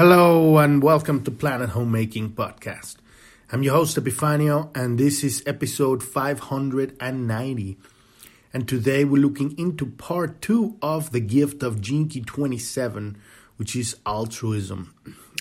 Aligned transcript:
Hello 0.00 0.56
and 0.56 0.82
welcome 0.82 1.22
to 1.24 1.30
Planet 1.30 1.68
Homemaking 1.68 2.30
Podcast. 2.30 2.96
I'm 3.52 3.62
your 3.62 3.74
host 3.74 3.98
Epifanio 3.98 4.74
and 4.74 4.96
this 4.96 5.22
is 5.22 5.42
episode 5.44 6.02
590. 6.02 7.76
And 8.54 8.66
today 8.66 9.04
we're 9.04 9.20
looking 9.20 9.54
into 9.58 9.84
part 9.84 10.40
two 10.40 10.78
of 10.80 11.12
the 11.12 11.20
gift 11.20 11.62
of 11.62 11.82
Key 11.82 12.22
27, 12.22 13.18
which 13.58 13.76
is 13.76 13.94
altruism. 14.06 14.94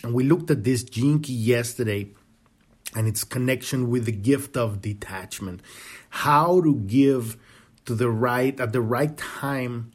And 0.04 0.14
we 0.14 0.26
looked 0.26 0.52
at 0.52 0.66
this 0.66 0.84
Key 0.84 1.22
yesterday 1.26 2.10
and 2.94 3.08
its 3.08 3.24
connection 3.24 3.90
with 3.90 4.04
the 4.04 4.12
gift 4.12 4.58
of 4.58 4.82
detachment. 4.82 5.62
How 6.10 6.60
to 6.60 6.76
give 6.76 7.38
to 7.86 7.96
the 7.96 8.10
right 8.10 8.60
at 8.60 8.74
the 8.74 8.82
right 8.82 9.16
time 9.16 9.94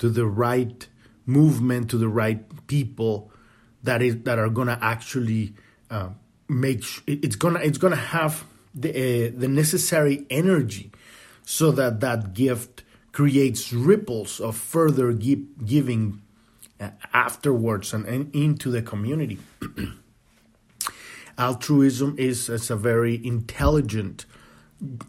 to 0.00 0.10
the 0.10 0.26
right 0.26 0.86
movement 1.24 1.88
to 1.88 1.96
the 1.96 2.08
right 2.08 2.44
people 2.66 3.31
that 3.82 4.02
is 4.02 4.22
that 4.22 4.38
are 4.38 4.48
gonna 4.48 4.78
actually 4.80 5.54
uh, 5.90 6.10
make 6.48 6.82
sh- 6.82 7.00
it's 7.06 7.36
gonna 7.36 7.60
it's 7.60 7.78
gonna 7.78 7.96
have 7.96 8.44
the 8.74 8.90
uh, 8.90 9.30
the 9.36 9.48
necessary 9.48 10.26
energy 10.30 10.92
so 11.44 11.70
that 11.72 12.00
that 12.00 12.34
gift 12.34 12.84
creates 13.12 13.72
ripples 13.72 14.40
of 14.40 14.56
further 14.56 15.12
gi- 15.12 15.46
giving 15.64 16.20
uh, 16.80 16.90
afterwards 17.12 17.92
and, 17.92 18.06
and 18.06 18.34
into 18.34 18.70
the 18.70 18.82
community. 18.82 19.38
Altruism 21.38 22.16
is, 22.18 22.48
is 22.48 22.70
a 22.70 22.76
very 22.76 23.24
intelligent 23.24 24.26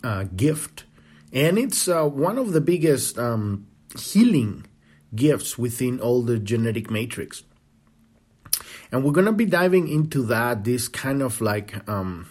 uh, 0.04 0.26
gift, 0.36 0.86
and 1.32 1.58
it's 1.58 1.88
uh, 1.88 2.06
one 2.06 2.38
of 2.38 2.54
the 2.54 2.62
biggest 2.62 3.18
um, 3.18 3.68
healing 3.98 4.66
gifts 5.16 5.58
within 5.58 6.00
all 6.00 6.22
the 6.22 6.40
genetic 6.40 6.90
matrix. 6.90 7.44
And 8.92 9.04
we're 9.04 9.12
to 9.26 9.32
be 9.32 9.46
diving 9.46 9.88
into 9.88 10.24
that, 10.24 10.64
this 10.64 10.88
kind 10.88 11.22
of 11.22 11.42
like 11.42 11.88
um, 11.90 12.28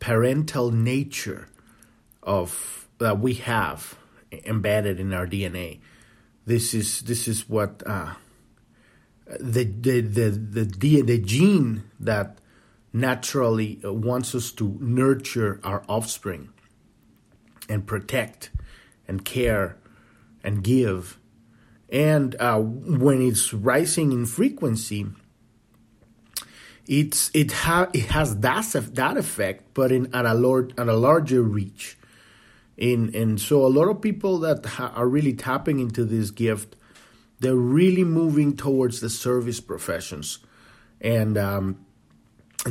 parental 0.00 0.70
nature 0.70 1.48
of 2.22 2.88
that 2.98 3.20
we 3.20 3.34
have 3.34 3.96
embedded 4.44 4.98
in 4.98 5.12
our 5.12 5.26
DNA. 5.26 5.80
This 6.46 6.74
is 6.74 7.02
this 7.02 7.28
is 7.28 7.48
what 7.48 7.82
uh, 7.86 8.14
the, 9.38 9.64
the 9.64 10.00
the 10.00 10.30
the 10.30 10.64
the 10.64 11.02
the 11.02 11.18
gene 11.18 11.84
that 12.00 12.38
naturally 12.92 13.78
wants 13.84 14.34
us 14.34 14.50
to 14.50 14.76
nurture 14.80 15.60
our 15.62 15.84
offspring 15.88 16.48
and 17.68 17.86
protect 17.86 18.50
and 19.06 19.24
care 19.24 19.76
and 20.42 20.64
give. 20.64 21.19
And 21.90 22.36
uh, 22.38 22.60
when 22.60 23.20
it's 23.20 23.52
rising 23.52 24.12
in 24.12 24.26
frequency, 24.26 25.06
it's 26.86 27.30
it 27.34 27.52
ha- 27.52 27.90
it 27.92 28.06
has 28.06 28.38
that 28.38 28.64
that 28.94 29.16
effect, 29.16 29.74
but 29.74 29.90
in 29.90 30.14
at 30.14 30.24
a 30.24 30.34
large 30.34 30.72
at 30.78 30.88
a 30.88 30.94
larger 30.94 31.42
reach. 31.42 31.96
In 32.76 33.14
and 33.14 33.40
so 33.40 33.66
a 33.66 33.68
lot 33.68 33.88
of 33.88 34.00
people 34.00 34.38
that 34.38 34.64
ha- 34.64 34.92
are 34.94 35.08
really 35.08 35.32
tapping 35.32 35.80
into 35.80 36.04
this 36.04 36.30
gift, 36.30 36.76
they're 37.40 37.54
really 37.54 38.04
moving 38.04 38.56
towards 38.56 39.00
the 39.00 39.10
service 39.10 39.60
professions, 39.60 40.38
and 41.00 41.36
um, 41.36 41.84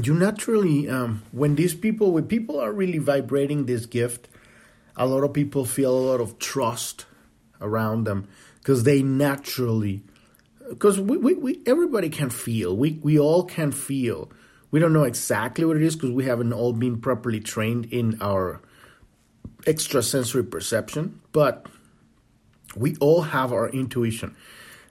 you 0.01 0.13
naturally 0.13 0.89
um, 0.89 1.23
when 1.31 1.55
these 1.55 1.75
people 1.75 2.11
when 2.11 2.25
people 2.25 2.59
are 2.59 2.71
really 2.71 2.99
vibrating 2.99 3.65
this 3.65 3.85
gift, 3.85 4.29
a 4.95 5.05
lot 5.05 5.23
of 5.23 5.33
people 5.33 5.65
feel 5.65 5.91
a 5.91 6.05
lot 6.11 6.21
of 6.21 6.39
trust 6.39 7.05
around 7.61 8.05
them 8.05 8.27
because 8.59 8.83
they 8.83 9.01
naturally 9.01 10.03
because 10.69 10.99
we, 10.99 11.17
we, 11.17 11.33
we 11.33 11.61
everybody 11.65 12.09
can 12.09 12.29
feel. 12.29 12.75
We 12.75 12.99
we 13.01 13.17
all 13.19 13.43
can 13.43 13.71
feel. 13.71 14.31
We 14.71 14.79
don't 14.79 14.93
know 14.93 15.03
exactly 15.03 15.65
what 15.65 15.77
it 15.77 15.81
is 15.81 15.95
because 15.95 16.11
we 16.11 16.25
haven't 16.25 16.53
all 16.53 16.73
been 16.73 17.01
properly 17.01 17.39
trained 17.39 17.85
in 17.85 18.19
our 18.21 18.61
extrasensory 19.67 20.43
perception 20.43 21.19
but 21.31 21.67
we 22.75 22.95
all 22.97 23.23
have 23.23 23.51
our 23.51 23.69
intuition 23.69 24.35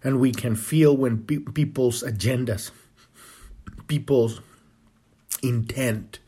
and 0.05 0.21
we 0.21 0.33
can 0.33 0.55
feel 0.55 0.97
when 0.97 1.19
pe- 1.19 1.39
people's 1.39 2.03
agendas 2.03 2.71
people's 3.87 4.41
intent 5.43 6.19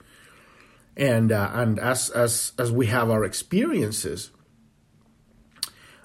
and 0.97 1.33
uh, 1.33 1.51
and 1.53 1.79
as 1.79 2.09
as 2.11 2.53
as 2.59 2.73
we 2.73 2.87
have 2.87 3.11
our 3.11 3.25
experiences 3.25 4.31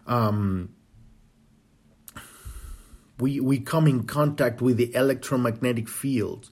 um, 0.07 0.75
we 3.20 3.40
we 3.40 3.59
come 3.59 3.88
in 3.88 4.03
contact 4.03 4.62
with 4.62 4.78
the 4.78 4.94
electromagnetic 4.94 5.88
field. 5.90 6.50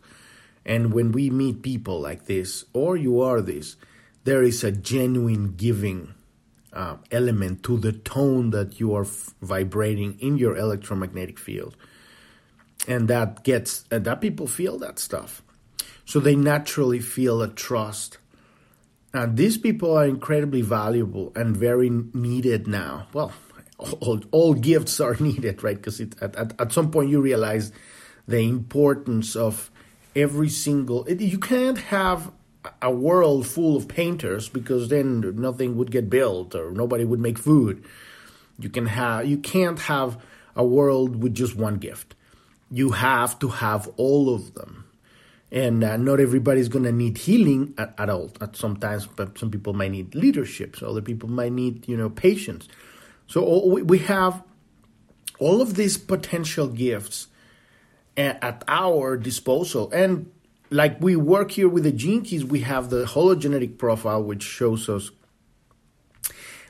and 0.65 0.93
when 0.93 1.11
we 1.11 1.29
meet 1.29 1.61
people 1.61 1.99
like 1.99 2.25
this, 2.25 2.65
or 2.73 2.95
you 2.95 3.21
are 3.21 3.41
this, 3.41 3.75
there 4.23 4.43
is 4.43 4.63
a 4.63 4.71
genuine 4.71 5.53
giving 5.55 6.13
uh, 6.71 6.95
element 7.11 7.63
to 7.63 7.77
the 7.77 7.91
tone 7.91 8.51
that 8.51 8.79
you 8.79 8.95
are 8.95 9.03
f- 9.03 9.33
vibrating 9.41 10.17
in 10.19 10.37
your 10.37 10.55
electromagnetic 10.55 11.37
field, 11.37 11.75
and 12.87 13.07
that 13.07 13.43
gets 13.43 13.83
uh, 13.91 13.99
that 13.99 14.21
people 14.21 14.47
feel 14.47 14.77
that 14.79 14.99
stuff, 14.99 15.41
so 16.05 16.19
they 16.19 16.35
naturally 16.35 16.99
feel 16.99 17.41
a 17.41 17.49
trust. 17.49 18.17
And 19.15 19.37
these 19.37 19.59
people 19.59 19.95
are 19.95 20.07
incredibly 20.07 20.63
valuable 20.63 21.31
and 21.35 21.55
very 21.55 21.89
needed 21.89 22.67
now. 22.67 23.05
Well, 23.13 23.31
all, 23.77 24.21
all 24.31 24.53
gifts 24.53 24.99
are 24.99 25.15
needed, 25.19 25.63
right? 25.63 25.77
Because 25.77 25.99
at, 25.99 26.35
at, 26.35 26.59
at 26.59 26.71
some 26.71 26.91
point 26.91 27.09
you 27.09 27.21
realize 27.21 27.71
the 28.27 28.39
importance 28.39 29.35
of 29.35 29.69
every 30.15 30.49
single. 30.49 31.05
It, 31.05 31.21
you 31.21 31.39
can't 31.39 31.77
have 31.77 32.31
a 32.81 32.91
world 32.91 33.45
full 33.45 33.75
of 33.75 33.87
painters 33.87 34.47
because 34.47 34.89
then 34.89 35.21
nothing 35.35 35.75
would 35.77 35.91
get 35.91 36.09
built 36.09 36.55
or 36.55 36.71
nobody 36.71 37.03
would 37.03 37.19
make 37.19 37.37
food. 37.37 37.83
You 38.59 38.69
can 38.69 38.85
have 38.85 39.25
you 39.25 39.37
can't 39.37 39.79
have 39.79 40.21
a 40.55 40.63
world 40.63 41.21
with 41.21 41.33
just 41.33 41.55
one 41.55 41.77
gift. 41.77 42.15
You 42.71 42.91
have 42.91 43.37
to 43.39 43.49
have 43.49 43.89
all 43.97 44.33
of 44.33 44.53
them. 44.53 44.85
And 45.51 45.83
uh, 45.83 45.97
not 45.97 46.19
everybody's 46.19 46.67
going 46.67 46.85
to 46.85 46.91
need 46.91 47.19
healing 47.19 47.75
at, 47.77 47.93
at 47.99 48.09
all. 48.09 48.31
At 48.41 48.55
sometimes, 48.55 49.05
but 49.05 49.37
some 49.37 49.51
people 49.51 49.73
might 49.73 49.91
need 49.91 50.15
leadership. 50.15 50.75
So 50.75 50.87
other 50.87 51.01
people 51.01 51.29
might 51.29 51.51
need, 51.51 51.87
you 51.87 51.95
know, 51.95 52.09
patience. 52.09 52.67
So 53.33 53.65
we 53.65 53.97
have 53.97 54.43
all 55.39 55.59
of 55.59 55.73
these 55.73 55.97
potential 55.97 56.67
gifts 56.67 57.29
at 58.15 58.63
our 58.67 59.17
disposal. 59.17 59.89
And 59.91 60.31
like 60.69 61.01
we 61.01 61.15
work 61.15 61.49
here 61.49 61.67
with 61.67 61.83
the 61.83 61.91
gene 61.91 62.21
keys, 62.21 62.45
we 62.45 62.59
have 62.59 62.91
the 62.91 63.05
hologenetic 63.05 63.79
profile, 63.79 64.21
which 64.21 64.43
shows 64.43 64.87
us 64.87 65.09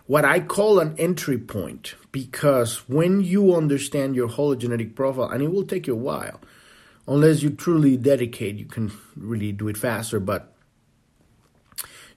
what 0.05 0.23
I 0.23 0.39
call 0.39 0.79
an 0.79 0.95
entry 0.97 1.37
point. 1.37 1.95
Because 2.13 2.87
when 2.87 3.19
you 3.19 3.53
understand 3.53 4.15
your 4.15 4.29
hologenetic 4.29 4.95
profile, 4.95 5.27
and 5.27 5.43
it 5.43 5.51
will 5.51 5.65
take 5.65 5.85
you 5.85 5.95
a 5.95 5.97
while, 5.97 6.39
unless 7.09 7.43
you 7.43 7.49
truly 7.49 7.97
dedicate, 7.97 8.55
you 8.55 8.67
can 8.67 8.93
really 9.17 9.51
do 9.51 9.67
it 9.67 9.75
faster. 9.75 10.21
But 10.21 10.55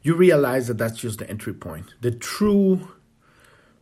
you 0.02 0.14
realize 0.14 0.68
that 0.68 0.78
that's 0.78 1.00
just 1.00 1.18
the 1.18 1.28
entry 1.28 1.52
point. 1.52 1.94
The 2.00 2.12
true 2.12 2.92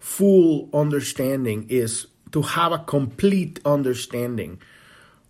full 0.04 0.68
understanding 0.74 1.66
is 1.70 2.06
to 2.30 2.42
have 2.42 2.72
a 2.72 2.78
complete 2.78 3.58
understanding 3.64 4.60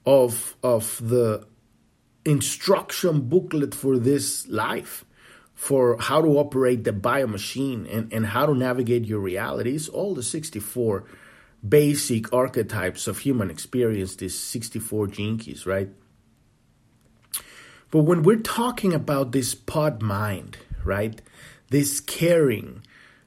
of 0.05 0.57
of 0.65 0.99
the 1.01 1.47
instruction 2.25 3.21
booklet 3.21 3.73
for 3.73 4.01
this 4.01 4.49
life 4.49 5.05
for 5.55 5.97
how 6.01 6.21
to 6.21 6.27
operate 6.39 6.83
the 6.83 6.93
biomachine 6.93 7.87
and, 7.89 8.13
and 8.13 8.27
how 8.27 8.47
to 8.47 8.53
navigate 8.53 9.05
your 9.05 9.21
realities. 9.21 9.89
All 9.89 10.13
the 10.13 10.25
64 10.25 11.05
basic 11.67 12.33
archetypes 12.33 13.07
of 13.07 13.19
human 13.19 13.51
experience 13.51 14.17
these 14.17 14.37
64 14.37 15.07
gene 15.07 15.39
keys 15.39 15.67
right? 15.67 15.91
But 17.93 18.01
when 18.01 18.25
we're 18.25 18.49
talking 18.61 18.93
about 18.93 19.31
this 19.31 19.55
pod 19.55 20.03
mind 20.03 20.59
right 20.85 21.23
this 21.71 22.01
caring 22.01 22.83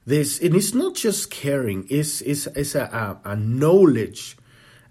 this 0.08 0.40
and 0.40 0.56
it's 0.56 0.74
not 0.74 0.96
just 0.96 1.30
caring 1.30 1.86
it's 1.90 2.22
it's, 2.22 2.48
it's 2.48 2.74
a, 2.74 3.20
a, 3.26 3.32
a 3.32 3.36
knowledge 3.36 4.38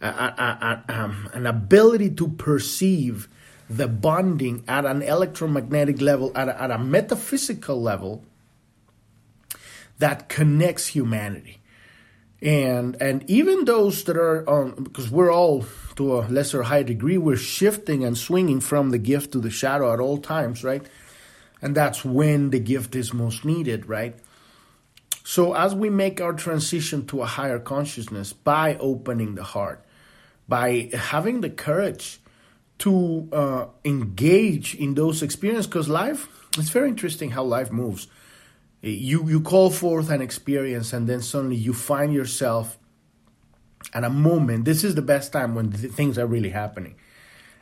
a, 0.01 0.07
a, 0.07 0.85
um, 0.89 1.29
an 1.33 1.47
ability 1.47 2.11
to 2.11 2.29
perceive 2.29 3.29
the 3.69 3.89
bonding 3.89 4.63
at 4.69 4.85
an 4.85 5.03
electromagnetic 5.03 6.01
level 6.01 6.31
at 6.37 6.49
at 6.49 6.71
a 6.71 6.79
metaphysical 6.79 7.81
level 7.81 8.25
that 9.99 10.29
connects 10.29 10.89
humanity. 10.89 11.61
And 12.43 13.01
and 13.01 13.29
even 13.31 13.65
those 13.65 14.05
that 14.05 14.17
are 14.17 14.49
on 14.49 14.85
because 14.85 15.11
we're 15.11 15.33
all 15.33 15.65
to 15.97 16.19
a 16.19 16.29
lesser 16.29 16.65
high 16.65 16.83
degree 16.83 17.17
we're 17.17 17.37
shifting 17.37 18.05
and 18.05 18.17
swinging 18.17 18.61
from 18.61 18.91
the 18.91 18.99
gift 18.99 19.33
to 19.33 19.41
the 19.41 19.51
shadow 19.51 19.93
at 19.93 20.01
all 20.01 20.19
times 20.19 20.63
right? 20.63 20.87
And 21.63 21.75
that's 21.75 22.05
when 22.05 22.51
the 22.51 22.61
gift 22.61 22.95
is 22.95 23.15
most 23.15 23.45
needed 23.45 23.87
right 23.89 24.15
so, 25.29 25.55
as 25.55 25.75
we 25.75 25.91
make 25.91 26.21
our 26.21 26.35
transition 26.35 27.05
to 27.07 27.23
a 27.23 27.27
higher 27.27 27.59
consciousness 27.59 28.33
by 28.33 28.77
opening 28.77 29.35
the 29.35 29.43
heart, 29.43 29.85
by 30.47 30.89
having 30.95 31.41
the 31.41 31.51
courage 31.51 32.21
to 32.79 33.29
uh, 33.33 33.67
engage 33.85 34.77
in 34.77 34.95
those 34.95 35.25
experiences 35.25 35.67
because 35.67 35.89
life 35.89 36.29
it's 36.57 36.69
very 36.69 36.89
interesting 36.89 37.33
how 37.33 37.43
life 37.43 37.73
moves. 37.73 38.07
You 38.83 39.29
you 39.29 39.41
call 39.41 39.71
forth 39.71 40.11
an 40.11 40.23
experience 40.23 40.93
and 40.93 41.09
then 41.09 41.23
suddenly 41.23 41.57
you 41.57 41.75
find 41.75 42.15
yourself 42.15 42.79
at 43.93 44.05
a 44.05 44.11
moment 44.11 44.65
this 44.65 44.85
is 44.85 44.95
the 44.95 45.03
best 45.03 45.33
time 45.33 45.57
when 45.57 45.73
things 45.73 46.19
are 46.19 46.27
really 46.29 46.51
happening. 46.51 46.95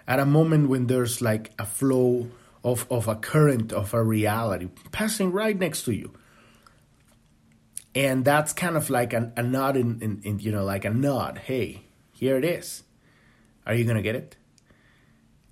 At 0.07 0.21
a 0.21 0.27
moment 0.27 0.69
when 0.69 0.87
there's 0.87 1.23
like 1.23 1.53
a 1.59 1.65
flow 1.65 2.29
of, 2.63 2.87
of 2.91 3.09
a 3.09 3.17
current 3.17 3.73
of 3.73 3.95
a 3.95 4.03
reality 4.03 4.69
passing 4.93 5.33
right 5.33 5.59
next 5.59 5.85
to 5.85 5.93
you 5.93 6.13
and 7.94 8.25
that's 8.25 8.52
kind 8.52 8.76
of 8.76 8.91
like 8.91 9.12
a, 9.12 9.32
a 9.37 9.43
nod 9.43 9.76
in, 9.76 10.00
in, 10.02 10.20
in 10.25 10.38
you 10.41 10.50
know 10.50 10.64
like 10.64 10.85
a 10.85 10.91
nod. 10.91 11.38
Hey 11.38 11.82
here 12.12 12.37
it 12.37 12.44
is. 12.44 12.82
Are 13.67 13.75
you 13.75 13.85
gonna 13.85 14.02
get 14.02 14.14
it? 14.14 14.37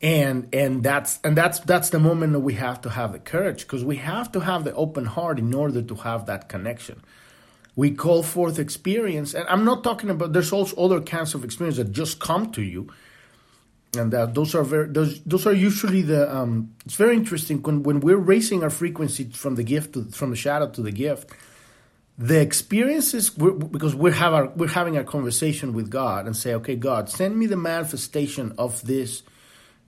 And 0.01 0.49
and 0.53 0.83
that's 0.83 1.21
and 1.23 1.37
that's 1.37 1.61
that's 1.61 1.91
the 1.91 2.01
moment 2.01 2.33
that 2.33 2.41
we 2.41 2.55
have 2.55 2.81
to 2.83 2.91
have 2.91 3.13
the 3.13 3.19
courage 3.19 3.63
because 3.63 3.85
we 3.85 3.97
have 3.97 4.33
to 4.33 4.41
have 4.41 4.65
the 4.65 4.75
open 4.75 5.05
heart 5.05 5.39
in 5.39 5.55
order 5.55 5.83
to 5.83 5.95
have 5.97 6.27
that 6.27 6.49
connection. 6.49 7.03
We 7.77 7.93
call 7.93 8.23
forth 8.23 8.59
experience 8.59 9.33
and 9.33 9.49
i'm 9.49 9.65
not 9.65 9.83
talking 9.83 10.11
about 10.11 10.35
there's 10.35 10.53
also 10.53 10.77
other 10.77 11.01
kinds 11.01 11.35
of 11.35 11.43
experience 11.45 11.77
that 11.77 11.93
just 11.93 12.21
come 12.21 12.51
to 12.53 12.63
you. 12.63 12.89
And 13.97 14.11
that 14.13 14.35
those 14.35 14.55
are 14.55 14.65
very 14.65 14.89
those 14.89 15.23
those 15.25 15.47
are 15.47 15.53
usually 15.53 16.03
the 16.03 16.35
um 16.35 16.75
it's 16.85 16.97
very 16.97 17.15
interesting 17.15 17.63
when 17.63 17.83
when 17.83 18.01
we're 18.01 18.17
raising 18.17 18.63
our 18.63 18.71
frequency 18.71 19.25
from 19.25 19.55
the 19.55 19.63
gift 19.63 19.93
to 19.93 20.05
from 20.07 20.31
the 20.31 20.37
shadow 20.37 20.69
to 20.71 20.83
the 20.83 20.93
gift 20.93 21.31
the 22.19 22.41
experiences 22.41 23.37
we're, 23.37 23.53
because 23.53 23.95
we 23.95 24.13
have 24.13 24.35
our 24.35 24.49
we're 24.51 24.69
having 24.69 24.97
a 24.97 25.05
conversation 25.05 25.73
with 25.73 25.91
god 25.91 26.27
and 26.27 26.37
say 26.37 26.55
okay 26.55 26.77
god 26.77 27.09
send 27.09 27.37
me 27.37 27.47
the 27.47 27.57
manifestation 27.57 28.55
of 28.59 28.83
this 28.87 29.23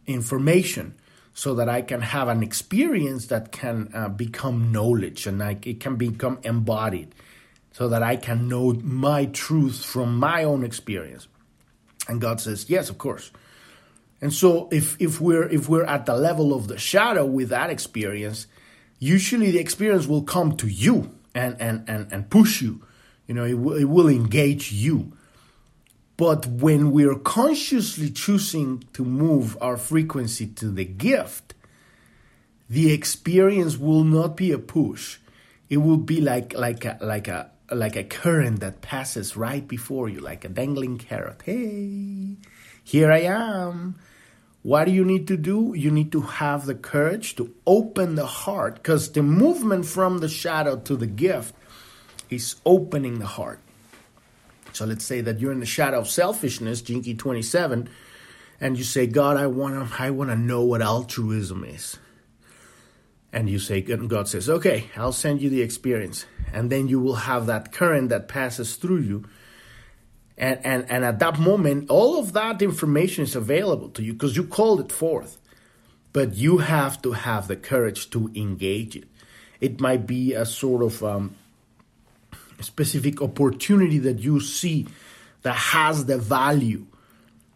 information 0.06 0.94
so 1.34 1.56
that 1.56 1.68
I 1.68 1.82
can 1.82 2.00
have 2.00 2.28
an 2.28 2.42
experience 2.42 3.26
that 3.26 3.50
can 3.50 3.90
uh, 3.92 4.08
become 4.08 4.70
knowledge 4.70 5.26
and 5.26 5.42
I, 5.42 5.58
it 5.62 5.80
can 5.80 5.96
become 5.96 6.38
embodied 6.44 7.14
so 7.72 7.88
that 7.88 8.04
I 8.04 8.14
can 8.16 8.48
know 8.48 8.72
my 8.72 9.26
truth 9.26 9.84
from 9.84 10.16
my 10.16 10.44
own 10.44 10.62
experience. 10.62 11.26
And 12.08 12.20
God 12.20 12.40
says, 12.40 12.70
yes, 12.70 12.88
of 12.88 12.98
course. 12.98 13.32
And 14.20 14.32
so 14.32 14.68
if, 14.70 14.96
if 15.00 15.20
we're 15.20 15.48
if 15.48 15.68
we're 15.68 15.84
at 15.84 16.06
the 16.06 16.16
level 16.16 16.54
of 16.54 16.68
the 16.68 16.78
shadow 16.78 17.26
with 17.26 17.48
that 17.48 17.68
experience, 17.68 18.46
usually 19.00 19.50
the 19.50 19.58
experience 19.58 20.06
will 20.06 20.22
come 20.22 20.56
to 20.58 20.68
you 20.68 21.10
and 21.34 21.56
and 21.60 21.88
and, 21.88 22.12
and 22.12 22.30
push 22.30 22.62
you. 22.62 22.82
You 23.26 23.34
know, 23.34 23.44
it, 23.44 23.52
w- 23.52 23.76
it 23.80 23.84
will 23.84 24.08
engage 24.08 24.72
you. 24.72 25.12
But 26.16 26.46
when 26.46 26.92
we're 26.92 27.18
consciously 27.18 28.10
choosing 28.10 28.84
to 28.92 29.04
move 29.04 29.56
our 29.60 29.76
frequency 29.76 30.46
to 30.46 30.70
the 30.70 30.84
gift, 30.84 31.54
the 32.70 32.92
experience 32.92 33.76
will 33.78 34.04
not 34.04 34.36
be 34.36 34.52
a 34.52 34.58
push. 34.58 35.18
It 35.68 35.78
will 35.78 35.96
be 35.96 36.20
like 36.20 36.54
like 36.54 36.84
a 36.84 36.98
like 37.00 37.28
a 37.28 37.50
like 37.70 37.96
a 37.96 38.04
current 38.04 38.60
that 38.60 38.80
passes 38.82 39.36
right 39.36 39.66
before 39.66 40.08
you, 40.08 40.20
like 40.20 40.44
a 40.44 40.48
dangling 40.48 40.98
carrot. 40.98 41.42
Hey, 41.44 42.36
here 42.82 43.10
I 43.10 43.22
am. 43.22 43.96
What 44.64 44.86
do 44.86 44.92
you 44.92 45.04
need 45.04 45.28
to 45.28 45.36
do? 45.36 45.74
You 45.76 45.90
need 45.90 46.10
to 46.12 46.22
have 46.22 46.64
the 46.64 46.74
courage 46.74 47.36
to 47.36 47.54
open 47.66 48.14
the 48.14 48.24
heart 48.24 48.76
because 48.76 49.12
the 49.12 49.22
movement 49.22 49.84
from 49.84 50.18
the 50.18 50.28
shadow 50.28 50.78
to 50.78 50.96
the 50.96 51.06
gift 51.06 51.54
is 52.30 52.56
opening 52.64 53.18
the 53.18 53.26
heart. 53.26 53.60
So 54.72 54.86
let's 54.86 55.04
say 55.04 55.20
that 55.20 55.38
you're 55.38 55.52
in 55.52 55.60
the 55.60 55.66
shadow 55.66 55.98
of 56.00 56.08
selfishness, 56.08 56.80
Gene 56.80 57.02
Key 57.02 57.12
27, 57.12 57.90
and 58.58 58.78
you 58.78 58.84
say, 58.84 59.06
God, 59.06 59.36
I 59.36 59.48
want 59.48 59.86
to 59.86 60.02
I 60.02 60.08
want 60.08 60.30
to 60.30 60.36
know 60.36 60.62
what 60.62 60.80
altruism 60.80 61.62
is. 61.64 61.98
And 63.34 63.50
you 63.50 63.58
say, 63.58 63.82
God 63.82 64.28
says, 64.28 64.48
okay, 64.48 64.88
I'll 64.96 65.12
send 65.12 65.42
you 65.42 65.50
the 65.50 65.60
experience. 65.60 66.24
And 66.54 66.72
then 66.72 66.88
you 66.88 67.00
will 67.00 67.16
have 67.16 67.44
that 67.46 67.70
current 67.70 68.08
that 68.08 68.28
passes 68.28 68.76
through 68.76 69.00
you. 69.00 69.24
And, 70.36 70.58
and, 70.64 70.90
and 70.90 71.04
at 71.04 71.20
that 71.20 71.38
moment, 71.38 71.90
all 71.90 72.18
of 72.18 72.32
that 72.32 72.60
information 72.60 73.24
is 73.24 73.36
available 73.36 73.88
to 73.90 74.02
you 74.02 74.12
because 74.12 74.36
you 74.36 74.44
called 74.44 74.80
it 74.80 74.90
forth. 74.90 75.38
But 76.12 76.34
you 76.34 76.58
have 76.58 77.00
to 77.02 77.12
have 77.12 77.48
the 77.48 77.56
courage 77.56 78.10
to 78.10 78.30
engage 78.34 78.96
it. 78.96 79.04
It 79.60 79.80
might 79.80 80.06
be 80.06 80.32
a 80.32 80.44
sort 80.44 80.82
of 80.82 81.02
um, 81.02 81.36
specific 82.60 83.22
opportunity 83.22 83.98
that 83.98 84.18
you 84.18 84.40
see 84.40 84.86
that 85.42 85.56
has 85.56 86.06
the 86.06 86.18
value 86.18 86.86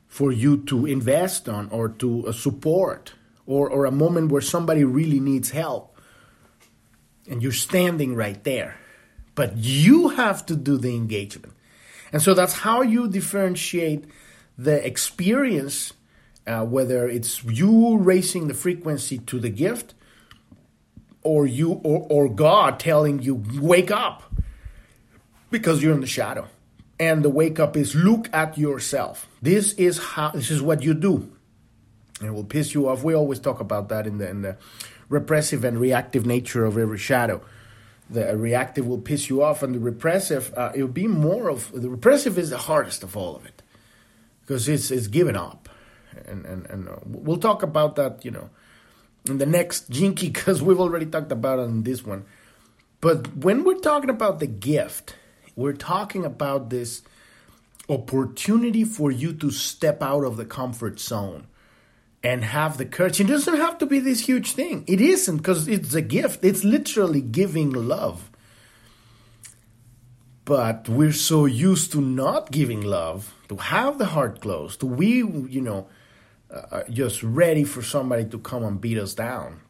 for 0.07 0.33
you 0.33 0.59
to 0.65 0.87
invest 0.87 1.49
on 1.49 1.69
or 1.71 1.89
to 1.89 2.27
uh, 2.27 2.33
support 2.33 3.15
or, 3.47 3.69
or 3.69 3.85
a 3.85 3.91
moment 3.91 4.31
where 4.31 4.43
somebody 4.43 4.85
really 4.85 5.21
needs 5.21 5.51
help 5.51 5.97
and 7.29 7.43
you're 7.43 7.53
standing 7.53 8.15
right 8.15 8.43
there 8.45 8.77
but 9.35 9.57
you 9.57 10.09
have 10.09 10.45
to 10.47 10.57
do 10.57 10.77
the 10.77 10.95
engagement 10.95 11.55
and 12.13 12.23
so 12.23 12.35
that's 12.35 12.55
how 12.55 12.83
you 12.83 13.09
differentiate 13.09 14.05
the 14.57 14.85
experience 14.87 15.93
uh, 16.47 16.65
whether 16.65 17.09
it's 17.09 17.45
you 17.45 17.99
raising 17.99 18.49
the 18.49 18.55
frequency 18.55 19.19
to 19.19 19.39
the 19.39 19.51
gift 19.51 19.95
or 21.23 21.47
you 21.47 21.73
or, 21.73 22.07
or 22.09 22.29
god 22.29 22.81
telling 22.81 23.21
you 23.21 23.43
wake 23.61 23.91
up 23.91 24.29
because 25.51 25.83
you're 25.83 25.95
in 25.95 26.01
the 26.01 26.07
shadow. 26.07 26.49
And 27.01 27.25
the 27.25 27.31
wake 27.31 27.61
up 27.61 27.77
is 27.77 27.95
look 27.95 28.29
at 28.33 28.59
yourself. 28.59 29.29
This 29.41 29.73
is 29.75 29.99
how 29.99 30.31
this 30.31 30.51
is 30.51 30.61
what 30.61 30.83
you 30.83 30.95
do. 30.95 31.31
And 32.21 32.29
it 32.29 32.33
will 32.33 32.45
piss 32.45 32.75
you 32.75 32.89
off. 32.89 33.05
We 33.05 33.15
always 33.15 33.39
talk 33.39 33.61
about 33.61 33.89
that 33.91 34.07
in 34.07 34.19
the, 34.19 34.29
in 34.29 34.43
the 34.43 34.57
repressive 35.09 35.65
and 35.65 35.79
reactive 35.79 36.27
nature 36.27 36.65
of 36.65 36.77
every 36.77 36.99
shadow. 36.99 37.41
The 38.11 38.37
reactive 38.37 38.87
will 38.87 38.99
piss 38.99 39.29
you 39.29 39.43
off, 39.43 39.63
and 39.63 39.75
the 39.75 39.79
repressive, 39.79 40.53
uh, 40.57 40.73
it 40.75 40.83
will 40.83 40.89
be 40.89 41.07
more 41.07 41.51
of 41.51 41.71
the 41.73 41.91
repressive 41.91 42.39
is 42.39 42.51
the 42.51 42.59
hardest 42.59 43.03
of 43.03 43.17
all 43.17 43.37
of 43.37 43.45
it. 43.45 43.63
Because 44.41 44.67
it's 44.69 44.91
it's 44.91 45.09
given 45.09 45.37
up, 45.37 45.69
and 46.27 46.47
and 46.47 46.67
and 46.67 46.89
uh, 46.89 46.97
we'll 47.05 47.37
talk 47.37 47.63
about 47.63 47.97
that, 47.97 48.25
you 48.25 48.31
know, 48.31 48.49
in 49.29 49.39
the 49.39 49.47
next 49.47 49.91
Key 49.91 50.11
because 50.11 50.63
we've 50.63 50.81
already 50.81 51.07
talked 51.07 51.33
about 51.33 51.59
it 51.59 51.63
in 51.63 51.83
this 51.83 52.05
one. 52.05 52.25
But 53.01 53.37
when 53.37 53.63
we're 53.63 53.79
talking 53.79 54.11
about 54.11 54.41
the 54.41 54.47
gift, 54.47 55.15
we're 55.55 55.75
talking 55.75 56.25
about 56.25 56.71
this 56.71 57.03
opportunity 57.89 58.85
for 58.85 59.11
you 59.11 59.33
to 59.35 59.51
step 59.51 60.03
out 60.03 60.25
of 60.25 60.37
the 60.37 60.45
comfort 60.45 60.99
zone 60.99 61.47
and 62.23 62.45
have 62.45 62.79
the 62.79 62.85
courage. 62.85 63.21
It 63.21 63.29
doesn't 63.29 63.57
have 63.57 63.79
to 63.79 63.87
be 63.87 64.01
this 64.01 64.27
huge 64.27 64.53
thing. 64.53 64.85
It 64.87 65.01
isn't 65.01 65.39
because 65.39 65.69
it's 65.69 65.95
a 65.95 66.03
gift. 66.03 66.45
It's 66.45 66.65
literally 66.65 67.21
giving 67.21 67.71
love. 67.71 68.31
But 70.45 70.89
we're 70.89 71.13
so 71.13 71.45
used 71.45 71.93
to 71.93 72.01
not 72.01 72.51
giving 72.51 72.81
love, 72.81 73.35
to 73.49 73.57
have 73.57 73.99
the 73.99 74.07
heart 74.07 74.41
closed, 74.41 74.81
to 74.81 74.87
we, 74.87 75.19
you 75.19 75.61
know, 75.61 75.89
uh, 76.51 76.85
just 76.91 77.23
ready 77.23 77.65
for 77.65 77.83
somebody 77.83 78.25
to 78.25 78.39
come 78.39 78.65
and 78.65 78.81
beat 78.81 78.99
us 78.99 79.15
down. 79.15 79.61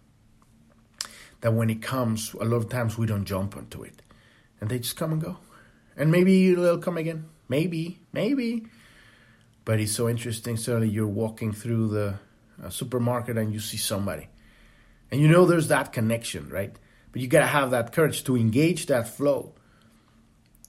That 1.40 1.52
when 1.52 1.68
it 1.70 1.82
comes, 1.82 2.32
a 2.34 2.44
lot 2.44 2.58
of 2.58 2.68
times 2.68 2.96
we 2.96 3.06
don't 3.06 3.24
jump 3.24 3.56
onto 3.56 3.82
it. 3.82 4.02
And 4.60 4.70
they 4.70 4.78
just 4.78 4.96
come 4.96 5.12
and 5.12 5.22
go. 5.22 5.38
And 5.96 6.12
maybe 6.12 6.54
they'll 6.54 6.78
come 6.78 6.96
again. 6.96 7.26
Maybe, 7.48 8.00
maybe. 8.12 8.66
But 9.64 9.80
it's 9.80 9.92
so 9.92 10.08
interesting. 10.08 10.56
Suddenly 10.56 10.88
you're 10.88 11.06
walking 11.06 11.52
through 11.52 11.88
the 11.88 12.18
uh, 12.62 12.70
supermarket 12.70 13.38
and 13.38 13.52
you 13.52 13.60
see 13.60 13.76
somebody. 13.76 14.28
And 15.10 15.20
you 15.20 15.28
know 15.28 15.46
there's 15.46 15.68
that 15.68 15.92
connection, 15.92 16.48
right? 16.48 16.74
But 17.12 17.22
you 17.22 17.28
got 17.28 17.40
to 17.40 17.46
have 17.46 17.70
that 17.70 17.92
courage 17.92 18.24
to 18.24 18.36
engage 18.36 18.86
that 18.86 19.08
flow. 19.08 19.54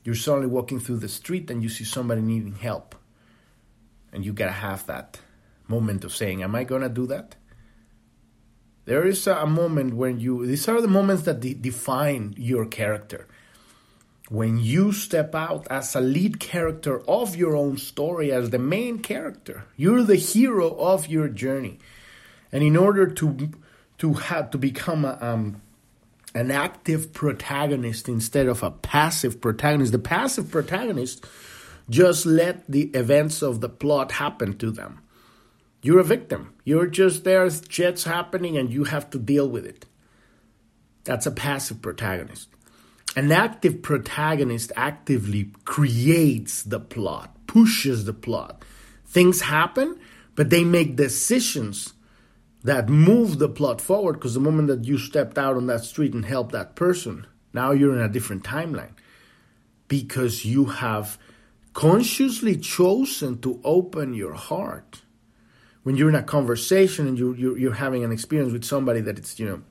You're 0.03 0.15
suddenly 0.15 0.47
walking 0.47 0.79
through 0.79 0.97
the 0.97 1.09
street 1.09 1.51
and 1.51 1.61
you 1.61 1.69
see 1.69 1.83
somebody 1.83 2.21
needing 2.21 2.55
help. 2.55 2.95
And 4.11 4.25
you 4.25 4.33
got 4.33 4.45
to 4.45 4.51
have 4.51 4.85
that 4.87 5.19
moment 5.67 6.03
of 6.03 6.15
saying, 6.15 6.41
Am 6.41 6.55
I 6.55 6.63
going 6.63 6.81
to 6.81 6.89
do 6.89 7.05
that? 7.07 7.35
There 8.85 9.05
is 9.05 9.27
a 9.27 9.45
moment 9.45 9.93
when 9.93 10.19
you, 10.19 10.47
these 10.47 10.67
are 10.67 10.81
the 10.81 10.87
moments 10.87 11.23
that 11.23 11.41
de- 11.41 11.53
define 11.53 12.33
your 12.37 12.65
character 12.65 13.27
when 14.29 14.59
you 14.59 14.91
step 14.91 15.33
out 15.33 15.67
as 15.71 15.95
a 15.95 15.99
lead 15.99 16.39
character 16.39 17.01
of 17.09 17.35
your 17.35 17.55
own 17.55 17.77
story, 17.77 18.31
as 18.31 18.51
the 18.51 18.59
main 18.59 18.99
character, 18.99 19.65
you're 19.75 20.03
the 20.03 20.15
hero 20.15 20.69
of 20.75 21.07
your 21.07 21.27
journey. 21.27 21.79
And 22.51 22.63
in 22.63 22.77
order 22.77 23.07
to 23.07 23.51
to 23.97 24.13
have 24.13 24.49
to 24.51 24.57
become 24.57 25.03
a, 25.03 25.17
um, 25.19 25.61
an 26.33 26.51
active 26.51 27.11
protagonist 27.11 28.07
instead 28.07 28.47
of 28.47 28.63
a 28.63 28.71
passive 28.71 29.41
protagonist, 29.41 29.91
the 29.91 29.99
passive 29.99 30.49
protagonist 30.49 31.25
just 31.89 32.25
let 32.25 32.69
the 32.69 32.83
events 32.91 33.41
of 33.41 33.61
the 33.61 33.67
plot 33.67 34.13
happen 34.13 34.57
to 34.57 34.71
them. 34.71 35.01
You're 35.81 35.99
a 35.99 36.03
victim. 36.03 36.53
You're 36.63 36.87
just 36.87 37.23
there, 37.23 37.49
shit's 37.49 38.03
happening, 38.03 38.57
and 38.57 38.71
you 38.71 38.83
have 38.85 39.09
to 39.09 39.17
deal 39.17 39.49
with 39.49 39.65
it. 39.65 39.85
That's 41.03 41.25
a 41.25 41.31
passive 41.31 41.81
protagonist 41.81 42.49
an 43.15 43.31
active 43.31 43.81
protagonist 43.81 44.71
actively 44.75 45.51
creates 45.65 46.63
the 46.63 46.79
plot, 46.79 47.35
pushes 47.47 48.05
the 48.05 48.13
plot, 48.13 48.63
things 49.05 49.41
happen, 49.41 49.99
but 50.35 50.49
they 50.49 50.63
make 50.63 50.95
decisions 50.95 51.93
that 52.63 52.89
move 52.89 53.39
the 53.39 53.49
plot 53.49 53.81
forward 53.81 54.13
because 54.13 54.33
the 54.33 54.39
moment 54.39 54.67
that 54.67 54.85
you 54.85 54.97
stepped 54.97 55.37
out 55.37 55.55
on 55.55 55.67
that 55.67 55.83
street 55.83 56.13
and 56.13 56.25
helped 56.25 56.51
that 56.51 56.75
person, 56.75 57.25
now 57.53 57.71
you're 57.71 57.95
in 57.95 58.01
a 58.01 58.09
different 58.09 58.43
timeline 58.43 58.93
because 59.87 60.45
you 60.45 60.65
have 60.65 61.17
consciously 61.73 62.55
chosen 62.57 63.39
to 63.39 63.59
open 63.63 64.13
your 64.13 64.33
heart. 64.33 65.01
When 65.83 65.95
you're 65.95 66.09
in 66.09 66.15
a 66.15 66.23
conversation 66.23 67.07
and 67.07 67.17
you, 67.17 67.33
you're, 67.33 67.57
you're 67.57 67.73
having 67.73 68.03
an 68.03 68.11
experience 68.11 68.53
with 68.53 68.65
somebody 68.65 69.01
that 69.01 69.17
it's, 69.17 69.39
you 69.39 69.47
know, 69.47 69.61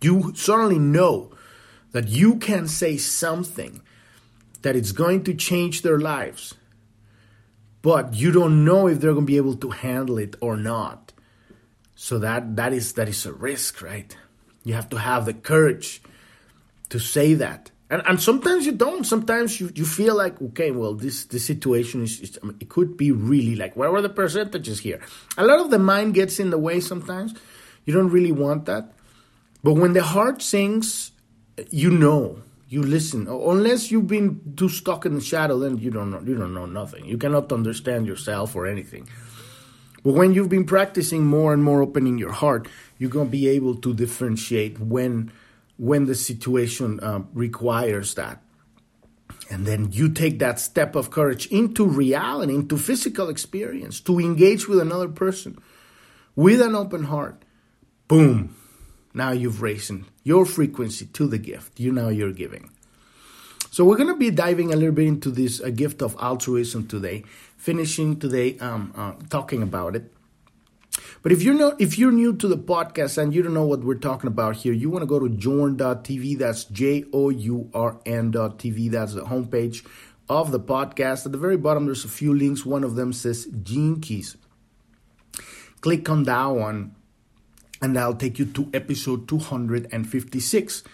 you 0.00 0.32
certainly 0.36 0.78
know 0.78 1.33
that 1.94 2.08
you 2.08 2.34
can 2.34 2.66
say 2.66 2.96
something 2.96 3.80
that 4.62 4.74
it's 4.74 4.90
going 4.90 5.22
to 5.22 5.32
change 5.32 5.82
their 5.82 6.00
lives, 6.00 6.54
but 7.82 8.14
you 8.14 8.32
don't 8.32 8.64
know 8.64 8.88
if 8.88 9.00
they're 9.00 9.12
going 9.12 9.24
to 9.24 9.32
be 9.32 9.36
able 9.36 9.54
to 9.54 9.70
handle 9.70 10.18
it 10.18 10.34
or 10.40 10.56
not. 10.56 11.12
So 11.94 12.18
that 12.18 12.56
that 12.56 12.72
is 12.72 12.94
that 12.94 13.08
is 13.08 13.24
a 13.24 13.32
risk, 13.32 13.80
right? 13.80 14.10
You 14.64 14.74
have 14.74 14.88
to 14.90 14.98
have 14.98 15.24
the 15.24 15.34
courage 15.34 16.02
to 16.88 16.98
say 16.98 17.34
that. 17.34 17.70
And, 17.88 18.02
and 18.08 18.20
sometimes 18.20 18.66
you 18.66 18.72
don't. 18.72 19.04
Sometimes 19.04 19.60
you, 19.60 19.70
you 19.76 19.84
feel 19.84 20.16
like, 20.16 20.42
okay, 20.42 20.72
well, 20.72 20.94
this 20.94 21.26
this 21.26 21.46
situation 21.46 22.02
is, 22.02 22.20
is 22.20 22.38
I 22.42 22.46
mean, 22.46 22.56
it 22.58 22.68
could 22.68 22.96
be 22.96 23.12
really 23.12 23.54
like, 23.54 23.76
where 23.76 23.92
were 23.92 24.02
the 24.02 24.08
percentages 24.08 24.80
here? 24.80 25.00
A 25.38 25.44
lot 25.44 25.60
of 25.60 25.70
the 25.70 25.78
mind 25.78 26.14
gets 26.14 26.40
in 26.40 26.50
the 26.50 26.58
way 26.58 26.80
sometimes. 26.80 27.34
You 27.84 27.94
don't 27.94 28.10
really 28.10 28.32
want 28.32 28.64
that. 28.66 28.90
But 29.62 29.74
when 29.74 29.92
the 29.92 30.02
heart 30.02 30.42
sings, 30.42 31.12
you 31.70 31.90
know, 31.90 32.42
you 32.68 32.82
listen. 32.82 33.28
Unless 33.28 33.90
you've 33.90 34.08
been 34.08 34.54
too 34.56 34.68
stuck 34.68 35.06
in 35.06 35.14
the 35.14 35.20
shadow, 35.20 35.58
then 35.58 35.78
you 35.78 35.90
don't 35.90 36.10
know. 36.10 36.20
You 36.20 36.36
don't 36.36 36.54
know 36.54 36.66
nothing. 36.66 37.04
You 37.04 37.18
cannot 37.18 37.52
understand 37.52 38.06
yourself 38.06 38.56
or 38.56 38.66
anything. 38.66 39.08
But 40.02 40.14
when 40.14 40.34
you've 40.34 40.48
been 40.48 40.66
practicing 40.66 41.24
more 41.24 41.54
and 41.54 41.62
more 41.62 41.82
opening 41.82 42.18
your 42.18 42.32
heart, 42.32 42.68
you're 42.98 43.10
gonna 43.10 43.30
be 43.30 43.48
able 43.48 43.76
to 43.76 43.94
differentiate 43.94 44.78
when 44.78 45.32
when 45.76 46.06
the 46.06 46.14
situation 46.14 47.00
uh, 47.00 47.22
requires 47.32 48.14
that. 48.14 48.42
And 49.50 49.66
then 49.66 49.92
you 49.92 50.08
take 50.08 50.38
that 50.38 50.58
step 50.58 50.94
of 50.94 51.10
courage 51.10 51.46
into 51.46 51.86
reality, 51.86 52.54
into 52.54 52.78
physical 52.78 53.28
experience, 53.28 54.00
to 54.00 54.18
engage 54.18 54.68
with 54.68 54.78
another 54.78 55.08
person 55.08 55.58
with 56.36 56.60
an 56.60 56.74
open 56.74 57.04
heart. 57.04 57.44
Boom 58.08 58.54
now 59.14 59.30
you've 59.30 59.62
raised 59.62 59.92
your 60.24 60.44
frequency 60.44 61.06
to 61.06 61.28
the 61.28 61.38
gift. 61.38 61.78
You 61.78 61.92
know 61.92 62.08
you're 62.08 62.32
giving. 62.32 62.70
So 63.70 63.84
we're 63.84 63.96
going 63.96 64.08
to 64.08 64.16
be 64.16 64.30
diving 64.30 64.72
a 64.72 64.76
little 64.76 64.94
bit 64.94 65.06
into 65.06 65.30
this 65.30 65.60
a 65.60 65.70
gift 65.70 66.02
of 66.02 66.16
altruism 66.20 66.86
today, 66.86 67.24
finishing 67.56 68.18
today 68.18 68.58
um, 68.58 68.92
uh, 68.96 69.14
talking 69.30 69.62
about 69.62 69.96
it. 69.96 70.12
But 71.22 71.32
if 71.32 71.42
you're 71.42 71.54
not, 71.54 71.80
if 71.80 71.98
you're 71.98 72.12
new 72.12 72.36
to 72.36 72.46
the 72.46 72.58
podcast 72.58 73.18
and 73.18 73.34
you 73.34 73.42
don't 73.42 73.54
know 73.54 73.66
what 73.66 73.80
we're 73.80 73.94
talking 73.94 74.28
about 74.28 74.56
here, 74.56 74.72
you 74.72 74.90
want 74.90 75.02
to 75.02 75.06
go 75.06 75.18
to 75.18 75.28
journ.tv. 75.28 76.38
That's 76.38 76.64
J 76.64 77.04
O 77.12 77.30
U 77.30 77.70
R 77.72 77.98
N.tv. 78.04 78.90
That's 78.90 79.14
the 79.14 79.22
homepage 79.22 79.84
of 80.28 80.52
the 80.52 80.60
podcast. 80.60 81.26
At 81.26 81.32
the 81.32 81.38
very 81.38 81.56
bottom, 81.56 81.86
there's 81.86 82.04
a 82.04 82.08
few 82.08 82.34
links. 82.34 82.64
One 82.64 82.84
of 82.84 82.94
them 82.94 83.12
says 83.12 83.46
Gene 83.62 84.00
Keys. 84.00 84.36
Click 85.80 86.08
on 86.08 86.24
that 86.24 86.46
one 86.46 86.94
and 87.82 87.96
that'll 87.96 88.14
take 88.14 88.38
you 88.38 88.46
to 88.46 88.68
episode 88.72 89.28
256 89.28 90.84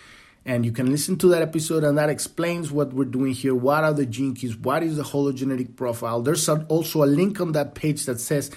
and 0.46 0.64
you 0.64 0.72
can 0.72 0.90
listen 0.90 1.16
to 1.18 1.28
that 1.28 1.42
episode 1.42 1.84
and 1.84 1.98
that 1.98 2.08
explains 2.08 2.72
what 2.72 2.92
we're 2.92 3.04
doing 3.04 3.32
here. 3.32 3.54
What 3.54 3.84
are 3.84 3.92
the 3.92 4.06
gene 4.06 4.34
keys? 4.34 4.56
What 4.56 4.82
is 4.82 4.96
the 4.96 5.02
hologenetic 5.02 5.76
profile? 5.76 6.22
There's 6.22 6.48
also 6.48 7.04
a 7.04 7.06
link 7.06 7.40
on 7.40 7.52
that 7.52 7.74
page 7.74 8.06
that 8.06 8.20
says 8.20 8.50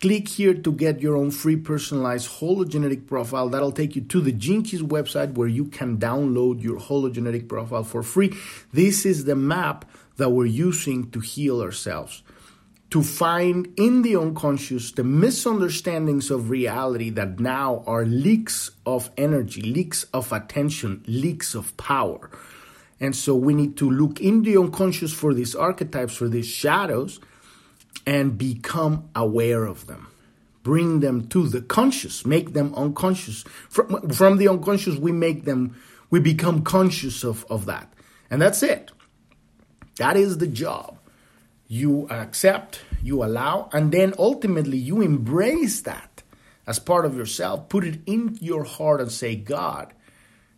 click 0.00 0.28
here 0.28 0.54
to 0.54 0.72
get 0.72 1.00
your 1.00 1.16
own 1.16 1.30
free 1.30 1.56
personalized 1.56 2.28
hologenetic 2.40 3.06
profile. 3.06 3.48
That'll 3.48 3.72
take 3.72 3.94
you 3.94 4.02
to 4.02 4.20
the 4.20 4.32
keys 4.32 4.82
website 4.82 5.34
where 5.34 5.48
you 5.48 5.66
can 5.66 5.98
download 5.98 6.62
your 6.62 6.78
hologenetic 6.80 7.48
profile 7.48 7.84
for 7.84 8.02
free. 8.02 8.34
This 8.72 9.06
is 9.06 9.24
the 9.24 9.36
map 9.36 9.84
that 10.16 10.30
we're 10.30 10.46
using 10.46 11.10
to 11.12 11.20
heal 11.20 11.62
ourselves 11.62 12.22
to 12.90 13.02
find 13.02 13.72
in 13.76 14.02
the 14.02 14.16
unconscious 14.16 14.92
the 14.92 15.04
misunderstandings 15.04 16.30
of 16.30 16.48
reality 16.48 17.10
that 17.10 17.38
now 17.38 17.82
are 17.86 18.04
leaks 18.04 18.70
of 18.86 19.10
energy, 19.16 19.60
leaks 19.60 20.04
of 20.14 20.32
attention, 20.32 21.04
leaks 21.06 21.54
of 21.54 21.76
power. 21.76 22.30
And 22.98 23.14
so 23.14 23.34
we 23.34 23.54
need 23.54 23.76
to 23.76 23.90
look 23.90 24.20
in 24.20 24.42
the 24.42 24.56
unconscious 24.56 25.12
for 25.12 25.34
these 25.34 25.54
archetypes, 25.54 26.16
for 26.16 26.28
these 26.28 26.48
shadows, 26.48 27.20
and 28.06 28.38
become 28.38 29.10
aware 29.14 29.66
of 29.66 29.86
them. 29.86 30.08
Bring 30.62 31.00
them 31.00 31.28
to 31.28 31.46
the 31.46 31.60
conscious, 31.60 32.26
make 32.26 32.54
them 32.54 32.74
unconscious. 32.74 33.44
From, 33.68 34.10
from 34.10 34.38
the 34.38 34.48
unconscious, 34.48 34.96
we 34.96 35.12
make 35.12 35.44
them, 35.44 35.76
we 36.10 36.20
become 36.20 36.62
conscious 36.62 37.22
of, 37.22 37.44
of 37.50 37.66
that. 37.66 37.92
And 38.30 38.40
that's 38.40 38.62
it. 38.62 38.90
That 39.96 40.16
is 40.16 40.38
the 40.38 40.46
job 40.46 40.97
you 41.68 42.08
accept, 42.08 42.80
you 43.02 43.22
allow, 43.22 43.68
and 43.72 43.92
then 43.92 44.14
ultimately 44.18 44.78
you 44.78 45.02
embrace 45.02 45.82
that 45.82 46.22
as 46.66 46.78
part 46.78 47.04
of 47.04 47.14
yourself. 47.14 47.68
Put 47.68 47.84
it 47.84 48.00
in 48.06 48.38
your 48.40 48.64
heart 48.64 49.02
and 49.02 49.12
say, 49.12 49.36
God, 49.36 49.92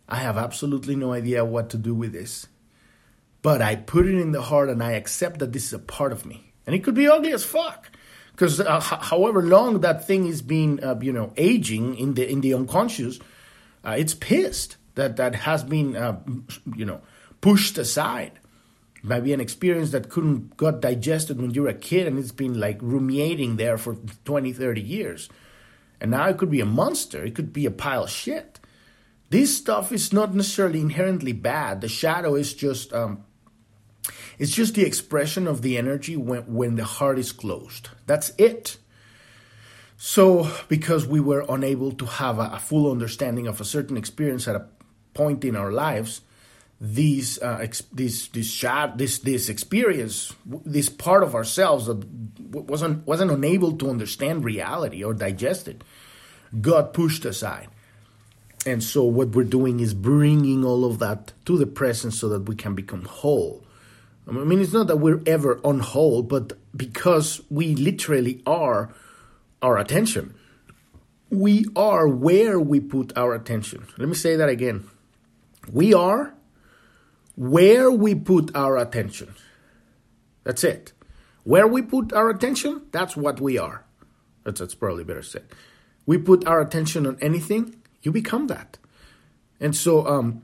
I 0.07 0.15
have 0.15 0.37
absolutely 0.37 0.95
no 0.95 1.11
idea 1.11 1.43
what 1.43 1.69
to 1.71 1.77
do 1.77 1.93
with 1.93 2.13
this. 2.13 2.47
But 3.41 3.61
I 3.61 3.75
put 3.75 4.07
it 4.07 4.19
in 4.19 4.31
the 4.31 4.41
heart 4.41 4.69
and 4.69 4.81
I 4.81 4.93
accept 4.93 5.39
that 5.39 5.51
this 5.51 5.65
is 5.65 5.73
a 5.73 5.79
part 5.79 6.13
of 6.13 6.25
me. 6.25 6.53
And 6.65 6.75
it 6.75 6.83
could 6.83 6.95
be 6.95 7.07
ugly 7.07 7.33
as 7.33 7.43
fuck. 7.43 7.89
Because 8.31 8.59
uh, 8.59 8.77
h- 8.81 8.99
however 9.09 9.41
long 9.41 9.81
that 9.81 10.07
thing 10.07 10.27
is 10.27 10.41
being, 10.41 10.83
uh, 10.83 10.97
you 11.01 11.11
know, 11.11 11.33
aging 11.37 11.95
in 11.97 12.13
the 12.13 12.29
in 12.29 12.41
the 12.41 12.53
unconscious, 12.53 13.19
uh, 13.83 13.95
it's 13.97 14.13
pissed 14.13 14.77
that 14.95 15.17
that 15.17 15.35
has 15.35 15.63
been, 15.63 15.95
uh, 15.95 16.19
you 16.75 16.85
know, 16.85 17.01
pushed 17.41 17.77
aside 17.77 18.39
might 19.03 19.23
be 19.23 19.33
an 19.33 19.41
experience 19.41 19.91
that 19.91 20.09
couldn't 20.09 20.57
got 20.57 20.81
digested 20.81 21.41
when 21.41 21.51
you 21.51 21.63
were 21.63 21.69
a 21.69 21.73
kid 21.73 22.07
and 22.07 22.19
it's 22.19 22.31
been 22.31 22.59
like 22.59 22.77
ruminating 22.81 23.57
there 23.57 23.77
for 23.77 23.97
20 24.25 24.53
30 24.53 24.81
years. 24.81 25.29
And 25.99 26.11
now 26.11 26.27
it 26.27 26.37
could 26.37 26.51
be 26.51 26.61
a 26.61 26.65
monster. 26.65 27.23
It 27.23 27.35
could 27.35 27.53
be 27.53 27.65
a 27.65 27.71
pile 27.71 28.03
of 28.03 28.09
shit. 28.09 28.59
This 29.29 29.55
stuff 29.55 29.91
is 29.91 30.11
not 30.11 30.35
necessarily 30.35 30.81
inherently 30.81 31.31
bad. 31.31 31.81
The 31.81 31.87
shadow 31.87 32.35
is 32.35 32.53
just 32.53 32.91
um, 32.93 33.23
it's 34.37 34.51
just 34.51 34.75
the 34.75 34.85
expression 34.85 35.47
of 35.47 35.61
the 35.61 35.77
energy 35.77 36.17
when, 36.17 36.41
when 36.53 36.75
the 36.75 36.83
heart 36.83 37.19
is 37.19 37.31
closed. 37.31 37.89
That's 38.07 38.31
it. 38.37 38.77
So 39.97 40.51
because 40.67 41.05
we 41.05 41.19
were 41.19 41.45
unable 41.47 41.91
to 41.91 42.05
have 42.05 42.39
a, 42.39 42.51
a 42.53 42.59
full 42.59 42.91
understanding 42.91 43.47
of 43.47 43.61
a 43.61 43.65
certain 43.65 43.97
experience 43.97 44.47
at 44.47 44.55
a 44.55 44.67
point 45.13 45.45
in 45.45 45.55
our 45.55 45.71
lives 45.71 46.21
these 46.83 47.39
uh, 47.43 47.59
ex- 47.61 47.83
this 47.93 48.27
this 48.29 48.51
chat 48.51 48.97
this 48.97 49.19
this 49.19 49.49
experience 49.49 50.33
this 50.65 50.89
part 50.89 51.21
of 51.21 51.35
ourselves 51.35 51.85
that 51.85 52.03
wasn't 52.49 53.05
wasn't 53.05 53.29
unable 53.29 53.77
to 53.77 53.87
understand 53.87 54.43
reality 54.43 55.03
or 55.03 55.13
digest 55.13 55.67
it 55.67 55.83
got 56.59 56.93
pushed 56.93 57.23
aside. 57.23 57.69
And 58.65 58.83
so 58.83 59.03
what 59.03 59.29
we're 59.29 59.43
doing 59.43 59.79
is 59.79 59.93
bringing 59.93 60.65
all 60.65 60.83
of 60.83 60.99
that 60.99 61.33
to 61.45 61.57
the 61.57 61.65
present 61.65 62.13
so 62.13 62.27
that 62.29 62.41
we 62.49 62.55
can 62.55 62.75
become 62.75 63.05
whole. 63.05 63.63
I 64.27 64.31
mean 64.31 64.59
it's 64.59 64.73
not 64.73 64.87
that 64.87 64.97
we're 64.97 65.21
ever 65.27 65.59
on 65.63 65.81
whole 65.81 66.23
but 66.23 66.53
because 66.75 67.41
we 67.51 67.75
literally 67.75 68.41
are 68.47 68.91
our 69.61 69.77
attention 69.77 70.33
we 71.29 71.65
are 71.75 72.07
where 72.07 72.59
we 72.59 72.79
put 72.79 73.17
our 73.17 73.33
attention. 73.33 73.87
Let 73.97 74.09
me 74.09 74.15
say 74.15 74.35
that 74.35 74.49
again. 74.49 74.83
We 75.71 75.93
are 75.93 76.33
where 77.35 77.91
we 77.91 78.15
put 78.15 78.55
our 78.55 78.77
attention. 78.77 79.33
That's 80.43 80.63
it. 80.63 80.93
Where 81.43 81.67
we 81.67 81.81
put 81.81 82.13
our 82.13 82.29
attention, 82.29 82.83
that's 82.91 83.15
what 83.15 83.41
we 83.41 83.57
are. 83.57 83.83
That's, 84.43 84.59
that's 84.59 84.75
probably 84.75 85.03
better 85.03 85.23
said. 85.23 85.45
We 86.05 86.17
put 86.17 86.47
our 86.47 86.61
attention 86.61 87.05
on 87.05 87.17
anything, 87.21 87.75
you 88.01 88.11
become 88.11 88.47
that. 88.47 88.77
And 89.59 89.75
so 89.75 90.05
um, 90.07 90.43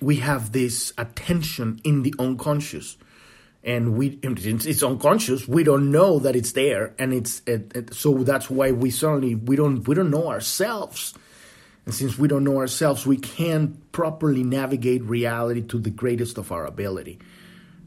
we 0.00 0.16
have 0.16 0.52
this 0.52 0.92
attention 0.96 1.80
in 1.84 2.02
the 2.02 2.14
unconscious. 2.18 2.96
And 3.62 3.96
we, 3.96 4.18
it's 4.22 4.82
unconscious. 4.82 5.46
We 5.46 5.64
don't 5.64 5.90
know 5.90 6.18
that 6.20 6.34
it's 6.34 6.52
there, 6.52 6.94
and 6.98 7.12
it's 7.12 7.42
it, 7.44 7.72
it, 7.74 7.94
so 7.94 8.14
that's 8.24 8.48
why 8.48 8.72
we 8.72 8.90
suddenly 8.90 9.34
we 9.34 9.54
don't 9.54 9.86
we 9.86 9.94
don't 9.94 10.10
know 10.10 10.28
ourselves 10.28 11.12
and 11.86 11.94
since 11.94 12.18
we 12.18 12.28
don't 12.28 12.44
know 12.44 12.58
ourselves, 12.58 13.06
we 13.06 13.16
can't 13.16 13.90
properly 13.92 14.42
navigate 14.42 15.02
reality 15.02 15.62
to 15.62 15.78
the 15.78 15.90
greatest 15.90 16.38
of 16.38 16.52
our 16.52 16.66
ability. 16.66 17.18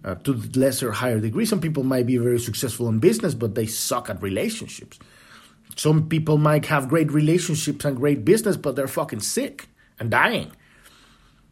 Uh, 0.03 0.15
to 0.15 0.33
the 0.33 0.59
lesser, 0.59 0.91
higher 0.91 1.19
degree, 1.19 1.45
some 1.45 1.61
people 1.61 1.83
might 1.83 2.05
be 2.05 2.17
very 2.17 2.39
successful 2.39 2.89
in 2.89 2.99
business, 2.99 3.33
but 3.33 3.55
they 3.55 3.65
suck 3.65 4.09
at 4.09 4.21
relationships. 4.21 4.99
Some 5.75 6.09
people 6.09 6.37
might 6.37 6.65
have 6.65 6.89
great 6.89 7.11
relationships 7.11 7.85
and 7.85 7.95
great 7.95 8.25
business, 8.25 8.57
but 8.57 8.75
they're 8.75 8.87
fucking 8.87 9.21
sick 9.21 9.69
and 9.99 10.11
dying. 10.11 10.51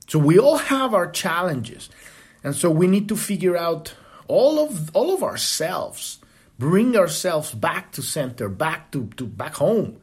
So 0.08 0.20
we 0.20 0.38
all 0.38 0.58
have 0.58 0.94
our 0.94 1.10
challenges. 1.10 1.90
And 2.44 2.56
so 2.56 2.70
we 2.70 2.88
need 2.88 3.08
to 3.10 3.16
figure 3.16 3.56
out 3.56 3.94
all 4.28 4.60
of 4.60 4.94
all 4.96 5.14
of 5.14 5.24
ourselves 5.24 6.20
bring 6.62 6.96
ourselves 6.96 7.54
back 7.54 7.92
to 7.94 8.02
center, 8.02 8.48
back 8.48 8.92
to, 8.92 9.08
to 9.18 9.26
back 9.26 9.56
home. 9.56 10.01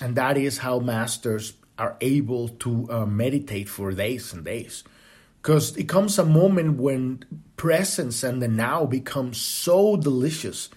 And 0.00 0.16
that 0.16 0.36
is 0.36 0.58
how 0.58 0.78
masters 0.78 1.54
are 1.78 1.96
able 2.00 2.48
to 2.48 2.90
uh, 2.90 3.06
meditate 3.06 3.68
for 3.68 3.92
days 3.92 4.32
and 4.32 4.44
days. 4.44 4.84
Because 5.42 5.76
it 5.76 5.88
comes 5.88 6.18
a 6.18 6.24
moment 6.24 6.78
when 6.78 7.24
presence 7.56 8.22
and 8.22 8.42
the 8.42 8.48
now 8.48 8.84
become 8.84 9.32
so 9.32 9.96
delicious 9.96 10.68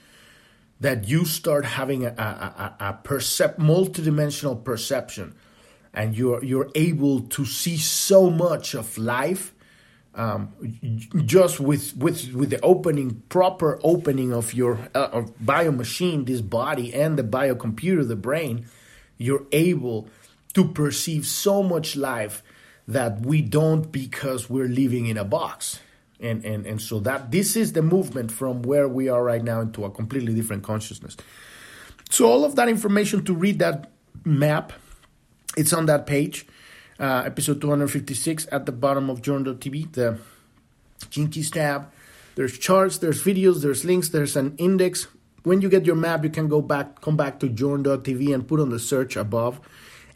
that 0.79 1.07
you 1.07 1.25
start 1.25 1.65
having 1.65 2.05
a, 2.05 2.09
a, 2.09 2.21
a, 2.21 2.75
a 2.79 2.99
percep- 3.03 3.57
multidimensional 3.57 4.63
perception 4.63 5.35
and 5.93 6.17
you're, 6.17 6.43
you're 6.43 6.69
able 6.75 7.21
to 7.21 7.45
see 7.45 7.77
so 7.77 8.29
much 8.29 8.73
of 8.75 8.97
life 8.97 9.53
um, 10.15 10.53
just 11.25 11.59
with, 11.59 11.95
with, 11.97 12.33
with 12.33 12.49
the 12.49 12.59
opening, 12.61 13.21
proper 13.29 13.79
opening 13.83 14.33
of 14.33 14.53
your 14.53 14.89
uh, 14.93 15.23
bio 15.39 15.71
machine, 15.71 16.25
this 16.25 16.41
body, 16.41 16.93
and 16.93 17.17
the 17.17 17.23
biocomputer, 17.23 18.07
the 18.07 18.15
brain, 18.15 18.65
you're 19.19 19.45
able 19.51 20.07
to 20.53 20.67
perceive 20.67 21.27
so 21.27 21.61
much 21.61 21.95
life 21.95 22.41
that 22.87 23.21
we 23.21 23.43
don't 23.43 23.91
because 23.91 24.49
we're 24.49 24.67
living 24.67 25.05
in 25.05 25.17
a 25.17 25.23
box. 25.23 25.79
And, 26.19 26.43
and, 26.43 26.65
and 26.65 26.81
so 26.81 26.99
that 27.01 27.31
this 27.31 27.55
is 27.55 27.73
the 27.73 27.83
movement 27.83 28.31
from 28.31 28.63
where 28.63 28.87
we 28.89 29.07
are 29.07 29.23
right 29.23 29.43
now 29.43 29.61
into 29.61 29.85
a 29.85 29.91
completely 29.91 30.33
different 30.33 30.63
consciousness. 30.63 31.15
So 32.09 32.25
all 32.25 32.43
of 32.43 32.55
that 32.55 32.67
information 32.67 33.23
to 33.25 33.33
read 33.33 33.59
that 33.59 33.91
map, 34.25 34.73
it's 35.55 35.71
on 35.71 35.85
that 35.85 36.07
page, 36.07 36.47
uh, 36.99 37.23
episode 37.25 37.61
256 37.61 38.47
at 38.51 38.65
the 38.65 38.71
bottom 38.71 39.09
of 39.09 39.21
journ.tv, 39.21 39.93
the 39.93 40.17
Keys 41.09 41.51
tab. 41.51 41.91
There's 42.35 42.57
charts, 42.57 42.97
there's 42.97 43.23
videos, 43.23 43.61
there's 43.61 43.85
links, 43.85 44.09
there's 44.09 44.35
an 44.35 44.55
index. 44.57 45.07
When 45.43 45.61
you 45.61 45.69
get 45.69 45.85
your 45.85 45.95
map, 45.95 46.23
you 46.23 46.29
can 46.29 46.47
go 46.47 46.61
back, 46.61 47.01
come 47.01 47.17
back 47.17 47.39
to 47.39 47.49
journ.tv 47.49 48.33
and 48.33 48.47
put 48.47 48.59
on 48.59 48.69
the 48.69 48.79
search 48.79 49.15
above 49.15 49.59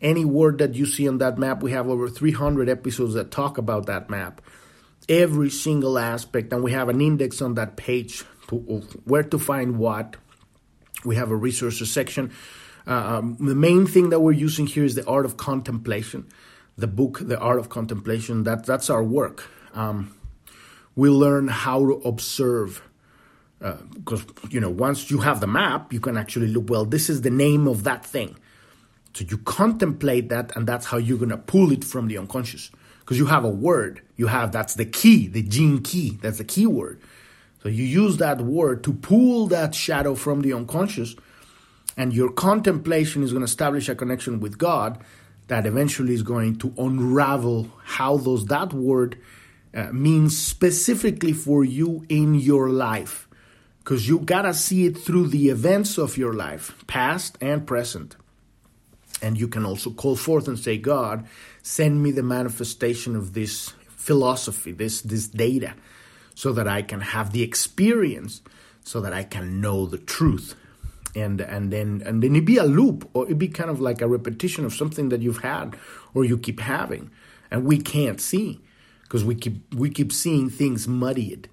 any 0.01 0.25
word 0.25 0.57
that 0.57 0.75
you 0.75 0.85
see 0.85 1.07
on 1.07 1.17
that 1.19 1.37
map. 1.37 1.63
We 1.63 1.71
have 1.71 1.87
over 1.87 2.09
300 2.09 2.69
episodes 2.69 3.13
that 3.13 3.31
talk 3.31 3.57
about 3.57 3.85
that 3.85 4.09
map, 4.09 4.41
every 5.07 5.49
single 5.49 5.97
aspect, 5.97 6.51
and 6.51 6.61
we 6.63 6.73
have 6.73 6.89
an 6.89 7.01
index 7.01 7.41
on 7.41 7.55
that 7.55 7.77
page 7.77 8.25
to 8.49 8.57
where 9.05 9.23
to 9.23 9.39
find 9.39 9.77
what. 9.77 10.17
We 11.05 11.15
have 11.15 11.31
a 11.31 11.35
resources 11.35 11.91
section. 11.91 12.31
Uh, 12.85 13.17
um, 13.17 13.37
the 13.39 13.55
main 13.55 13.87
thing 13.87 14.09
that 14.09 14.19
we're 14.19 14.33
using 14.33 14.67
here 14.67 14.83
is 14.83 14.95
the 14.95 15.05
art 15.05 15.25
of 15.25 15.37
contemplation. 15.37 16.27
The 16.77 16.87
book, 16.87 17.19
The 17.21 17.37
Art 17.37 17.59
of 17.59 17.69
Contemplation. 17.69 18.43
That 18.43 18.65
that's 18.65 18.89
our 18.89 19.03
work. 19.03 19.47
Um, 19.73 20.17
we 20.95 21.09
learn 21.09 21.47
how 21.47 21.79
to 21.85 21.93
observe 22.05 22.81
because 23.93 24.23
uh, 24.23 24.47
you 24.49 24.59
know 24.59 24.69
once 24.69 25.09
you 25.09 25.19
have 25.19 25.39
the 25.39 25.47
map, 25.47 25.93
you 25.93 25.99
can 25.99 26.17
actually 26.17 26.47
look. 26.47 26.69
Well, 26.69 26.85
this 26.85 27.09
is 27.09 27.21
the 27.21 27.31
name 27.31 27.67
of 27.67 27.83
that 27.83 28.05
thing 28.05 28.35
so 29.13 29.25
you 29.29 29.37
contemplate 29.39 30.29
that, 30.29 30.55
and 30.55 30.67
that's 30.67 30.87
how 30.87 30.97
you're 30.97 31.19
gonna 31.19 31.37
pull 31.37 31.71
it 31.71 31.83
from 31.83 32.07
the 32.07 32.17
unconscious. 32.17 32.71
Because 32.99 33.19
you 33.19 33.27
have 33.27 33.43
a 33.43 33.49
word, 33.49 34.01
you 34.15 34.27
have 34.27 34.51
that's 34.51 34.75
the 34.75 34.85
key, 34.85 35.27
the 35.27 35.43
gene 35.43 35.81
key, 35.81 36.17
that's 36.21 36.39
the 36.39 36.43
key 36.43 36.65
word. 36.65 36.99
So 37.61 37.69
you 37.69 37.83
use 37.83 38.17
that 38.17 38.41
word 38.41 38.83
to 38.85 38.93
pull 38.93 39.47
that 39.47 39.75
shadow 39.75 40.15
from 40.15 40.41
the 40.41 40.53
unconscious, 40.53 41.15
and 41.95 42.11
your 42.11 42.31
contemplation 42.31 43.23
is 43.23 43.31
gonna 43.31 43.45
establish 43.45 43.87
a 43.87 43.95
connection 43.95 44.39
with 44.39 44.57
God 44.57 44.99
that 45.47 45.67
eventually 45.67 46.13
is 46.13 46.23
going 46.23 46.55
to 46.57 46.73
unravel 46.77 47.69
how 47.83 48.17
those 48.17 48.45
that 48.45 48.73
word 48.73 49.19
uh, 49.75 49.91
means 49.91 50.37
specifically 50.37 51.33
for 51.33 51.63
you 51.63 52.05
in 52.09 52.33
your 52.33 52.69
life 52.69 53.22
because 53.83 54.07
you 54.07 54.19
gotta 54.19 54.53
see 54.53 54.85
it 54.85 54.97
through 54.97 55.27
the 55.27 55.49
events 55.49 55.97
of 55.97 56.17
your 56.17 56.33
life 56.33 56.73
past 56.87 57.37
and 57.41 57.67
present. 57.67 58.15
And 59.21 59.37
you 59.37 59.47
can 59.47 59.65
also 59.65 59.91
call 59.91 60.15
forth 60.15 60.47
and 60.47 60.57
say, 60.57 60.77
God, 60.77 61.27
send 61.61 62.01
me 62.01 62.11
the 62.11 62.23
manifestation 62.23 63.15
of 63.15 63.33
this 63.33 63.73
philosophy, 63.89 64.71
this, 64.71 65.01
this 65.01 65.27
data, 65.27 65.73
so 66.35 66.53
that 66.53 66.67
I 66.67 66.81
can 66.81 67.01
have 67.01 67.31
the 67.31 67.43
experience, 67.43 68.41
so 68.83 69.01
that 69.01 69.13
I 69.13 69.23
can 69.23 69.61
know 69.61 69.85
the 69.85 69.97
truth. 69.97 70.55
And 71.15 71.41
and 71.41 71.71
then 71.71 72.01
and 72.05 72.23
then 72.23 72.35
it 72.35 72.43
be 72.43 72.57
a 72.57 72.63
loop, 72.63 73.07
or 73.13 73.29
it 73.29 73.37
be 73.37 73.47
kind 73.47 73.69
of 73.69 73.79
like 73.79 74.01
a 74.01 74.07
repetition 74.07 74.65
of 74.65 74.73
something 74.73 75.09
that 75.09 75.21
you've 75.21 75.43
had 75.43 75.77
or 76.15 76.25
you 76.25 76.39
keep 76.39 76.59
having, 76.59 77.11
and 77.51 77.65
we 77.65 77.77
can't 77.77 78.19
see 78.19 78.61
because 79.03 79.23
we 79.23 79.35
keep 79.35 79.75
we 79.75 79.91
keep 79.91 80.11
seeing 80.11 80.49
things 80.49 80.87
muddied 80.87 81.49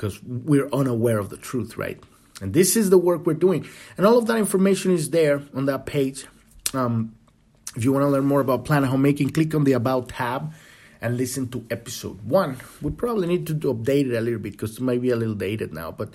because 0.00 0.18
we're 0.24 0.68
unaware 0.72 1.18
of 1.18 1.28
the 1.28 1.36
truth, 1.36 1.76
right? 1.76 2.02
And 2.40 2.54
this 2.54 2.74
is 2.74 2.88
the 2.88 2.96
work 2.96 3.26
we're 3.26 3.34
doing, 3.34 3.68
and 3.98 4.06
all 4.06 4.16
of 4.16 4.26
that 4.28 4.38
information 4.38 4.92
is 4.92 5.10
there 5.10 5.42
on 5.54 5.66
that 5.66 5.84
page. 5.84 6.26
Um, 6.72 7.14
if 7.76 7.84
you 7.84 7.92
want 7.92 8.04
to 8.04 8.08
learn 8.08 8.24
more 8.24 8.40
about 8.40 8.64
Planet 8.64 8.88
Homemaking, 8.88 9.28
click 9.28 9.54
on 9.54 9.64
the 9.64 9.74
About 9.74 10.08
tab 10.08 10.54
and 11.02 11.18
listen 11.18 11.48
to 11.48 11.66
episode 11.70 12.22
one. 12.22 12.56
We 12.80 12.92
probably 12.92 13.28
need 13.28 13.46
to 13.48 13.54
update 13.54 14.10
it 14.10 14.16
a 14.16 14.22
little 14.22 14.40
bit 14.40 14.52
because 14.52 14.78
it 14.78 14.80
might 14.80 15.02
be 15.02 15.10
a 15.10 15.16
little 15.16 15.34
dated 15.34 15.74
now. 15.74 15.92
But 15.92 16.14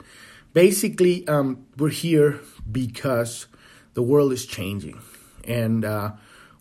basically, 0.54 1.28
um, 1.28 1.68
we're 1.78 1.90
here 1.90 2.40
because 2.70 3.46
the 3.94 4.02
world 4.02 4.34
is 4.34 4.48
changing 4.48 5.00
and 5.44 5.86
uh, 5.86 6.14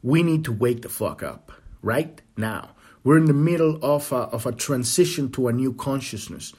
we 0.03 0.23
need 0.23 0.45
to 0.45 0.53
wake 0.53 0.83
the 0.83 0.89
fuck 0.91 1.23
up 1.23 1.53
right 1.81 2.21
now. 2.37 2.71
We're 3.03 3.19
in 3.19 3.27
the 3.27 3.35
middle 3.35 3.79
of 3.83 4.13
a, 4.13 4.29
of 4.37 4.47
a 4.47 4.53
transition 4.53 5.31
to 5.33 5.49
a 5.49 5.53
new 5.53 5.73
consciousness. 5.73 6.55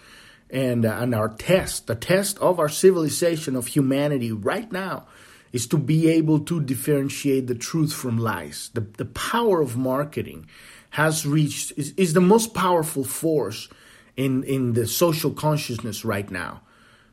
And, 0.50 0.86
uh, 0.86 0.98
and 1.02 1.16
our 1.16 1.30
test, 1.30 1.88
the 1.88 1.96
test 1.96 2.38
of 2.40 2.60
our 2.60 2.70
civilization, 2.70 3.56
of 3.56 3.68
humanity 3.68 4.32
right 4.32 4.72
now, 4.72 5.08
is 5.52 5.68
to 5.68 5.78
be 5.78 6.10
able 6.10 6.40
to 6.42 6.62
differentiate 6.62 7.48
the 7.48 7.56
truth 7.56 7.94
from 7.94 8.18
lies. 8.18 8.70
The, 8.74 8.82
the 8.82 9.06
power 9.06 9.62
of 9.62 9.76
marketing 9.76 10.48
has 10.92 11.26
reached, 11.26 11.74
is, 11.78 11.94
is 11.98 12.14
the 12.14 12.22
most 12.22 12.54
powerful 12.54 13.04
force 13.04 13.70
in, 14.16 14.44
in 14.44 14.74
the 14.74 14.88
social 14.88 15.32
consciousness 15.32 16.06
right 16.06 16.30
now. 16.30 16.62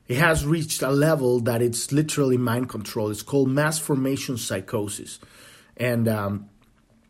It 0.09 0.19
has 0.19 0.45
reached 0.45 0.83
a 0.83 0.91
level 0.91 1.41
that 1.41 1.63
it's 1.63 1.91
literally 1.91 2.37
mind 2.37 2.69
control. 2.69 3.11
It's 3.11 3.23
called 3.23 3.49
mass 3.49 3.79
formation 3.79 4.37
psychosis. 4.37 5.19
And, 5.77 6.07
um, 6.07 6.49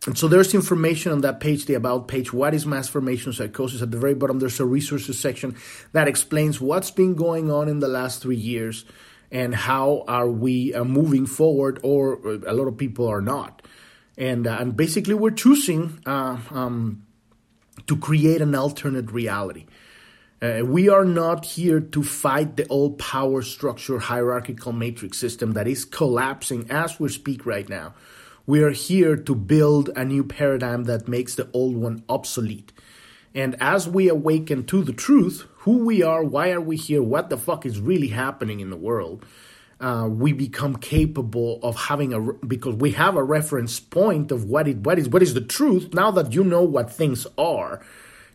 and 0.06 0.18
so 0.18 0.26
there's 0.26 0.52
information 0.52 1.12
on 1.12 1.20
that 1.20 1.38
page, 1.38 1.66
the 1.66 1.74
about 1.74 2.08
page. 2.08 2.32
What 2.32 2.54
is 2.54 2.66
mass 2.66 2.88
formation 2.88 3.32
psychosis? 3.32 3.82
At 3.82 3.92
the 3.92 3.98
very 3.98 4.14
bottom, 4.14 4.40
there's 4.40 4.58
a 4.58 4.64
resources 4.64 5.18
section 5.18 5.56
that 5.92 6.08
explains 6.08 6.60
what's 6.60 6.90
been 6.90 7.14
going 7.14 7.50
on 7.52 7.68
in 7.68 7.78
the 7.78 7.88
last 7.88 8.20
three 8.20 8.36
years 8.36 8.84
and 9.30 9.54
how 9.54 10.04
are 10.08 10.28
we 10.28 10.74
uh, 10.74 10.84
moving 10.84 11.24
forward, 11.24 11.80
or 11.82 12.14
a 12.46 12.52
lot 12.52 12.66
of 12.66 12.76
people 12.76 13.06
are 13.08 13.22
not. 13.22 13.62
And, 14.18 14.46
uh, 14.46 14.58
and 14.60 14.76
basically, 14.76 15.14
we're 15.14 15.30
choosing 15.30 16.00
uh, 16.04 16.36
um, 16.50 17.06
to 17.86 17.96
create 17.96 18.42
an 18.42 18.54
alternate 18.54 19.10
reality. 19.10 19.66
Uh, 20.42 20.62
we 20.64 20.88
are 20.88 21.04
not 21.04 21.44
here 21.44 21.80
to 21.80 22.02
fight 22.02 22.56
the 22.56 22.66
old 22.66 22.98
power 22.98 23.40
structure 23.42 24.00
hierarchical 24.00 24.72
matrix 24.72 25.16
system 25.16 25.52
that 25.52 25.68
is 25.68 25.84
collapsing 25.84 26.68
as 26.70 26.98
we 26.98 27.08
speak 27.08 27.46
right 27.46 27.68
now. 27.68 27.94
We 28.46 28.62
are 28.62 28.70
here 28.70 29.16
to 29.16 29.34
build 29.34 29.90
a 29.94 30.04
new 30.04 30.24
paradigm 30.24 30.84
that 30.84 31.08
makes 31.08 31.34
the 31.34 31.48
old 31.52 31.76
one 31.76 32.02
obsolete. 32.08 32.72
And 33.34 33.56
as 33.60 33.88
we 33.88 34.08
awaken 34.08 34.64
to 34.66 34.82
the 34.82 34.92
truth, 34.92 35.46
who 35.58 35.78
we 35.78 36.02
are, 36.02 36.24
why 36.24 36.50
are 36.50 36.60
we 36.60 36.76
here, 36.76 37.02
what 37.02 37.30
the 37.30 37.38
fuck 37.38 37.64
is 37.64 37.80
really 37.80 38.08
happening 38.08 38.60
in 38.60 38.70
the 38.70 38.76
world, 38.76 39.24
uh, 39.80 40.08
we 40.08 40.32
become 40.32 40.76
capable 40.76 41.58
of 41.62 41.76
having 41.76 42.12
a 42.12 42.20
because 42.20 42.76
we 42.76 42.92
have 42.92 43.16
a 43.16 43.22
reference 43.22 43.80
point 43.80 44.30
of 44.30 44.44
what 44.44 44.68
it 44.68 44.78
what 44.78 44.96
is 44.96 45.08
what 45.08 45.22
is 45.22 45.34
the 45.34 45.40
truth. 45.40 45.92
Now 45.92 46.12
that 46.12 46.32
you 46.32 46.44
know 46.44 46.62
what 46.62 46.92
things 46.92 47.26
are, 47.36 47.80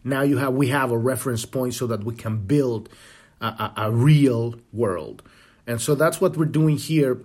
now 0.04 0.24
you 0.24 0.38
have 0.38 0.54
we 0.54 0.68
have 0.68 0.92
a 0.92 0.98
reference 0.98 1.46
point 1.46 1.74
so 1.74 1.88
that 1.88 2.04
we 2.04 2.16
can 2.16 2.40
build 2.40 2.90
a, 3.40 3.46
a, 3.46 3.74
a 3.78 3.92
real 3.92 4.56
world, 4.74 5.24
and 5.66 5.80
so 5.80 5.96
that's 5.96 6.20
what 6.20 6.36
we're 6.36 6.46
doing 6.46 6.76
here. 6.76 7.22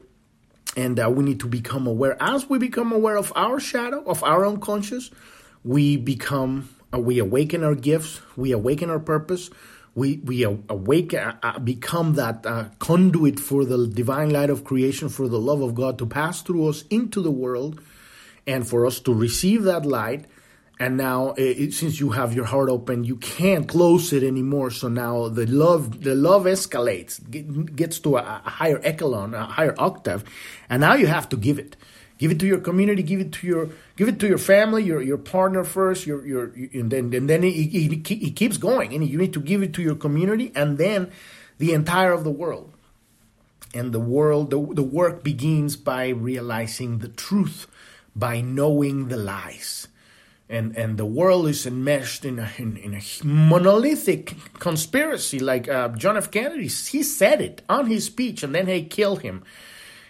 And 0.76 0.98
uh, 0.98 1.10
we 1.10 1.24
need 1.24 1.40
to 1.40 1.48
become 1.48 1.86
aware. 1.86 2.16
As 2.20 2.48
we 2.48 2.58
become 2.58 2.92
aware 2.92 3.16
of 3.16 3.32
our 3.36 3.60
shadow, 3.60 4.02
of 4.04 4.24
our 4.24 4.46
unconscious, 4.46 5.10
we 5.64 5.96
become 5.96 6.68
uh, 6.94 6.98
we 6.98 7.18
awaken 7.18 7.64
our 7.64 7.74
gifts, 7.74 8.20
we 8.36 8.52
awaken 8.52 8.90
our 8.90 8.98
purpose, 8.98 9.50
we 9.94 10.20
we 10.24 10.44
awaken, 10.44 11.18
uh, 11.18 11.36
uh, 11.42 11.58
become 11.58 12.14
that 12.14 12.44
uh, 12.46 12.68
conduit 12.78 13.38
for 13.38 13.64
the 13.64 13.86
divine 13.86 14.30
light 14.30 14.50
of 14.50 14.64
creation, 14.64 15.08
for 15.08 15.28
the 15.28 15.38
love 15.38 15.60
of 15.62 15.74
God 15.74 15.98
to 15.98 16.06
pass 16.06 16.42
through 16.42 16.68
us 16.68 16.84
into 16.90 17.20
the 17.22 17.30
world, 17.30 17.80
and 18.46 18.66
for 18.66 18.86
us 18.86 19.00
to 19.00 19.14
receive 19.14 19.64
that 19.64 19.86
light. 19.86 20.26
And 20.78 20.96
now, 20.96 21.34
it, 21.36 21.74
since 21.74 22.00
you 22.00 22.10
have 22.10 22.34
your 22.34 22.46
heart 22.46 22.68
open, 22.68 23.04
you 23.04 23.16
can't 23.16 23.68
close 23.68 24.12
it 24.12 24.22
anymore. 24.24 24.70
So 24.70 24.88
now 24.88 25.28
the 25.28 25.46
love, 25.46 26.02
the 26.02 26.14
love 26.14 26.44
escalates, 26.44 27.20
gets 27.76 28.00
to 28.00 28.16
a, 28.16 28.42
a 28.44 28.50
higher 28.50 28.80
echelon, 28.82 29.34
a 29.34 29.46
higher 29.46 29.74
octave, 29.78 30.24
and 30.68 30.80
now 30.80 30.94
you 30.94 31.06
have 31.06 31.28
to 31.28 31.36
give 31.36 31.58
it. 31.58 31.76
Give 32.18 32.30
it 32.30 32.40
to 32.40 32.46
your 32.46 32.58
community. 32.58 33.02
Give 33.02 33.20
it 33.20 33.32
to 33.32 33.46
your 33.46 33.70
give 33.96 34.08
it 34.08 34.18
to 34.20 34.28
your 34.28 34.38
family, 34.38 34.84
your 34.84 35.02
your 35.02 35.18
partner 35.18 35.64
first. 35.64 36.06
Your 36.06 36.26
your 36.26 36.44
and 36.72 36.90
then 36.90 37.12
and 37.14 37.28
then 37.28 37.44
it, 37.44 37.54
it, 37.54 38.10
it 38.10 38.36
keeps 38.36 38.56
going. 38.58 38.94
And 38.94 39.06
you 39.06 39.18
need 39.18 39.32
to 39.34 39.40
give 39.40 39.62
it 39.62 39.72
to 39.74 39.82
your 39.82 39.96
community 39.96 40.52
and 40.54 40.78
then 40.78 41.10
the 41.58 41.72
entire 41.72 42.12
of 42.12 42.24
the 42.24 42.30
world. 42.30 42.72
and 43.74 43.92
the 43.92 44.00
world 44.00 44.50
the, 44.50 44.60
the 44.74 44.82
work 44.82 45.22
begins 45.22 45.76
by 45.76 46.08
realizing 46.08 46.98
the 46.98 47.08
truth 47.08 47.66
by 48.14 48.40
knowing 48.40 49.08
the 49.08 49.16
lies 49.16 49.88
and 50.52 50.76
and 50.76 50.98
the 50.98 51.06
world 51.06 51.48
is 51.48 51.66
enmeshed 51.66 52.24
in 52.24 52.38
a, 52.38 52.50
in, 52.58 52.76
in 52.76 52.94
a 52.94 53.02
monolithic 53.24 54.36
conspiracy 54.58 55.38
like 55.38 55.68
uh, 55.68 55.88
john 55.88 56.16
f. 56.16 56.30
Kennedy 56.30 56.68
he 56.68 57.02
said 57.02 57.40
it 57.40 57.62
on 57.68 57.86
his 57.86 58.04
speech 58.06 58.42
and 58.42 58.54
then 58.54 58.66
they 58.66 58.82
killed 58.82 59.22
him. 59.22 59.42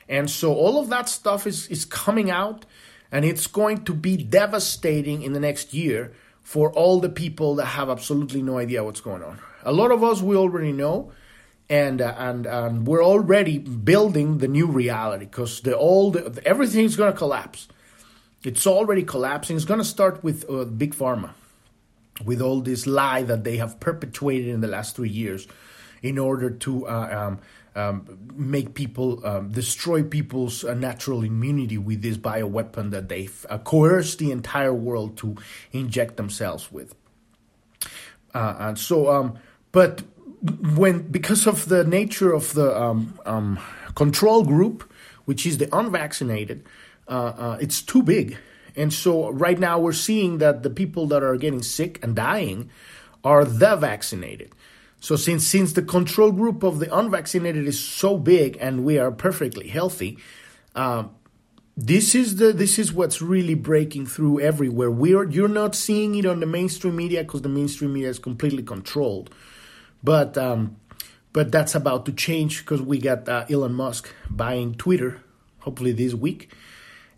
And 0.08 0.28
so 0.28 0.52
all 0.52 0.78
of 0.78 0.88
that 0.90 1.08
stuff 1.08 1.46
is 1.46 1.68
is 1.68 1.84
coming 1.84 2.30
out 2.30 2.66
and 3.12 3.24
it's 3.24 3.46
going 3.46 3.84
to 3.84 3.94
be 3.94 4.16
devastating 4.16 5.22
in 5.22 5.32
the 5.32 5.40
next 5.40 5.72
year 5.72 6.12
for 6.42 6.72
all 6.72 7.00
the 7.00 7.08
people 7.08 7.54
that 7.54 7.66
have 7.66 7.88
absolutely 7.88 8.42
no 8.42 8.58
idea 8.58 8.82
what's 8.82 9.00
going 9.00 9.22
on. 9.22 9.38
A 9.62 9.72
lot 9.72 9.92
of 9.92 10.02
us 10.02 10.20
we 10.20 10.36
already 10.36 10.72
know 10.72 11.12
and 11.70 12.02
uh, 12.02 12.14
and 12.18 12.86
we're 12.86 13.04
already 13.04 13.58
building 13.58 14.38
the 14.38 14.48
new 14.48 14.66
reality 14.66 15.24
because 15.24 15.60
the 15.60 15.76
old 15.76 16.16
everything's 16.44 16.96
going 16.96 17.12
to 17.12 17.18
collapse. 17.18 17.68
It's 18.44 18.66
already 18.66 19.04
collapsing. 19.04 19.56
It's 19.56 19.64
going 19.64 19.78
to 19.80 19.84
start 19.84 20.24
with 20.24 20.48
uh, 20.50 20.64
big 20.64 20.94
pharma, 20.94 21.30
with 22.24 22.40
all 22.42 22.60
this 22.60 22.86
lie 22.86 23.22
that 23.22 23.44
they 23.44 23.56
have 23.58 23.78
perpetuated 23.78 24.48
in 24.48 24.60
the 24.60 24.68
last 24.68 24.96
three 24.96 25.08
years, 25.08 25.46
in 26.02 26.18
order 26.18 26.50
to 26.50 26.86
uh, 26.88 27.28
um, 27.30 27.40
um, 27.74 28.18
make 28.34 28.74
people 28.74 29.24
um, 29.24 29.50
destroy 29.50 30.02
people's 30.02 30.64
uh, 30.64 30.74
natural 30.74 31.22
immunity 31.22 31.78
with 31.78 32.02
this 32.02 32.16
bioweapon 32.16 32.90
that 32.90 33.08
they've 33.08 33.46
uh, 33.48 33.58
coerced 33.58 34.18
the 34.18 34.32
entire 34.32 34.74
world 34.74 35.16
to 35.18 35.36
inject 35.70 36.16
themselves 36.16 36.70
with. 36.72 36.94
Uh, 38.34 38.56
and 38.58 38.78
so, 38.78 39.08
um, 39.08 39.38
but 39.70 40.02
when 40.74 41.02
because 41.10 41.46
of 41.46 41.68
the 41.68 41.84
nature 41.84 42.32
of 42.32 42.52
the 42.54 42.76
um, 42.76 43.18
um, 43.24 43.58
control 43.94 44.42
group, 44.42 44.90
which 45.24 45.46
is 45.46 45.58
the 45.58 45.74
unvaccinated, 45.76 46.64
it's 47.08 47.82
too 47.82 48.02
big, 48.02 48.36
and 48.76 48.92
so 48.92 49.30
right 49.30 49.58
now 49.58 49.78
we're 49.78 49.92
seeing 49.92 50.38
that 50.38 50.62
the 50.62 50.70
people 50.70 51.06
that 51.08 51.22
are 51.22 51.36
getting 51.36 51.62
sick 51.62 52.02
and 52.02 52.16
dying 52.16 52.70
are 53.24 53.44
the 53.44 53.76
vaccinated. 53.76 54.52
So 55.00 55.16
since 55.16 55.44
since 55.46 55.72
the 55.72 55.82
control 55.82 56.30
group 56.30 56.62
of 56.62 56.78
the 56.78 56.96
unvaccinated 56.96 57.66
is 57.66 57.78
so 57.78 58.16
big 58.16 58.56
and 58.60 58.84
we 58.84 58.98
are 58.98 59.10
perfectly 59.10 59.66
healthy, 59.66 60.16
uh, 60.76 61.04
this 61.76 62.14
is 62.14 62.36
the 62.36 62.52
this 62.52 62.78
is 62.78 62.92
what's 62.92 63.20
really 63.20 63.54
breaking 63.54 64.06
through 64.06 64.40
everywhere. 64.40 64.90
We're 64.90 65.28
you're 65.28 65.48
not 65.48 65.74
seeing 65.74 66.14
it 66.14 66.24
on 66.24 66.38
the 66.38 66.46
mainstream 66.46 66.94
media 66.94 67.24
because 67.24 67.42
the 67.42 67.48
mainstream 67.48 67.94
media 67.94 68.10
is 68.10 68.20
completely 68.20 68.62
controlled. 68.62 69.34
But 70.04 70.38
um, 70.38 70.76
but 71.32 71.50
that's 71.50 71.74
about 71.74 72.06
to 72.06 72.12
change 72.12 72.60
because 72.60 72.80
we 72.80 72.98
got 72.98 73.28
uh, 73.28 73.46
Elon 73.50 73.74
Musk 73.74 74.08
buying 74.30 74.74
Twitter, 74.74 75.20
hopefully 75.60 75.92
this 75.92 76.14
week, 76.14 76.52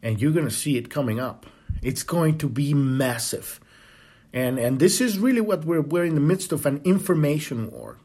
and 0.05 0.21
you're 0.21 0.31
gonna 0.31 0.51
see 0.51 0.77
it 0.77 0.91
coming 0.91 1.19
up. 1.19 1.47
It's 1.83 2.05
going 2.05 2.39
to 2.39 2.49
be 2.49 2.75
massive, 2.75 3.59
and 4.33 4.61
and 4.61 4.79
this 4.79 5.01
is 5.01 5.19
really 5.19 5.41
what 5.41 5.65
we're 5.65 5.81
we're 5.81 6.05
in 6.05 6.15
the 6.15 6.21
midst 6.21 6.53
of 6.53 6.67
an 6.67 6.81
information 6.85 7.71
war, 7.73 7.97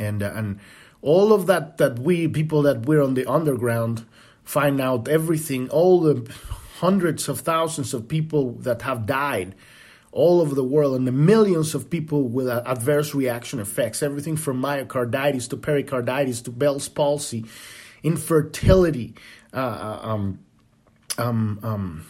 and 0.00 0.22
uh, 0.22 0.32
and 0.34 0.58
all 1.02 1.32
of 1.32 1.46
that 1.46 1.76
that 1.78 2.00
we 2.00 2.26
people 2.26 2.62
that 2.62 2.86
we're 2.86 3.02
on 3.02 3.14
the 3.14 3.26
underground 3.26 4.04
find 4.42 4.80
out 4.80 5.08
everything, 5.08 5.68
all 5.70 6.00
the 6.00 6.30
hundreds 6.78 7.28
of 7.28 7.40
thousands 7.40 7.94
of 7.94 8.08
people 8.08 8.52
that 8.52 8.82
have 8.82 9.06
died 9.06 9.54
all 10.12 10.40
over 10.40 10.54
the 10.54 10.64
world 10.64 10.94
and 10.94 11.06
the 11.06 11.12
millions 11.12 11.74
of 11.74 11.90
people 11.90 12.28
with 12.28 12.48
adverse 12.48 13.14
reaction 13.14 13.58
effects, 13.58 14.02
everything 14.02 14.36
from 14.36 14.62
myocarditis 14.62 15.48
to 15.48 15.56
pericarditis 15.56 16.40
to 16.42 16.50
Bell's 16.50 16.88
palsy, 16.88 17.44
infertility, 18.02 19.14
uh, 19.52 19.56
uh 19.56 20.00
um, 20.02 20.38
um, 21.18 21.60
um, 21.62 22.06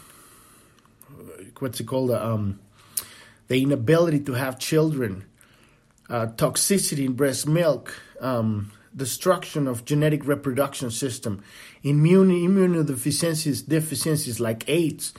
what's 1.58 1.80
it 1.80 1.84
called? 1.86 2.10
Um, 2.10 2.60
the 3.48 3.62
inability 3.62 4.20
to 4.20 4.32
have 4.32 4.58
children, 4.58 5.24
uh, 6.08 6.26
toxicity 6.28 7.04
in 7.04 7.12
breast 7.12 7.46
milk, 7.46 8.00
um, 8.20 8.72
destruction 8.96 9.66
of 9.66 9.84
genetic 9.84 10.26
reproduction 10.26 10.90
system, 10.90 11.42
immune 11.82 12.30
immunodeficiencies 12.30 13.66
deficiencies 13.66 14.40
like 14.40 14.68
AIDS, 14.68 15.12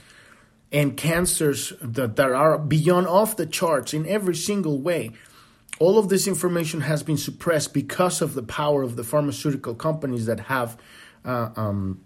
and 0.71 0.97
cancers 0.97 1.73
that, 1.81 2.15
that 2.15 2.31
are 2.31 2.57
beyond 2.57 3.07
off 3.07 3.37
the 3.37 3.45
charts 3.45 3.93
in 3.93 4.07
every 4.07 4.35
single 4.35 4.79
way. 4.79 5.11
All 5.77 5.97
of 5.99 6.09
this 6.09 6.27
information 6.27 6.81
has 6.81 7.03
been 7.03 7.17
suppressed 7.17 7.73
because 7.73 8.21
of 8.21 8.33
the 8.33 8.43
power 8.43 8.81
of 8.81 8.95
the 8.95 9.03
pharmaceutical 9.03 9.75
companies 9.75 10.25
that 10.25 10.39
have 10.41 10.77
uh, 11.25 11.49
um, 11.55 12.01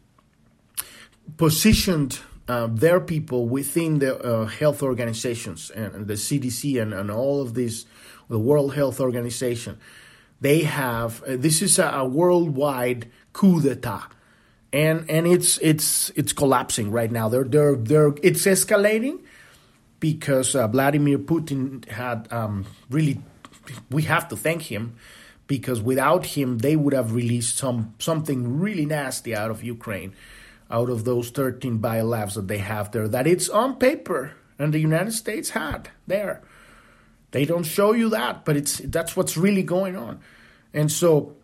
positioned 1.38 2.20
uh, 2.48 2.68
their 2.68 3.00
people 3.00 3.48
within 3.48 4.00
the 4.00 4.18
uh, 4.18 4.46
health 4.46 4.82
organizations 4.82 5.70
and, 5.70 6.08
the 6.08 6.16
CDC 6.16 6.82
and, 6.82 6.94
and 6.94 7.12
all 7.12 7.42
of 7.42 7.54
these, 7.54 7.86
the 8.30 8.40
World 8.40 8.74
Health 8.74 9.00
Organization. 9.00 9.78
They 10.42 10.64
have, 10.64 11.22
uh, 11.24 11.36
this 11.38 11.62
is 11.62 11.80
a, 11.80 11.88
a 11.88 12.06
worldwide 12.06 13.10
coup 13.34 13.62
d'etat 13.62 14.10
and 14.72 15.10
and 15.10 15.26
it's 15.26 15.58
it's 15.60 16.12
it's 16.12 16.34
collapsing 16.34 16.92
right 16.92 17.12
now. 17.12 17.30
They're 17.30 17.44
they're 17.44 17.76
they're 17.76 18.14
it's 18.22 18.46
escalating 18.46 19.20
because 20.00 20.56
uh, 20.56 20.68
Vladimir 20.68 21.18
Putin 21.18 21.88
had 21.90 22.32
um, 22.32 22.66
really 22.90 23.20
we 23.90 24.04
have 24.04 24.28
to 24.30 24.36
thank 24.36 24.64
him 24.64 24.96
because 25.48 25.82
without 25.82 26.26
him 26.26 26.60
they 26.60 26.76
would 26.76 26.94
have 26.94 27.14
released 27.14 27.58
some 27.58 27.96
something 28.00 28.60
really 28.60 28.86
nasty 28.86 29.36
out 29.36 29.50
of 29.50 29.64
Ukraine, 29.64 30.14
out 30.70 30.90
of 30.90 31.04
those 31.04 31.30
13 31.30 31.80
biolabs 31.80 32.36
that 32.36 32.48
they 32.48 32.60
have 32.60 32.92
there 32.92 33.08
that 33.08 33.26
it's 33.26 33.50
on 33.50 33.78
paper 33.78 34.34
and 34.60 34.74
the 34.74 34.80
United 34.80 35.14
States 35.14 35.52
had 35.52 35.90
there. 36.06 36.42
They 37.32 37.46
don't 37.46 37.64
show 37.64 37.94
you 37.94 38.10
that, 38.10 38.44
but 38.46 38.58
it's 38.58 38.80
that's 38.80 39.16
what's 39.16 39.38
really 39.38 39.64
going 39.64 39.96
on, 39.96 40.20
and 40.74 40.92
so 40.92 41.36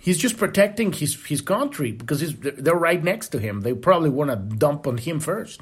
he's 0.00 0.18
just 0.18 0.38
protecting 0.38 0.92
his 0.92 1.22
his 1.26 1.40
country 1.40 1.92
because 1.92 2.34
they're 2.36 2.74
right 2.74 3.02
next 3.02 3.28
to 3.30 3.38
him. 3.38 3.60
They 3.60 3.74
probably 3.74 4.10
want 4.10 4.30
to 4.30 4.36
dump 4.36 4.86
on 4.86 4.98
him 4.98 5.20
first. 5.20 5.60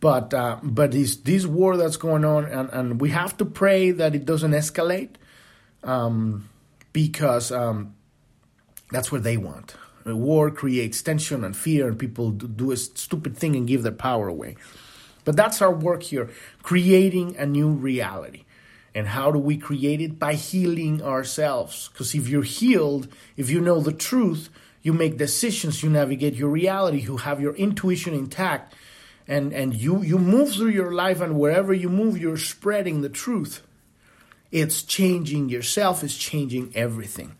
But 0.00 0.34
uh, 0.34 0.58
but 0.62 0.92
this 0.92 1.16
this 1.16 1.46
war 1.46 1.76
that's 1.76 1.96
going 1.96 2.24
on, 2.24 2.44
and, 2.44 2.68
and 2.70 3.00
we 3.00 3.10
have 3.10 3.36
to 3.38 3.44
pray 3.44 3.92
that 3.92 4.14
it 4.14 4.26
doesn't 4.26 4.52
escalate, 4.52 5.14
um, 5.82 6.48
because 6.92 7.50
um, 7.50 7.94
that's 8.90 9.10
what 9.10 9.22
they 9.22 9.36
want. 9.36 9.74
War 10.14 10.50
creates 10.50 11.02
tension 11.02 11.42
and 11.42 11.56
fear, 11.56 11.88
and 11.88 11.98
people 11.98 12.30
do 12.30 12.70
a 12.70 12.76
stupid 12.76 13.36
thing 13.36 13.56
and 13.56 13.66
give 13.66 13.82
their 13.82 13.92
power 13.92 14.28
away. 14.28 14.56
But 15.24 15.36
that's 15.36 15.60
our 15.60 15.72
work 15.72 16.04
here, 16.04 16.30
creating 16.62 17.36
a 17.36 17.46
new 17.46 17.68
reality. 17.68 18.44
And 18.94 19.08
how 19.08 19.30
do 19.30 19.38
we 19.38 19.56
create 19.56 20.00
it? 20.00 20.18
By 20.18 20.34
healing 20.34 21.02
ourselves. 21.02 21.88
Because 21.88 22.14
if 22.14 22.28
you're 22.28 22.42
healed, 22.42 23.08
if 23.36 23.50
you 23.50 23.60
know 23.60 23.80
the 23.80 23.92
truth, 23.92 24.48
you 24.82 24.92
make 24.92 25.18
decisions, 25.18 25.82
you 25.82 25.90
navigate 25.90 26.34
your 26.34 26.48
reality, 26.48 27.00
you 27.00 27.16
have 27.16 27.40
your 27.40 27.54
intuition 27.56 28.14
intact, 28.14 28.72
and, 29.26 29.52
and 29.52 29.74
you, 29.74 30.02
you 30.02 30.16
move 30.16 30.52
through 30.52 30.70
your 30.70 30.92
life, 30.92 31.20
and 31.20 31.38
wherever 31.38 31.74
you 31.74 31.88
move, 31.88 32.16
you're 32.16 32.36
spreading 32.36 33.02
the 33.02 33.08
truth. 33.08 33.62
It's 34.52 34.84
changing 34.84 35.48
yourself, 35.48 36.04
it's 36.04 36.16
changing 36.16 36.70
everything. 36.76 37.34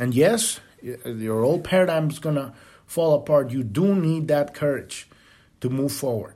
And 0.00 0.14
yes, 0.14 0.60
your 0.82 1.42
old 1.42 1.64
paradigm 1.64 2.10
is 2.10 2.18
going 2.18 2.36
to 2.36 2.52
fall 2.86 3.14
apart. 3.14 3.50
You 3.50 3.62
do 3.62 3.94
need 3.94 4.28
that 4.28 4.54
courage 4.54 5.08
to 5.60 5.70
move 5.70 5.92
forward. 5.92 6.34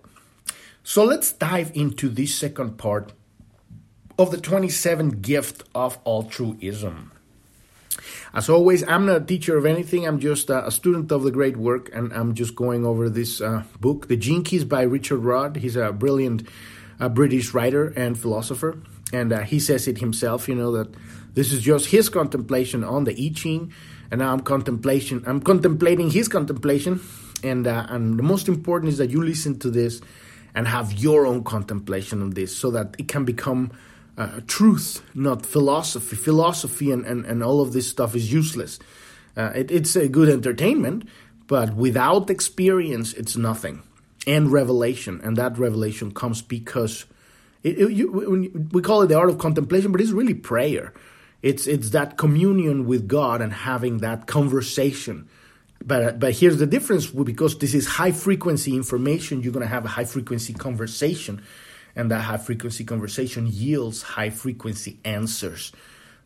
So 0.82 1.04
let's 1.04 1.32
dive 1.32 1.72
into 1.74 2.08
this 2.08 2.34
second 2.34 2.78
part 2.78 3.12
of 4.18 4.30
the 4.30 4.38
27 4.38 5.20
gift 5.20 5.64
of 5.74 5.98
altruism. 6.06 7.12
As 8.32 8.48
always, 8.48 8.86
I'm 8.86 9.06
not 9.06 9.22
a 9.22 9.24
teacher 9.24 9.56
of 9.56 9.66
anything. 9.66 10.06
I'm 10.06 10.20
just 10.20 10.50
a 10.50 10.70
student 10.70 11.10
of 11.10 11.22
the 11.22 11.30
great 11.30 11.56
work, 11.56 11.90
and 11.94 12.12
I'm 12.12 12.34
just 12.34 12.54
going 12.54 12.84
over 12.84 13.08
this 13.08 13.40
uh, 13.40 13.64
book, 13.80 14.08
The 14.08 14.16
Gene 14.16 14.44
Keys 14.44 14.64
by 14.64 14.82
Richard 14.82 15.20
Rudd. 15.20 15.56
He's 15.56 15.76
a 15.76 15.92
brilliant 15.92 16.46
uh, 17.00 17.08
British 17.08 17.54
writer 17.54 17.88
and 17.96 18.18
philosopher, 18.18 18.80
and 19.12 19.32
uh, 19.32 19.40
he 19.40 19.58
says 19.58 19.88
it 19.88 19.98
himself. 19.98 20.48
You 20.48 20.54
know 20.54 20.72
that 20.72 20.94
this 21.34 21.52
is 21.52 21.62
just 21.62 21.86
his 21.86 22.08
contemplation 22.08 22.84
on 22.84 23.04
the 23.04 23.12
I 23.12 23.32
Ching, 23.34 23.72
and 24.10 24.20
now 24.20 24.32
I'm 24.32 24.40
contemplation. 24.40 25.22
I'm 25.26 25.40
contemplating 25.40 26.10
his 26.10 26.28
contemplation, 26.28 27.00
and 27.42 27.66
uh, 27.66 27.86
and 27.88 28.18
the 28.18 28.22
most 28.22 28.48
important 28.48 28.92
is 28.92 28.98
that 28.98 29.10
you 29.10 29.22
listen 29.22 29.58
to 29.60 29.70
this 29.70 30.00
and 30.54 30.66
have 30.66 30.92
your 30.92 31.26
own 31.26 31.44
contemplation 31.44 32.22
on 32.22 32.30
this, 32.30 32.56
so 32.56 32.70
that 32.70 32.96
it 32.98 33.08
can 33.08 33.24
become 33.24 33.70
uh, 34.16 34.40
truth, 34.46 35.02
not 35.14 35.44
philosophy. 35.44 36.16
Philosophy 36.16 36.90
and, 36.90 37.04
and, 37.04 37.26
and 37.26 37.42
all 37.42 37.60
of 37.60 37.72
this 37.72 37.88
stuff 37.88 38.14
is 38.14 38.32
useless. 38.32 38.78
Uh, 39.36 39.52
it, 39.54 39.70
it's 39.70 39.96
a 39.96 40.08
good 40.08 40.28
entertainment, 40.28 41.06
but 41.46 41.74
without 41.74 42.30
experience, 42.30 43.12
it's 43.12 43.36
nothing. 43.36 43.82
And 44.26 44.50
revelation, 44.50 45.20
and 45.22 45.36
that 45.36 45.56
revelation 45.58 46.10
comes 46.12 46.42
because 46.42 47.04
it, 47.62 47.78
it, 47.78 47.92
you, 47.92 48.68
we 48.72 48.82
call 48.82 49.02
it 49.02 49.08
the 49.08 49.18
art 49.18 49.28
of 49.28 49.38
contemplation, 49.38 49.92
but 49.92 50.00
it's 50.00 50.10
really 50.10 50.34
prayer. 50.34 50.92
It's 51.42 51.66
it's 51.66 51.90
that 51.90 52.16
communion 52.16 52.86
with 52.86 53.06
God 53.08 53.40
and 53.40 53.52
having 53.52 53.98
that 53.98 54.26
conversation. 54.26 55.28
But 55.84 56.18
but 56.18 56.34
here's 56.34 56.58
the 56.58 56.66
difference 56.66 57.06
because 57.06 57.58
this 57.58 57.74
is 57.74 57.86
high 57.86 58.12
frequency 58.12 58.74
information. 58.74 59.42
You're 59.42 59.52
gonna 59.52 59.66
have 59.66 59.84
a 59.84 59.88
high 59.88 60.04
frequency 60.06 60.54
conversation, 60.54 61.42
and 61.94 62.10
that 62.10 62.22
high 62.22 62.38
frequency 62.38 62.84
conversation 62.84 63.46
yields 63.46 64.02
high 64.02 64.30
frequency 64.30 64.98
answers 65.04 65.72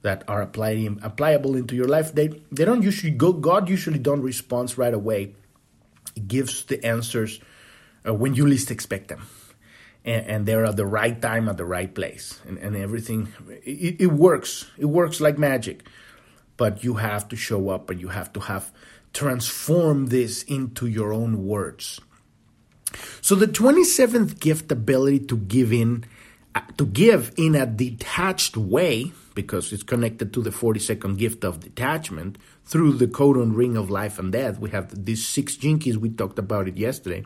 that 0.03 0.25
are 0.29 0.41
applying, 0.41 0.99
applicable 1.03 1.57
into 1.57 1.75
your 1.75 1.89
life. 1.89 2.15
They 2.15 2.29
they 2.53 2.65
don't 2.65 2.83
usually 2.83 3.13
go. 3.13 3.33
God 3.33 3.69
usually 3.69 3.99
don't 3.99 4.23
respond 4.23 4.79
right 4.79 4.95
away. 4.95 5.35
It 6.17 6.29
gives 6.29 6.65
the 6.65 6.85
answers 6.85 7.41
uh, 8.07 8.15
when 8.15 8.35
you 8.35 8.47
least 8.47 8.71
expect 8.71 9.09
them 9.09 9.27
and, 10.05 10.27
and, 10.27 10.47
they're 10.47 10.65
at 10.65 10.77
the 10.77 10.87
right 10.87 11.21
time 11.21 11.49
at 11.49 11.57
the 11.57 11.65
right 11.65 11.95
place. 11.95 12.41
And, 12.47 12.59
and 12.59 12.77
everything 12.77 13.33
it, 13.65 14.01
it, 14.01 14.13
works. 14.13 14.71
It 14.79 14.87
works 14.87 15.21
like 15.21 15.39
magic. 15.39 15.87
But 16.57 16.85
you 16.85 16.95
have 16.95 17.29
to 17.29 17.37
show 17.37 17.69
up 17.71 17.91
and 17.91 18.01
you 18.01 18.09
have 18.09 18.33
to 18.35 18.41
have 18.41 18.73
transform 19.13 20.07
this 20.07 20.43
into 20.45 20.87
your 20.87 21.13
own 21.13 21.47
words. 21.47 22.01
So 23.21 23.35
the 23.35 23.47
27th 23.47 24.41
gift 24.41 24.71
ability 24.73 25.21
to 25.27 25.37
give 25.37 25.73
in 25.73 26.05
uh, 26.55 26.63
to 26.79 26.85
give 26.85 27.33
in 27.37 27.55
a 27.55 27.65
detached 27.65 28.57
way 28.57 29.13
because 29.35 29.73
it's 29.73 29.85
connected 29.85 30.33
to 30.33 30.43
the 30.43 30.51
42nd 30.51 31.17
gift 31.17 31.45
of 31.45 31.61
detachment 31.61 32.39
through 32.65 32.95
the 32.95 33.07
codon 33.07 33.55
ring 33.55 33.77
of 33.77 33.89
life 33.89 34.19
and 34.19 34.33
death 34.33 34.59
we 34.59 34.71
have 34.71 35.05
these 35.05 35.25
six 35.25 35.55
gene 35.55 35.79
keys 35.79 35.97
we 35.97 36.11
talked 36.11 36.41
about 36.41 36.67
it 36.67 36.77
yesterday 36.77 37.25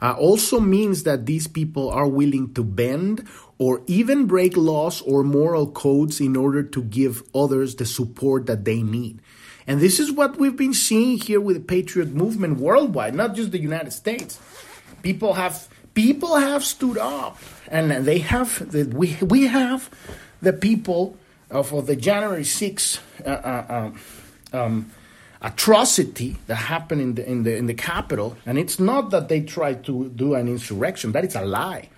uh, 0.00 0.12
also 0.12 0.60
means 0.60 1.02
that 1.02 1.26
these 1.26 1.46
people 1.46 1.90
are 1.90 2.08
willing 2.08 2.54
to 2.54 2.62
bend 2.62 3.26
or 3.58 3.82
even 3.86 4.26
break 4.26 4.56
laws 4.56 5.02
or 5.02 5.24
moral 5.24 5.66
codes 5.70 6.20
in 6.20 6.36
order 6.36 6.62
to 6.62 6.82
give 6.82 7.22
others 7.34 7.74
the 7.76 7.86
support 7.86 8.46
that 8.46 8.64
they 8.64 8.82
need. 8.82 9.20
And 9.66 9.80
this 9.80 10.00
is 10.00 10.10
what 10.10 10.38
we've 10.38 10.56
been 10.56 10.74
seeing 10.74 11.18
here 11.18 11.40
with 11.40 11.56
the 11.56 11.62
patriot 11.62 12.14
movement 12.14 12.58
worldwide, 12.58 13.14
not 13.14 13.34
just 13.34 13.50
the 13.50 13.60
United 13.60 13.92
States. 13.92 14.40
People 15.02 15.34
have 15.34 15.68
people 15.94 16.36
have 16.36 16.64
stood 16.64 16.96
up, 16.96 17.38
and 17.68 17.90
they 17.90 18.18
have 18.20 18.70
the, 18.70 18.84
we 18.84 19.18
we 19.20 19.46
have 19.46 19.90
the 20.40 20.52
people 20.52 21.16
of 21.50 21.86
the 21.86 21.96
January 21.96 22.42
6th 22.42 23.00
uh, 23.26 23.28
uh, 23.28 23.64
um, 23.68 24.00
um 24.52 24.90
atrocity 25.40 26.36
that 26.46 26.56
happened 26.56 27.00
in 27.00 27.14
the 27.14 27.30
in 27.30 27.42
the 27.44 27.56
in 27.56 27.66
the 27.66 27.74
capital, 27.74 28.36
and 28.44 28.58
it's 28.58 28.78
not 28.78 29.10
that 29.10 29.28
they 29.28 29.40
tried 29.40 29.84
to 29.84 30.08
do 30.10 30.34
an 30.34 30.48
insurrection. 30.48 31.12
That 31.12 31.24
is 31.24 31.34
a 31.34 31.42
lie. 31.42 31.88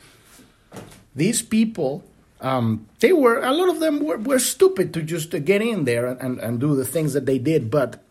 These 1.14 1.42
people, 1.42 2.04
um, 2.40 2.86
they 3.00 3.12
were 3.12 3.40
a 3.42 3.52
lot 3.52 3.68
of 3.68 3.80
them 3.80 4.04
were, 4.04 4.18
were 4.18 4.38
stupid 4.38 4.92
to 4.94 5.02
just 5.02 5.30
to 5.30 5.40
get 5.40 5.62
in 5.62 5.84
there 5.84 6.06
and, 6.06 6.20
and, 6.20 6.38
and 6.38 6.60
do 6.60 6.76
the 6.76 6.84
things 6.84 7.12
that 7.14 7.26
they 7.26 7.38
did, 7.38 7.70
but 7.70 8.02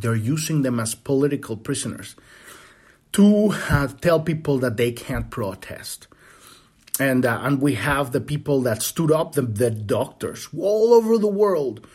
they're 0.00 0.14
using 0.14 0.62
them 0.62 0.78
as 0.78 0.94
political 0.94 1.56
prisoners 1.56 2.14
to 3.12 3.52
uh, 3.70 3.88
tell 4.00 4.20
people 4.20 4.58
that 4.58 4.76
they 4.76 4.92
can't 4.92 5.30
protest. 5.30 6.06
And, 7.00 7.24
uh, 7.24 7.40
and 7.42 7.60
we 7.60 7.74
have 7.74 8.12
the 8.12 8.20
people 8.20 8.60
that 8.62 8.82
stood 8.82 9.10
up, 9.10 9.32
the, 9.32 9.42
the 9.42 9.70
doctors 9.70 10.48
all 10.56 10.92
over 10.92 11.18
the 11.18 11.26
world 11.26 11.86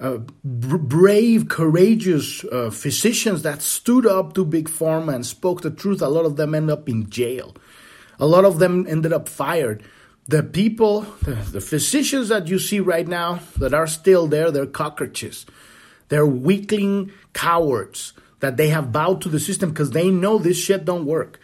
uh, 0.00 0.18
brave, 0.42 1.48
courageous 1.48 2.42
uh, 2.44 2.70
physicians 2.70 3.42
that 3.42 3.60
stood 3.60 4.06
up 4.06 4.32
to 4.34 4.44
Big 4.44 4.68
Pharma 4.68 5.14
and 5.14 5.26
spoke 5.26 5.60
the 5.60 5.70
truth. 5.70 6.00
A 6.00 6.08
lot 6.08 6.24
of 6.24 6.36
them 6.36 6.54
end 6.54 6.70
up 6.70 6.88
in 6.88 7.10
jail. 7.10 7.54
A 8.18 8.26
lot 8.26 8.44
of 8.44 8.58
them 8.58 8.86
ended 8.88 9.12
up 9.12 9.28
fired. 9.28 9.82
The 10.26 10.42
people, 10.42 11.02
the, 11.22 11.34
the 11.34 11.60
physicians 11.60 12.28
that 12.28 12.48
you 12.48 12.58
see 12.58 12.80
right 12.80 13.06
now 13.06 13.40
that 13.58 13.74
are 13.74 13.86
still 13.86 14.26
there, 14.26 14.50
they're 14.50 14.66
cockroaches. 14.66 15.44
They're 16.08 16.26
weakling 16.26 17.12
cowards 17.32 18.14
that 18.40 18.56
they 18.56 18.68
have 18.68 18.92
bowed 18.92 19.20
to 19.22 19.28
the 19.28 19.40
system 19.40 19.70
because 19.70 19.90
they 19.90 20.10
know 20.10 20.38
this 20.38 20.58
shit 20.58 20.84
don't 20.84 21.04
work 21.04 21.40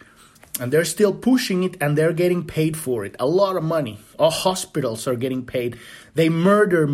and 0.59 0.71
they're 0.71 0.85
still 0.85 1.13
pushing 1.13 1.63
it 1.63 1.77
and 1.81 1.97
they're 1.97 2.13
getting 2.13 2.43
paid 2.43 2.75
for 2.77 3.05
it. 3.05 3.15
A 3.19 3.25
lot 3.25 3.55
of 3.55 3.63
money. 3.63 3.99
All 4.17 4.31
hospitals 4.31 5.07
are 5.07 5.15
getting 5.15 5.45
paid. 5.45 5.77
They 6.15 6.29
murder 6.29 6.87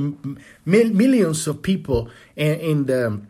millions 0.66 1.48
of 1.48 1.62
people 1.62 2.10
in, 2.36 2.60
in, 2.60 2.86
the 2.86 3.22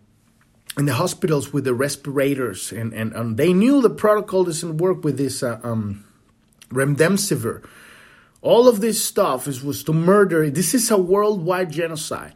in 0.78 0.86
the 0.86 0.94
hospitals 0.94 1.54
with 1.54 1.66
the 1.66 1.74
respirators. 1.74 2.72
And, 2.72 2.94
and, 2.94 3.14
and 3.14 3.38
they 3.38 3.54
knew 3.54 3.82
the 3.82 3.90
protocol 3.90 4.44
doesn't 4.44 4.78
work 4.78 5.04
with 5.04 5.18
this 5.18 5.44
uh, 5.44 5.60
um, 5.64 6.04
remdesivir. 6.70 7.64
All 8.42 8.68
of 8.68 8.82
this 8.82 9.04
stuff 9.04 9.48
is 9.48 9.64
was 9.64 9.84
to 9.86 9.94
murder 9.94 10.50
this 10.50 10.74
is 10.74 10.92
a 10.92 10.98
worldwide 10.98 11.72
genocide. 11.72 12.34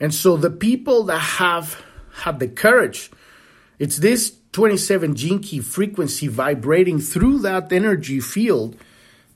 And 0.00 0.14
so 0.14 0.36
the 0.36 0.50
people 0.50 1.04
that 1.04 1.18
have 1.18 1.82
had 2.12 2.40
the 2.40 2.48
courage 2.48 3.10
it's 3.82 3.96
this 3.96 4.36
27 4.52 5.14
gene 5.14 5.40
key 5.40 5.60
frequency 5.60 6.28
vibrating 6.28 7.00
through 7.00 7.38
that 7.38 7.72
energy 7.72 8.20
field 8.20 8.76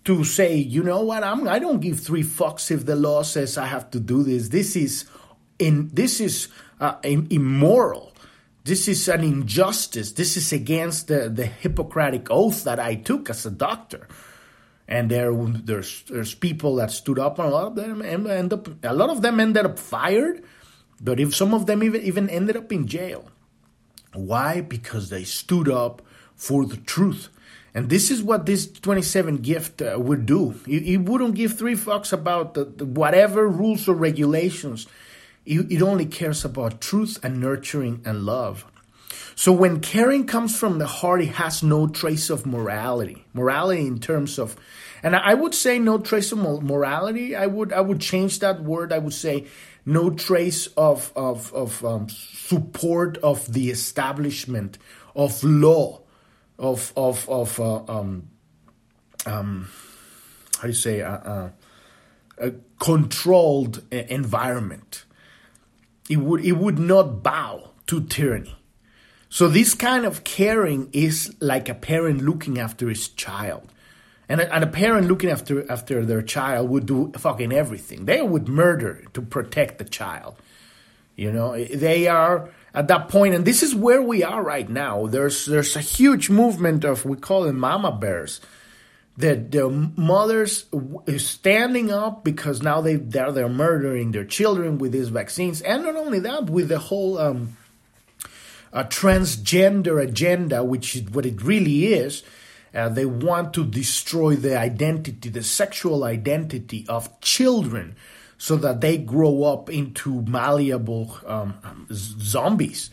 to 0.05 0.23
say, 0.25 0.55
you 0.55 0.83
know 0.83 1.03
what, 1.03 1.25
I'm 1.25 1.49
I 1.49 1.59
don't 1.59 1.81
give 1.81 1.99
three 2.01 2.23
fucks 2.23 2.71
if 2.71 2.87
the 2.87 2.95
law 2.95 3.23
says 3.23 3.59
I 3.59 3.67
have 3.67 3.91
to 3.91 4.01
do 4.01 4.23
this. 4.23 4.51
This 4.51 4.77
is 4.77 5.07
in 5.59 5.91
this 5.93 6.21
is 6.21 6.49
uh, 6.81 6.97
immoral. 7.03 8.13
This 8.65 8.89
is 8.89 9.09
an 9.09 9.23
injustice. 9.23 10.13
This 10.13 10.37
is 10.37 10.53
against 10.53 11.09
the, 11.09 11.29
the 11.29 11.47
Hippocratic 11.47 12.31
oath 12.31 12.65
that 12.65 12.81
I 12.81 12.97
took 12.97 13.31
as 13.31 13.47
a 13.47 13.51
doctor. 13.51 14.09
And 14.89 15.11
there, 15.11 15.33
there's 15.35 16.05
there's 16.09 16.35
people 16.35 16.77
that 16.77 16.91
stood 16.93 17.19
up, 17.19 17.39
and 17.39 17.49
a 17.49 17.51
lot 17.51 17.67
of 17.67 17.75
them 17.75 18.03
end 18.03 18.53
up 18.53 18.85
a 18.85 18.95
lot 18.95 19.11
of 19.11 19.23
them 19.23 19.41
ended 19.41 19.65
up 19.65 19.79
fired, 19.79 20.45
but 21.01 21.19
if 21.19 21.35
some 21.35 21.55
of 21.55 21.67
them 21.67 21.83
even 21.83 22.03
even 22.03 22.29
ended 22.29 22.57
up 22.57 22.71
in 22.71 22.87
jail. 22.87 23.29
Why? 24.17 24.61
Because 24.61 25.11
they 25.11 25.25
stood 25.25 25.69
up 25.69 26.03
for 26.35 26.65
the 26.65 26.77
truth. 26.77 27.29
And 27.75 27.91
this 27.91 28.11
is 28.11 28.23
what 28.23 28.47
this 28.47 28.71
27 28.71 29.39
gift 29.39 29.83
uh, 29.83 29.97
would 29.99 30.25
do. 30.25 30.59
It, 30.67 30.89
it, 30.89 30.97
wouldn't 30.99 31.35
give 31.35 31.59
three 31.59 31.75
fucks 31.75 32.11
about 32.11 32.55
the, 32.55 32.65
the 32.65 32.87
whatever 32.87 33.47
rules 33.49 33.87
or 33.87 33.95
regulations. 33.95 34.87
It, 35.45 35.71
it 35.71 35.83
only 35.83 36.07
cares 36.07 36.43
about 36.45 36.81
truth 36.81 37.19
and 37.23 37.39
nurturing 37.39 38.01
and 38.07 38.25
love. 38.25 38.65
So 39.35 39.53
when 39.53 39.81
caring 39.81 40.27
comes 40.27 40.59
from 40.59 40.79
the 40.79 40.87
heart, 40.87 41.21
it 41.21 41.35
has 41.35 41.63
no 41.63 41.87
trace 41.87 42.31
of 42.31 42.47
morality. 42.47 43.27
Morality 43.35 43.87
in 43.87 44.01
terms 44.01 44.39
of, 44.39 44.57
and 45.03 45.15
I 45.15 45.35
would 45.35 45.55
say 45.55 45.79
no 45.79 45.99
trace 45.99 46.33
of 46.33 46.39
morality. 46.39 47.37
I 47.37 47.47
would 47.47 47.71
I 47.71 47.83
would 47.83 48.01
change 48.01 48.39
that 48.39 48.63
word. 48.63 48.95
I 48.95 48.99
would 48.99 49.13
say 49.13 49.47
no 49.87 50.11
trace 50.11 50.67
of 50.77 51.13
of 51.15 51.55
of 51.55 51.85
um, 51.85 52.09
support 52.09 53.17
of 53.19 53.53
the 53.53 53.71
establishment 53.71 54.79
of 55.15 55.43
law, 55.45 56.03
of 56.59 56.93
of 56.97 57.29
of 57.31 57.59
uh, 57.61 57.85
um, 57.89 58.29
um, 59.25 59.69
how 60.57 60.63
do 60.63 60.69
you 60.69 60.75
say 60.75 61.01
uh, 61.01 61.17
uh, 61.17 61.51
a 62.39 62.53
controlled 62.79 63.83
environment. 63.91 65.05
It 66.11 66.17
would 66.17 66.45
it 66.45 66.53
would 66.53 66.79
not 66.79 67.23
bow 67.23 67.71
to 67.87 68.03
tyranny. 68.03 68.57
So 69.29 69.49
this 69.49 69.75
kind 69.75 70.05
of 70.05 70.25
caring 70.25 70.89
is 70.93 71.35
like 71.41 71.69
a 71.69 71.75
parent 71.75 72.23
looking 72.23 72.59
after 72.59 72.89
his 72.89 73.09
child. 73.09 73.73
And 74.29 74.41
a, 74.41 74.53
and 74.53 74.65
a 74.65 74.67
parent 74.67 75.07
looking 75.07 75.31
after 75.31 75.71
after 75.71 76.05
their 76.05 76.23
child 76.23 76.69
would 76.71 76.87
do 76.87 77.13
fucking 77.17 77.53
everything. 77.53 78.07
They 78.07 78.23
would 78.23 78.49
murder 78.49 79.05
to 79.15 79.23
protect 79.23 79.79
the 79.79 79.85
child. 79.85 80.37
You 81.15 81.33
know, 81.33 81.57
they 81.65 82.09
are 82.09 82.51
at 82.75 82.89
that 82.89 83.09
point, 83.09 83.35
and 83.35 83.45
this 83.45 83.63
is 83.63 83.75
where 83.75 84.03
we 84.03 84.23
are 84.23 84.43
right 84.43 84.69
now. 84.69 85.07
There's 85.07 85.47
there's 85.47 85.77
a 85.77 85.81
huge 85.81 86.29
movement 86.29 86.85
of 86.85 87.05
we 87.05 87.17
call 87.17 87.45
them 87.45 87.59
mama 87.59 87.93
bears. 87.93 88.41
That 89.19 89.51
the 89.51 89.71
mothers 89.97 90.67
standing 91.17 91.91
up 91.91 92.23
because 92.23 92.61
now 92.61 92.83
they 92.83 92.97
they're, 92.97 93.33
they're 93.33 93.49
murdering 93.49 94.13
their 94.13 94.27
children 94.27 94.77
with 94.77 94.93
these 94.93 95.09
vaccines, 95.09 95.63
and 95.63 95.85
not 95.85 95.97
only 95.97 96.19
that, 96.19 96.51
with 96.51 96.69
the 96.69 96.79
whole 96.79 97.17
um, 97.17 97.57
transgender 98.75 100.03
agenda, 100.03 100.63
which 100.63 100.97
is 100.97 101.05
what 101.05 101.25
it 101.25 101.41
really 101.41 101.95
is 101.95 102.25
uh, 102.77 102.89
they 102.91 103.07
want 103.07 103.55
to 103.55 103.65
destroy 103.65 104.37
the 104.37 104.57
identity, 104.59 105.31
the 105.31 105.43
sexual 105.43 106.05
identity 106.05 106.85
of 106.89 107.21
children, 107.21 107.97
so 108.39 108.57
that 108.57 108.81
they 108.83 108.99
grow 108.99 109.45
up 109.45 109.71
into 109.71 110.23
malleable 110.23 111.19
um, 111.27 111.87
zombies. 111.91 112.91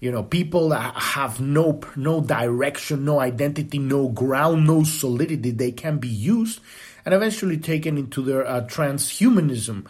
You 0.00 0.10
know, 0.10 0.22
people 0.22 0.70
that 0.70 0.94
have 0.94 1.40
no 1.40 1.80
no 1.94 2.20
direction, 2.20 3.04
no 3.04 3.20
identity, 3.20 3.78
no 3.78 4.08
ground, 4.08 4.66
no 4.66 4.82
solidity. 4.82 5.50
They 5.50 5.72
can 5.72 5.98
be 5.98 6.08
used 6.08 6.60
and 7.04 7.14
eventually 7.14 7.58
taken 7.58 7.96
into 7.96 8.22
their 8.22 8.46
uh, 8.46 8.62
transhumanism, 8.66 9.86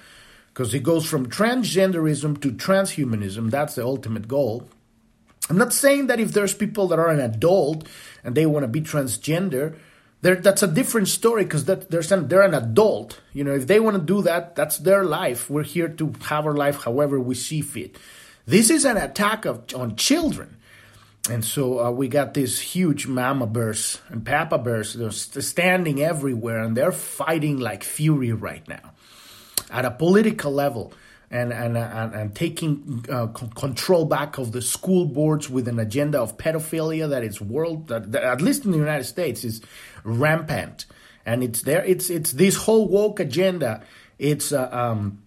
because 0.49 0.75
it 0.75 0.83
goes 0.83 1.07
from 1.07 1.29
transgenderism 1.29 2.41
to 2.43 2.53
transhumanism. 2.53 3.51
That's 3.51 3.77
the 3.77 3.85
ultimate 3.85 4.29
goal. 4.29 4.69
I'm 5.49 5.59
not 5.59 5.73
saying 5.73 6.09
that 6.09 6.21
if 6.21 6.33
there's 6.33 6.55
people 6.55 6.89
that 6.89 6.99
are 6.99 7.09
an 7.09 7.21
adult 7.21 7.89
and 8.25 8.35
they 8.35 8.47
want 8.47 8.65
to 8.65 8.69
be 8.69 8.81
transgender, 8.81 9.77
that's 10.23 10.63
a 10.63 10.67
different 10.67 11.09
story 11.09 11.45
because 11.45 11.65
they're 11.65 11.77
they're 11.77 12.43
an 12.43 12.55
adult. 12.55 13.21
You 13.33 13.45
know, 13.45 13.55
if 13.55 13.67
they 13.67 13.81
want 13.81 13.97
to 13.97 14.03
do 14.03 14.23
that, 14.23 14.55
that's 14.55 14.79
their 14.79 15.05
life. 15.05 15.49
We're 15.49 15.63
here 15.63 15.89
to 15.89 16.13
have 16.25 16.47
our 16.47 16.55
life 16.55 16.85
however 16.85 17.19
we 17.19 17.35
see 17.35 17.63
fit. 17.63 17.97
This 18.47 18.69
is 18.69 18.85
an 18.85 18.97
attack 18.97 19.45
of, 19.45 19.65
on 19.75 19.97
children. 19.97 20.57
And 21.29 21.45
so 21.45 21.79
uh, 21.79 21.91
we 21.91 22.09
got 22.09 22.35
these 22.35 22.61
huge 22.61 23.07
mama 23.07 23.47
bears 23.47 24.01
and 24.09 24.25
papa 24.25 24.59
bears 24.59 24.95
they're 24.95 25.11
standing 25.11 26.03
everywhere 26.03 26.63
and 26.63 26.77
they're 26.77 26.93
fighting 26.93 27.59
like 27.59 27.85
fury 27.85 28.33
right 28.33 28.67
now 28.67 28.93
at 29.71 29.85
a 29.85 29.91
political 29.91 30.51
level 30.51 30.93
and, 31.31 31.53
and, 31.53 31.77
and, 31.77 32.15
and 32.15 32.35
taking 32.35 33.05
uh, 33.09 33.27
control 33.29 34.05
back 34.05 34.39
of 34.39 34.51
the 34.53 34.61
school 34.61 35.05
boards 35.05 35.49
with 35.49 35.69
an 35.69 35.79
agenda 35.79 36.21
of 36.21 36.37
pedophilia 36.37 37.09
that 37.11 37.23
is 37.23 37.41
world, 37.41 37.89
that, 37.89 38.11
that, 38.13 38.25
at 38.25 38.41
least 38.41 38.65
in 38.65 38.73
the 38.73 38.79
United 38.79 39.05
States, 39.05 39.45
is 39.45 39.63
rampant. 40.03 40.87
And 41.25 41.45
it's 41.45 41.63
there, 41.63 41.85
it's, 41.85 42.11
it's 42.11 42.33
this 42.33 42.57
whole 42.57 42.89
woke 42.89 43.21
agenda. 43.21 43.83
It's, 44.19 44.53
uh, 44.53 44.69
um, 44.73 45.23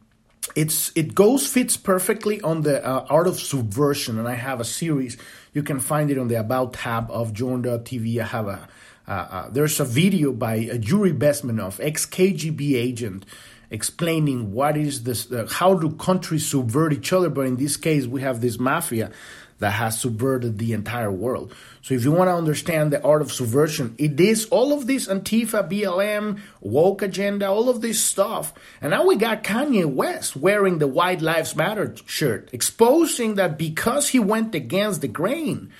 it's, 0.56 0.92
it 0.96 1.16
goes, 1.16 1.48
fits 1.48 1.78
perfectly 1.78 2.42
on 2.42 2.64
the 2.64 2.86
uh, 2.86 3.06
art 3.10 3.28
of 3.28 3.40
subversion. 3.40 4.20
And 4.20 4.28
I 4.28 4.36
have 4.36 4.60
a 4.60 4.66
series, 4.66 5.18
you 5.54 5.64
can 5.64 5.80
find 5.80 6.12
it 6.12 6.18
on 6.18 6.28
the 6.28 6.36
About 6.36 6.74
tab 6.74 7.10
of 7.12 7.34
Journ.tv. 7.34 8.20
I 8.20 8.26
have 8.26 8.48
a, 8.48 8.68
uh, 9.08 9.12
uh, 9.12 9.50
there's 9.50 9.80
a 9.80 9.86
video 9.86 10.34
by 10.34 10.56
Yuri 10.56 11.14
Bezmenov, 11.14 11.80
ex 11.82 12.06
KGB 12.06 12.76
agent, 12.76 13.26
explaining 13.74 14.54
what 14.54 14.78
is 14.78 15.04
this, 15.04 15.30
uh, 15.32 15.48
how 15.50 15.74
do 15.74 15.90
countries 15.96 16.46
subvert 16.46 16.94
each 16.94 17.12
other. 17.12 17.30
But 17.30 17.48
in 17.48 17.58
this 17.58 17.76
case, 17.76 18.06
we 18.06 18.22
have 18.22 18.40
this 18.40 18.60
mafia 18.60 19.12
that 19.58 19.72
has 19.72 20.00
subverted 20.00 20.60
the 20.60 20.74
entire 20.74 21.12
world. 21.12 21.56
So 21.82 21.96
if 21.96 22.04
you 22.04 22.12
want 22.12 22.28
to 22.28 22.36
understand 22.36 22.92
the 22.92 23.02
art 23.04 23.22
of 23.22 23.32
subversion, 23.32 23.96
it 23.98 24.20
is 24.20 24.46
all 24.46 24.74
of 24.74 24.86
this 24.88 25.08
Antifa, 25.08 25.68
BLM, 25.70 26.40
woke 26.62 27.02
agenda, 27.02 27.50
all 27.50 27.68
of 27.68 27.82
this 27.82 28.00
stuff. 28.02 28.54
And 28.80 28.92
now 28.92 29.06
we 29.06 29.16
got 29.16 29.44
Kanye 29.44 29.86
West 29.86 30.36
wearing 30.36 30.78
the 30.78 30.88
White 30.88 31.22
Lives 31.22 31.56
Matter 31.56 31.96
shirt, 32.06 32.50
exposing 32.54 33.36
that 33.36 33.58
because 33.58 34.10
he 34.10 34.20
went 34.20 34.54
against 34.54 35.02
the 35.02 35.08
grain, 35.08 35.72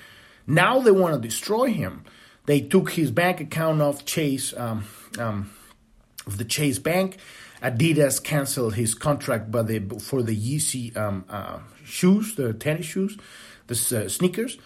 now 0.46 0.80
they 0.80 0.90
want 0.90 1.14
to 1.14 1.28
destroy 1.28 1.66
him. 1.66 2.04
They 2.46 2.60
took 2.60 2.90
his 2.90 3.10
bank 3.10 3.40
account 3.40 3.80
off 3.80 4.04
Chase, 4.04 4.52
um, 4.56 4.84
um, 5.18 5.50
of 6.26 6.38
the 6.38 6.44
Chase 6.44 6.78
Bank. 6.78 7.18
Adidas 7.64 8.22
canceled 8.22 8.74
his 8.74 8.94
contract 8.94 9.50
by 9.50 9.62
the, 9.62 9.80
for 9.98 10.22
the 10.22 10.36
Yeezy 10.36 10.94
um, 10.96 11.24
uh, 11.30 11.60
shoes, 11.82 12.34
the 12.34 12.52
tennis 12.52 12.84
shoes, 12.84 13.16
the 13.68 14.04
uh, 14.04 14.08
sneakers, 14.08 14.58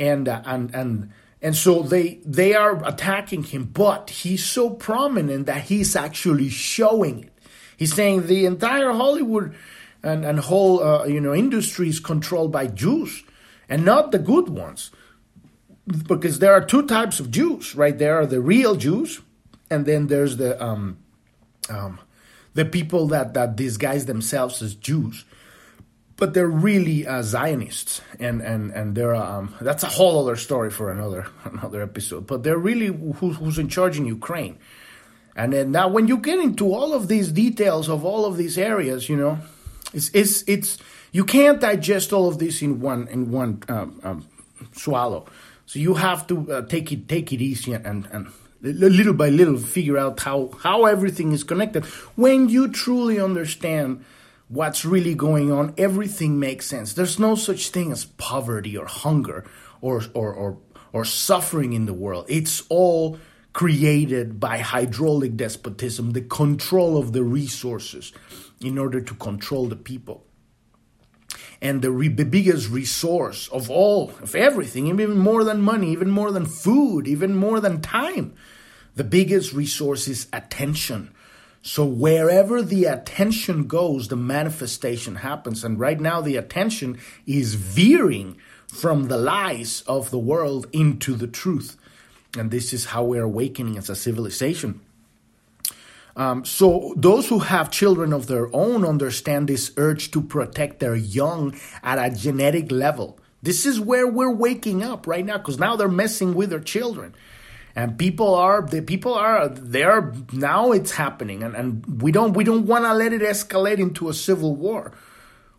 and 0.00 0.28
uh, 0.28 0.40
and 0.46 0.74
and 0.74 1.10
and 1.42 1.54
so 1.54 1.82
they 1.82 2.20
they 2.24 2.54
are 2.54 2.82
attacking 2.86 3.42
him, 3.42 3.64
but 3.64 4.08
he's 4.08 4.44
so 4.44 4.70
prominent 4.70 5.44
that 5.44 5.64
he's 5.64 5.94
actually 5.94 6.48
showing 6.48 7.24
it. 7.24 7.32
He's 7.76 7.94
saying 7.94 8.26
the 8.26 8.46
entire 8.46 8.92
Hollywood 8.92 9.54
and 10.02 10.24
and 10.24 10.38
whole 10.40 10.82
uh, 10.82 11.04
you 11.04 11.20
know 11.20 11.34
industry 11.34 11.90
is 11.90 12.00
controlled 12.00 12.50
by 12.50 12.66
Jews, 12.66 13.24
and 13.68 13.84
not 13.84 14.10
the 14.10 14.18
good 14.18 14.48
ones, 14.48 14.90
because 15.86 16.38
there 16.38 16.54
are 16.54 16.64
two 16.64 16.86
types 16.86 17.20
of 17.20 17.30
Jews, 17.30 17.74
right? 17.74 17.96
There 17.96 18.16
are 18.16 18.26
the 18.26 18.40
real 18.40 18.74
Jews, 18.74 19.20
and 19.68 19.84
then 19.84 20.06
there's 20.06 20.38
the 20.38 20.62
um, 20.64 20.96
um, 21.68 22.00
the 22.58 22.64
people 22.64 23.06
that, 23.06 23.34
that 23.34 23.54
disguise 23.54 24.06
themselves 24.06 24.62
as 24.62 24.74
Jews, 24.74 25.24
but 26.16 26.34
they're 26.34 26.48
really 26.48 27.06
uh, 27.06 27.22
Zionists, 27.22 28.00
and 28.18 28.42
and 28.42 28.72
and 28.72 28.96
they're 28.96 29.14
um, 29.14 29.54
that's 29.60 29.84
a 29.84 29.86
whole 29.86 30.18
other 30.18 30.34
story 30.34 30.68
for 30.68 30.90
another 30.90 31.28
another 31.44 31.80
episode. 31.80 32.26
But 32.26 32.42
they're 32.42 32.58
really 32.58 32.86
who, 32.86 33.32
who's 33.32 33.60
in 33.60 33.68
charge 33.68 33.96
in 33.96 34.06
Ukraine, 34.06 34.58
and 35.36 35.52
then 35.52 35.70
now 35.70 35.86
when 35.86 36.08
you 36.08 36.18
get 36.18 36.40
into 36.40 36.74
all 36.74 36.94
of 36.94 37.06
these 37.06 37.30
details 37.30 37.88
of 37.88 38.04
all 38.04 38.24
of 38.24 38.36
these 38.36 38.58
areas, 38.58 39.08
you 39.08 39.16
know, 39.16 39.38
it's 39.94 40.10
it's 40.12 40.42
it's 40.48 40.78
you 41.12 41.24
can't 41.24 41.60
digest 41.60 42.12
all 42.12 42.26
of 42.26 42.40
this 42.40 42.60
in 42.60 42.80
one 42.80 43.06
in 43.06 43.30
one 43.30 43.62
um, 43.68 44.00
um, 44.02 44.26
swallow. 44.72 45.26
So 45.66 45.78
you 45.78 45.94
have 45.94 46.26
to 46.26 46.52
uh, 46.52 46.62
take 46.62 46.90
it 46.90 47.06
take 47.06 47.32
it 47.32 47.40
easy 47.40 47.72
and 47.74 48.08
and 48.10 48.26
little 48.60 49.14
by 49.14 49.28
little 49.28 49.58
figure 49.58 49.98
out 49.98 50.20
how, 50.20 50.50
how 50.60 50.84
everything 50.84 51.32
is 51.32 51.44
connected. 51.44 51.84
When 52.16 52.48
you 52.48 52.68
truly 52.68 53.20
understand 53.20 54.04
what's 54.48 54.84
really 54.84 55.14
going 55.14 55.52
on, 55.52 55.74
everything 55.78 56.38
makes 56.38 56.66
sense. 56.66 56.92
There's 56.92 57.18
no 57.18 57.34
such 57.34 57.70
thing 57.70 57.92
as 57.92 58.04
poverty 58.04 58.76
or 58.76 58.86
hunger 58.86 59.44
or, 59.80 60.02
or, 60.14 60.32
or, 60.32 60.58
or 60.92 61.04
suffering 61.04 61.72
in 61.72 61.86
the 61.86 61.94
world. 61.94 62.26
It's 62.28 62.62
all 62.68 63.18
created 63.52 64.38
by 64.38 64.58
hydraulic 64.58 65.36
despotism, 65.36 66.12
the 66.12 66.22
control 66.22 66.96
of 66.96 67.12
the 67.12 67.24
resources 67.24 68.12
in 68.60 68.78
order 68.78 69.00
to 69.00 69.14
control 69.14 69.66
the 69.66 69.76
people. 69.76 70.24
And 71.60 71.82
the, 71.82 71.90
re- 71.90 72.08
the 72.08 72.24
biggest 72.24 72.70
resource 72.70 73.48
of 73.48 73.68
all, 73.70 74.10
of 74.22 74.34
everything, 74.34 74.86
even 74.86 75.18
more 75.18 75.42
than 75.42 75.60
money, 75.60 75.90
even 75.92 76.10
more 76.10 76.30
than 76.30 76.46
food, 76.46 77.08
even 77.08 77.34
more 77.34 77.58
than 77.60 77.80
time, 77.80 78.34
the 78.94 79.04
biggest 79.04 79.52
resource 79.52 80.06
is 80.06 80.28
attention. 80.32 81.10
So 81.62 81.84
wherever 81.84 82.62
the 82.62 82.84
attention 82.84 83.66
goes, 83.66 84.08
the 84.08 84.16
manifestation 84.16 85.16
happens. 85.16 85.64
And 85.64 85.78
right 85.78 86.00
now, 86.00 86.20
the 86.20 86.36
attention 86.36 86.98
is 87.26 87.54
veering 87.54 88.36
from 88.68 89.08
the 89.08 89.18
lies 89.18 89.82
of 89.86 90.10
the 90.10 90.18
world 90.18 90.66
into 90.72 91.14
the 91.14 91.26
truth. 91.26 91.76
And 92.36 92.50
this 92.50 92.72
is 92.72 92.86
how 92.86 93.04
we're 93.04 93.24
awakening 93.24 93.78
as 93.78 93.90
a 93.90 93.96
civilization. 93.96 94.80
Um, 96.18 96.44
so 96.44 96.92
those 96.96 97.28
who 97.28 97.38
have 97.38 97.70
children 97.70 98.12
of 98.12 98.26
their 98.26 98.54
own 98.54 98.84
understand 98.84 99.48
this 99.48 99.70
urge 99.76 100.10
to 100.10 100.20
protect 100.20 100.80
their 100.80 100.96
young 100.96 101.54
at 101.84 102.04
a 102.04 102.14
genetic 102.14 102.72
level. 102.72 103.20
This 103.40 103.64
is 103.64 103.78
where 103.78 104.06
we're 104.08 104.34
waking 104.34 104.82
up 104.82 105.06
right 105.06 105.24
now 105.24 105.38
because 105.38 105.60
now 105.60 105.76
they're 105.76 105.88
messing 105.88 106.34
with 106.34 106.50
their 106.50 106.58
children. 106.58 107.14
And 107.76 107.96
people 107.96 108.34
are 108.34 108.62
the 108.62 108.82
people 108.82 109.14
are 109.14 109.48
there 109.48 110.12
now 110.32 110.72
it's 110.72 110.90
happening. 110.90 111.44
And, 111.44 111.54
and 111.54 112.02
we 112.02 112.10
don't 112.10 112.32
we 112.32 112.42
don't 112.42 112.66
want 112.66 112.84
to 112.84 112.94
let 112.94 113.12
it 113.12 113.22
escalate 113.22 113.78
into 113.78 114.08
a 114.08 114.14
civil 114.14 114.56
war. 114.56 114.90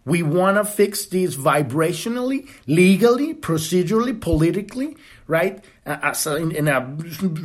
We 0.04 0.24
want 0.24 0.58
to 0.58 0.65
fix 0.65 1.06
this 1.06 1.38
vibrationally 1.38 2.50
legally 2.67 3.34
procedurally 3.34 4.19
politically 4.19 4.98
right? 5.30 5.63
In, 5.86 6.67
a 6.67 6.98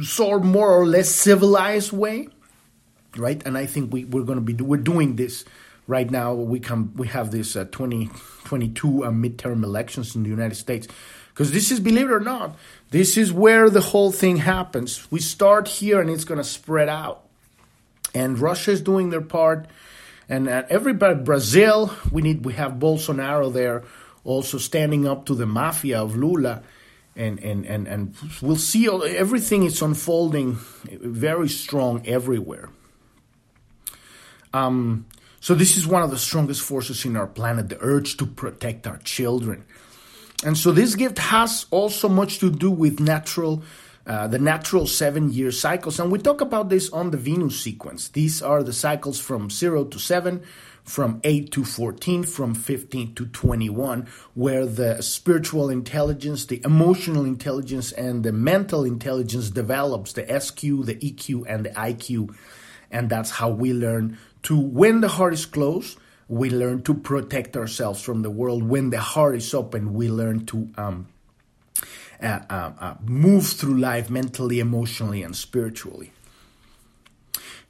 sort 0.03 0.42
more 0.42 0.72
or 0.72 0.87
less 0.87 1.11
civilized 1.11 1.92
way 1.92 2.29
right 3.16 3.42
and 3.46 3.57
i 3.57 3.66
think 3.66 3.92
we, 3.92 4.05
we're 4.05 4.24
going 4.24 4.38
to 4.38 4.53
be 4.53 4.55
we're 4.62 4.77
doing 4.77 5.16
this 5.16 5.44
right 5.87 6.11
now 6.11 6.35
we 6.35 6.61
come 6.61 6.92
we 6.96 7.09
have 7.09 7.31
this 7.31 7.57
uh, 7.57 7.64
2022 7.64 9.05
uh, 9.05 9.11
midterm 9.11 9.62
elections 9.62 10.14
in 10.16 10.22
the 10.22 10.31
united 10.31 10.55
states 10.57 10.88
because 11.35 11.50
this 11.50 11.72
is, 11.72 11.81
believe 11.81 12.07
it 12.07 12.12
or 12.12 12.20
not, 12.20 12.57
this 12.90 13.16
is 13.16 13.33
where 13.33 13.68
the 13.68 13.81
whole 13.81 14.12
thing 14.12 14.37
happens. 14.37 15.11
We 15.11 15.18
start 15.18 15.66
here 15.66 16.00
and 16.00 16.09
it's 16.09 16.22
going 16.22 16.38
to 16.38 16.44
spread 16.44 16.88
out. 16.88 17.24
And 18.14 18.38
Russia 18.38 18.70
is 18.70 18.81
doing 18.81 19.11
their 19.11 19.20
part. 19.20 19.66
And 20.29 20.48
uh, 20.48 20.62
everybody, 20.68 21.20
Brazil, 21.20 21.92
we 22.12 22.22
need, 22.22 22.44
we 22.44 22.53
have 22.53 22.74
Bolsonaro 22.74 23.53
there 23.53 23.83
also 24.22 24.59
standing 24.59 25.09
up 25.09 25.27
to 25.27 25.35
the 25.35 25.44
mafia 25.44 26.00
of 26.00 26.14
Lula. 26.14 26.62
And, 27.16 27.40
and, 27.40 27.66
and, 27.66 27.88
and 27.88 28.14
we'll 28.40 28.55
see 28.55 28.88
everything 28.88 29.64
is 29.64 29.83
unfolding 29.83 30.59
very 30.85 31.48
strong 31.48 32.07
everywhere. 32.07 32.70
Um, 34.54 35.06
so 35.40 35.54
this 35.54 35.76
is 35.76 35.86
one 35.86 36.02
of 36.02 36.10
the 36.10 36.18
strongest 36.18 36.62
forces 36.62 37.04
in 37.04 37.16
our 37.16 37.26
planet, 37.26 37.68
the 37.68 37.76
urge 37.80 38.16
to 38.18 38.24
protect 38.24 38.86
our 38.86 38.98
children. 38.98 39.64
And 40.44 40.56
so 40.56 40.70
this 40.70 40.94
gift 40.94 41.18
has 41.18 41.66
also 41.70 42.08
much 42.08 42.38
to 42.38 42.50
do 42.50 42.70
with 42.70 43.00
natural, 43.00 43.62
uh, 44.06 44.28
the 44.28 44.38
natural 44.38 44.86
seven 44.86 45.32
year 45.32 45.50
cycles. 45.50 45.98
And 45.98 46.12
we 46.12 46.18
talk 46.18 46.40
about 46.40 46.68
this 46.68 46.88
on 46.90 47.10
the 47.10 47.16
Venus 47.16 47.60
sequence. 47.60 48.08
These 48.08 48.42
are 48.42 48.62
the 48.62 48.72
cycles 48.72 49.18
from 49.20 49.50
zero 49.50 49.84
to 49.84 49.98
seven, 49.98 50.42
from 50.84 51.20
8 51.24 51.50
to 51.52 51.64
14, 51.64 52.22
from 52.22 52.55
15 52.55 53.14
to 53.14 53.26
21, 53.26 54.07
where 54.34 54.66
the 54.66 55.02
spiritual 55.02 55.68
intelligence, 55.68 56.46
the 56.46 56.62
emotional 56.64 57.24
intelligence, 57.24 57.90
and 57.90 58.22
the 58.22 58.32
mental 58.32 58.84
intelligence 58.84 59.50
develops 59.50 60.12
the 60.12 60.22
SQ, 60.40 60.61
the 60.61 60.94
EQ, 60.96 61.44
and 61.48 61.66
the 61.66 61.70
IQ. 61.70 62.36
And 62.90 63.11
that's 63.11 63.30
how 63.30 63.48
we 63.48 63.72
learn 63.72 64.18
to, 64.45 64.59
when 64.59 65.01
the 65.01 65.09
heart 65.09 65.34
is 65.34 65.47
closed, 65.47 65.99
we 66.28 66.49
learn 66.49 66.82
to 66.82 66.95
protect 66.95 67.57
ourselves 67.57 68.01
from 68.01 68.22
the 68.22 68.30
world. 68.30 68.62
When 68.62 68.90
the 68.90 69.01
heart 69.01 69.36
is 69.36 69.53
open, 69.53 69.92
we 69.92 70.09
learn 70.09 70.47
to 70.47 70.70
um, 70.78 71.09
uh, 72.22 72.40
uh, 72.49 72.72
uh, 72.80 72.95
move 73.05 73.47
through 73.47 73.76
life 73.76 74.09
mentally, 74.09 74.61
emotionally, 74.61 75.22
and 75.22 75.36
spiritually. 75.36 76.12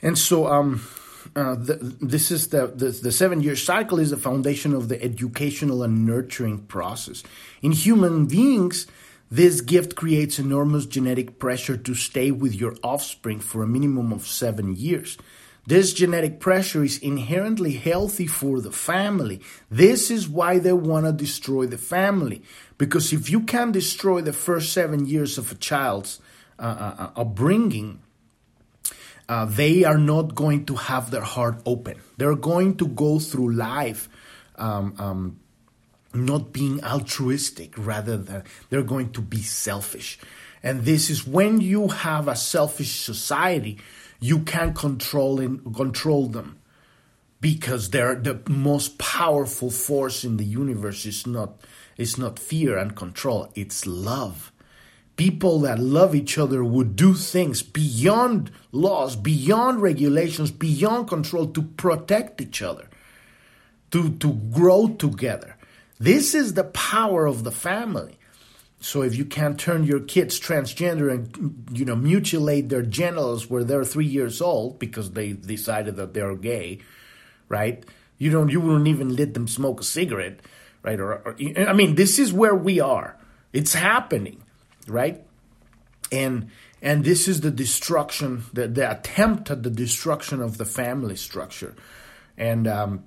And 0.03 0.17
so, 0.17 0.47
um, 0.47 0.87
uh, 1.35 1.57
the, 1.57 1.75
this 2.01 2.31
is 2.31 2.49
the, 2.49 2.69
the, 2.69 2.91
the 2.91 3.11
seven 3.11 3.41
year 3.41 3.57
cycle 3.57 3.99
is 3.99 4.11
the 4.11 4.17
foundation 4.17 4.75
of 4.75 4.89
the 4.89 5.03
educational 5.03 5.83
and 5.83 6.07
nurturing 6.07 6.59
process. 6.67 7.25
In 7.63 7.73
human 7.73 8.27
beings, 8.27 8.87
This 9.31 9.63
gift 9.63 9.97
creates 9.97 10.39
enormous 10.39 10.87
genetic 10.87 11.41
pressure 11.41 11.77
to 11.77 11.95
stay 11.95 12.31
with 12.31 12.55
your 12.55 12.77
offspring 12.85 13.41
for 13.41 13.65
a 13.65 13.67
minimum 13.67 14.13
of 14.13 14.29
seven 14.29 14.77
years. 14.77 15.19
This 15.67 15.95
genetic 15.95 16.41
pressure 16.41 16.85
is 16.85 16.99
inherently 16.99 17.73
healthy 17.73 18.27
for 18.27 18.61
the 18.61 18.71
family. 18.71 19.41
This 19.71 20.11
is 20.11 20.29
why 20.29 20.59
they 20.59 20.75
want 20.75 21.07
to 21.07 21.13
destroy 21.13 21.67
the 21.67 21.79
family. 21.79 22.43
Because 22.77 23.13
if 23.13 23.31
you 23.31 23.41
can 23.41 23.73
destroy 23.73 24.21
the 24.21 24.33
first 24.33 24.73
seven 24.73 25.07
years 25.07 25.39
of 25.39 25.53
a 25.53 25.55
child's 25.55 26.21
uh, 26.59 26.63
uh, 26.63 27.03
uh 27.17 27.21
upbringing, 27.21 28.01
uh, 29.29 29.47
they 29.47 29.85
are 29.85 29.99
not 29.99 30.35
going 30.35 30.67
to 30.67 30.75
have 30.77 31.11
their 31.11 31.23
heart 31.23 31.63
open. 31.65 31.99
They're 32.19 32.37
going 32.37 32.77
to 32.77 32.87
go 32.87 33.19
through 33.19 33.53
life 33.55 34.09
um, 34.57 34.95
um, 34.99 35.41
not 36.13 36.53
being 36.53 36.85
altruistic, 36.85 37.75
rather 37.77 38.17
than 38.17 38.45
they're 38.71 38.83
going 38.83 39.11
to 39.13 39.21
be 39.21 39.43
selfish. 39.43 40.19
And 40.63 40.85
this 40.85 41.11
is 41.11 41.27
when 41.27 41.61
you 41.61 41.89
have 41.89 42.29
a 42.29 42.37
selfish 42.37 43.01
society, 43.01 43.79
you 44.25 44.39
can't 44.39 44.75
control 44.75 45.39
and 45.39 45.75
control 45.77 46.29
them 46.29 46.59
because 47.43 47.91
they're 47.91 48.15
the 48.15 48.41
most 48.49 48.97
powerful 48.97 49.71
force 49.71 50.25
in 50.25 50.39
the 50.39 50.45
universe. 50.47 51.05
Is 51.05 51.27
not 51.27 51.61
is 51.99 52.17
not 52.17 52.39
fear 52.39 52.79
and 52.79 52.97
control 52.97 53.53
it's 53.55 53.87
love. 53.87 54.51
People 55.17 55.61
that 55.61 55.79
love 55.79 56.15
each 56.15 56.39
other 56.39 56.65
would 56.65 56.97
do 56.97 57.13
things 57.13 57.63
beyond 57.63 58.51
laws 58.73 59.15
beyond 59.15 59.83
regulations 59.83 60.51
beyond 60.51 61.07
control 61.07 61.47
to 61.49 61.61
protect 61.61 62.41
each 62.41 62.63
other 62.63 62.89
to 63.91 64.09
to 64.23 64.33
grow 64.59 64.89
together. 64.89 65.59
This 65.99 66.35
is 66.35 66.55
the 66.55 66.65
power 66.65 67.27
of 67.27 67.45
the 67.45 67.53
family 67.53 68.17
so 68.85 69.01
if 69.01 69.17
you 69.17 69.25
can't 69.25 69.59
turn 69.59 69.85
your 69.85 70.01
kids 70.01 70.39
transgender 70.39 71.11
and 71.11 71.67
you 71.73 71.87
know 71.87 71.97
mutilate 71.97 72.69
their 72.69 72.83
genitals 72.83 73.49
where 73.49 73.65
they're 73.65 73.83
three 73.83 74.05
years 74.05 74.43
old 74.43 74.79
because 74.79 75.13
they 75.13 75.33
decided 75.33 75.97
that 75.97 76.13
they're 76.13 76.37
gay, 76.37 76.81
right? 77.49 77.83
You 78.19 78.31
don't 78.31 78.51
you 78.51 78.61
wouldn't 78.61 78.89
even 78.89 79.17
let 79.17 79.33
them 79.33 79.49
smoke 79.49 79.81
a 79.81 79.85
cigarette, 79.85 80.41
right? 80.83 81.01
Or, 81.01 81.15
or 81.15 81.37
I 81.57 81.73
mean, 81.73 81.95
this 81.95 82.19
is 82.19 82.31
where 82.31 82.55
we 82.55 82.79
are. 82.79 83.17
It's 83.55 83.73
happening, 83.73 84.43
right? 84.87 85.25
And 86.13 86.51
and 86.83 87.05
this 87.05 87.27
is 87.27 87.41
the 87.41 87.51
destruction, 87.51 88.45
the, 88.53 88.69
the 88.69 88.91
attempt 88.91 89.51
at 89.51 89.63
the 89.63 89.71
destruction 89.71 90.43
of 90.43 90.59
the 90.59 90.67
family 90.67 91.17
structure, 91.17 91.75
and 92.37 92.69
um, 92.69 93.05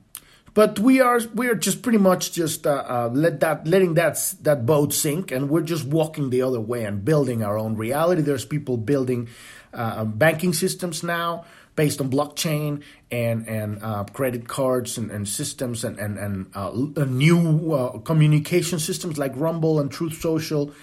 but 0.58 0.80
we 0.80 1.00
are 1.02 1.20
we 1.36 1.50
are 1.50 1.54
just 1.54 1.84
pretty 1.84 2.00
much 2.00 2.32
just 2.32 2.66
uh, 2.66 2.84
uh, 2.90 3.10
let 3.14 3.42
that 3.42 3.68
letting 3.68 3.94
that 3.94 4.34
that 4.42 4.66
boat 4.66 4.92
sink, 4.92 5.32
and 5.32 5.52
we're 5.52 5.62
just 5.62 5.86
walking 5.86 6.32
the 6.32 6.42
other 6.42 6.60
way 6.60 6.84
and 6.84 7.06
building 7.06 7.44
our 7.44 7.60
own 7.60 7.76
reality. 7.76 8.24
There's 8.24 8.44
people 8.44 8.76
building 8.76 9.30
uh, 9.72 10.04
banking 10.04 10.54
systems 10.54 11.04
now 11.04 11.46
based 11.76 12.02
on 12.02 12.10
blockchain 12.10 12.82
and 13.12 13.48
and 13.48 13.84
uh, 13.84 14.06
credit 14.06 14.48
cards 14.48 14.98
and, 14.98 15.12
and 15.12 15.30
systems 15.30 15.84
and 15.84 16.00
and 16.00 16.18
and 16.18 16.48
uh, 16.56 16.72
new 17.06 17.74
uh, 17.74 18.00
communication 18.00 18.80
systems 18.80 19.20
like 19.20 19.34
Rumble 19.36 19.80
and 19.80 19.92
Truth 19.92 20.20
Social. 20.20 20.74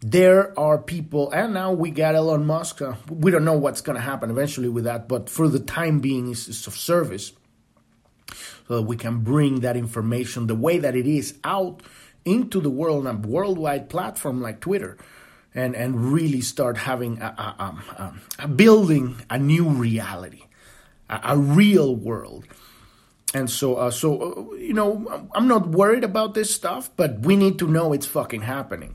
There 0.00 0.52
are 0.58 0.78
people, 0.78 1.30
and 1.30 1.54
now 1.54 1.70
we 1.70 1.92
got 1.92 2.16
Elon 2.16 2.44
Musk. 2.44 2.82
we 3.08 3.30
don't 3.30 3.44
know 3.44 3.56
what's 3.56 3.82
going 3.82 3.94
to 3.94 4.02
happen 4.02 4.30
eventually 4.30 4.68
with 4.68 4.82
that, 4.82 5.06
but 5.06 5.30
for 5.30 5.46
the 5.46 5.60
time 5.60 6.00
being, 6.00 6.28
it's, 6.28 6.48
it's 6.48 6.66
of 6.66 6.74
service 6.74 7.30
so 8.68 8.76
that 8.76 8.82
we 8.82 8.96
can 8.96 9.18
bring 9.18 9.60
that 9.60 9.76
information 9.76 10.46
the 10.46 10.54
way 10.54 10.78
that 10.78 10.94
it 10.94 11.06
is 11.06 11.34
out 11.44 11.82
into 12.24 12.60
the 12.60 12.70
world 12.70 13.06
on 13.06 13.16
a 13.16 13.18
worldwide 13.18 13.88
platform 13.88 14.40
like 14.40 14.60
Twitter 14.60 14.96
and, 15.54 15.74
and 15.74 16.12
really 16.12 16.40
start 16.40 16.78
having 16.78 17.20
a, 17.20 17.26
a, 17.26 17.64
a, 17.98 18.14
a 18.40 18.48
building 18.48 19.16
a 19.28 19.38
new 19.38 19.68
reality, 19.68 20.44
a, 21.08 21.36
real 21.36 21.94
world. 21.94 22.46
And 23.34 23.50
so, 23.50 23.76
uh, 23.76 23.90
so 23.90 24.50
uh, 24.52 24.54
you 24.56 24.72
know, 24.72 25.28
I'm 25.34 25.48
not 25.48 25.68
worried 25.68 26.04
about 26.04 26.34
this 26.34 26.54
stuff, 26.54 26.90
but 26.96 27.20
we 27.20 27.36
need 27.36 27.58
to 27.58 27.68
know 27.68 27.92
it's 27.92 28.06
fucking 28.06 28.42
happening. 28.42 28.94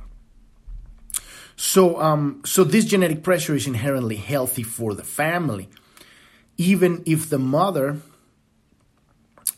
So, 1.55 1.99
um, 1.99 2.41
so 2.45 2.63
this 2.63 2.86
genetic 2.86 3.24
pressure 3.24 3.55
is 3.55 3.65
inherently 3.65 4.15
healthy 4.15 4.63
for 4.63 4.93
the 4.93 5.03
family, 5.03 5.70
even 6.57 7.03
if 7.05 7.30
the 7.30 7.39
mother 7.39 7.97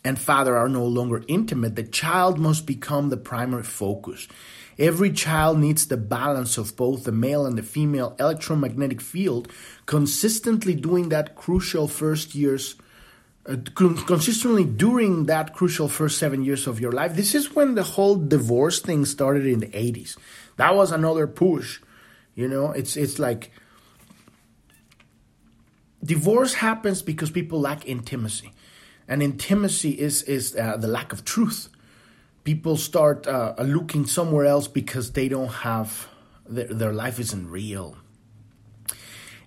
and 0.03 0.19
father 0.19 0.55
are 0.57 0.69
no 0.69 0.85
longer 0.85 1.23
intimate, 1.27 1.75
the 1.75 1.83
child 1.83 2.39
must 2.39 2.65
become 2.65 3.09
the 3.09 3.17
primary 3.17 3.63
focus. 3.63 4.27
Every 4.77 5.11
child 5.11 5.59
needs 5.59 5.87
the 5.87 5.97
balance 5.97 6.57
of 6.57 6.77
both 6.77 7.03
the 7.03 7.11
male 7.11 7.45
and 7.45 7.57
the 7.57 7.63
female 7.63 8.15
electromagnetic 8.17 9.01
field, 9.01 9.51
consistently 9.85 10.73
doing 10.73 11.09
that 11.09 11.35
crucial 11.35 11.89
first 11.89 12.33
years, 12.33 12.75
uh, 13.45 13.57
consistently 13.75 14.63
during 14.63 15.25
that 15.25 15.53
crucial 15.53 15.89
first 15.89 16.17
seven 16.17 16.45
years 16.45 16.65
of 16.65 16.79
your 16.79 16.93
life. 16.93 17.15
This 17.15 17.35
is 17.35 17.53
when 17.53 17.75
the 17.75 17.83
whole 17.83 18.15
divorce 18.15 18.79
thing 18.79 19.03
started 19.03 19.45
in 19.45 19.59
the 19.59 19.67
80s. 19.67 20.15
That 20.55 20.75
was 20.75 20.93
another 20.93 21.27
push. 21.27 21.81
You 22.35 22.47
know, 22.47 22.71
it's 22.71 22.95
it's 22.95 23.19
like 23.19 23.51
divorce 26.01 26.53
happens 26.53 27.01
because 27.01 27.31
people 27.31 27.59
lack 27.59 27.85
intimacy 27.85 28.53
and 29.09 29.23
intimacy 29.23 29.99
is 29.99 30.21
is 30.23 30.55
uh, 30.55 30.77
the 30.77 30.87
lack 30.87 31.11
of 31.11 31.25
truth. 31.25 31.67
People 32.43 32.77
start 32.77 33.27
uh, 33.27 33.55
looking 33.57 34.05
somewhere 34.05 34.45
else 34.45 34.67
because 34.67 35.11
they 35.11 35.27
don't 35.27 35.51
have 35.67 36.07
their, 36.47 36.67
their, 36.67 36.93
life 36.93 37.19
isn't 37.19 37.49
real. 37.49 37.97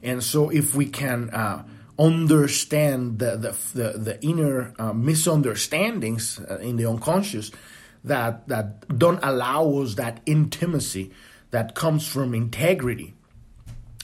And 0.03 0.23
so, 0.23 0.51
if 0.51 0.75
we 0.75 0.87
can 0.87 1.31
uh, 1.31 1.65
understand 1.99 3.21
the 3.21 3.37
the 3.37 3.57
the, 3.73 3.99
the 3.99 4.25
inner 4.25 4.75
uh, 4.79 4.93
misunderstandings 4.93 6.41
uh, 6.41 6.59
in 6.59 6.77
the 6.77 6.87
unconscious 6.87 7.53
that 8.03 8.49
that 8.49 8.99
don't 8.99 9.21
allow 9.23 9.71
us 9.81 9.95
that 9.95 10.21
intimacy 10.27 11.13
that 11.53 11.77
comes 11.77 12.07
from 12.07 12.35
integrity, 12.35 13.15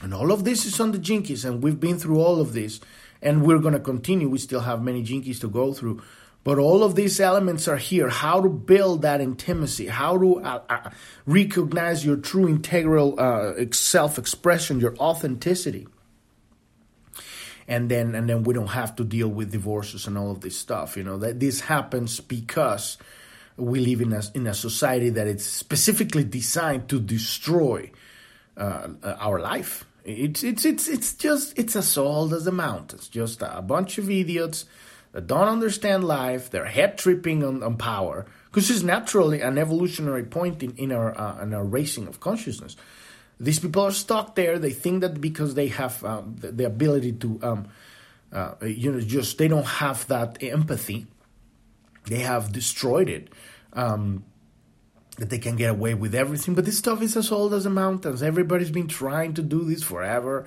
and 0.03 0.15
all 0.15 0.31
of 0.31 0.45
this 0.45 0.65
is 0.65 0.79
on 0.79 0.93
the 0.93 0.99
gene 0.99 1.25
keys, 1.25 1.45
and 1.45 1.65
we've 1.65 1.81
been 1.81 1.99
through 1.99 2.21
all 2.21 2.41
of 2.41 2.53
this 2.53 2.81
and 3.23 3.45
we're 3.45 3.59
going 3.59 3.75
to 3.75 3.81
continue. 3.81 4.29
We 4.29 4.39
still 4.39 4.61
have 4.61 4.83
many 4.83 5.03
gene 5.03 5.23
keys 5.23 5.41
to 5.41 5.49
go 5.49 5.73
through. 5.73 6.03
But 6.45 6.59
all 6.59 6.83
of 6.83 6.95
these 6.95 7.21
elements 7.21 7.69
are 7.69 7.77
here. 7.77 8.09
How 8.09 8.41
to 8.41 8.49
build 8.49 9.03
that 9.03 9.21
intimacy, 9.21 9.89
how 9.89 10.17
to 10.19 10.41
uh, 10.41 10.63
uh, 10.69 10.91
recognize 11.27 12.07
your 12.07 12.17
true 12.17 12.49
integral 12.49 13.19
uh, 13.19 13.55
self 13.73 14.19
expression, 14.19 14.81
your 14.81 14.97
authenticity. 14.97 15.89
And 17.67 17.91
then, 17.91 18.15
and 18.15 18.29
then 18.31 18.45
we 18.45 18.55
don't 18.55 18.69
have 18.69 18.97
to 18.97 19.05
deal 19.05 19.29
with 19.29 19.53
divorces 19.53 20.07
and 20.07 20.17
all 20.17 20.31
of 20.31 20.41
this 20.41 20.57
stuff. 20.57 20.97
You 20.97 21.03
know 21.03 21.19
that 21.19 21.39
this 21.39 21.61
happens 21.61 22.19
because 22.21 22.97
we 23.59 23.81
live 23.81 24.01
in 24.01 24.15
a 24.15 24.23
in 24.35 24.47
a 24.47 24.55
society 24.55 25.11
that 25.11 25.27
is 25.27 25.45
specifically 25.45 26.25
designed 26.25 26.89
to 26.89 26.99
destroy 26.99 27.91
uh, 28.57 28.89
our 29.03 29.39
life 29.39 29.85
it's 30.05 30.43
it's 30.43 30.65
it's 30.65 30.89
it's 30.89 31.15
just 31.15 31.59
it's 31.59 31.77
as 31.77 31.99
old 31.99 32.33
as 32.33 32.45
the 32.45 32.53
mountains. 32.53 33.09
Just 33.09 33.43
a 33.43 33.63
bunch 33.63 33.99
of 33.99 34.11
idiots 34.11 34.65
that 35.13 35.27
don't 35.27 35.49
understand 35.49 36.05
life. 36.05 36.51
They're 36.51 36.65
head 36.65 36.99
tripping 36.99 37.45
on, 37.45 37.63
on 37.63 37.77
power 37.77 38.27
because 38.47 38.71
it's 38.71 38.83
naturally 38.83 39.41
an 39.41 39.59
evolutionary 39.59 40.25
point 40.25 40.63
in, 40.63 40.75
in 40.77 40.93
our 40.93 41.19
uh, 41.19 41.43
in 41.43 41.55
our 41.55 41.65
racing 41.65 42.07
of 42.07 42.21
consciousness. 42.21 42.77
These 43.41 43.61
people 43.61 43.83
are 43.83 43.93
stuck 43.93 44.35
there. 44.35 44.59
They 44.59 44.73
think 44.73 45.03
that 45.03 45.21
because 45.21 45.55
they 45.55 45.69
have 45.69 46.05
um, 46.05 46.37
the, 46.41 46.51
the, 46.51 46.67
ability 46.67 47.13
to, 47.13 47.39
um, 47.43 47.69
uh, 48.33 48.55
you 48.63 48.91
know, 48.91 49.01
just 49.01 49.39
they 49.39 49.47
don't 49.47 49.65
have 49.65 50.07
that 50.09 50.43
empathy. 50.43 51.07
They 52.07 52.19
have 52.19 52.53
destroyed 52.53 53.09
it. 53.09 53.29
Um, 53.75 54.25
that 55.19 55.31
they 55.31 55.39
can 55.39 55.57
get 55.57 55.71
away 55.71 55.95
with 55.95 56.15
everything. 56.15 56.55
But 56.55 56.65
this 56.65 56.79
stuff 56.79 57.03
is 57.03 57.17
as 57.17 57.31
old 57.31 57.53
as 57.53 57.65
the 57.65 57.71
mountains. 57.71 58.23
Everybody's 58.23 58.71
been 58.71 58.89
trying 58.89 59.35
to 59.35 59.43
do 59.43 59.65
this 59.65 59.83
forever, 59.83 60.47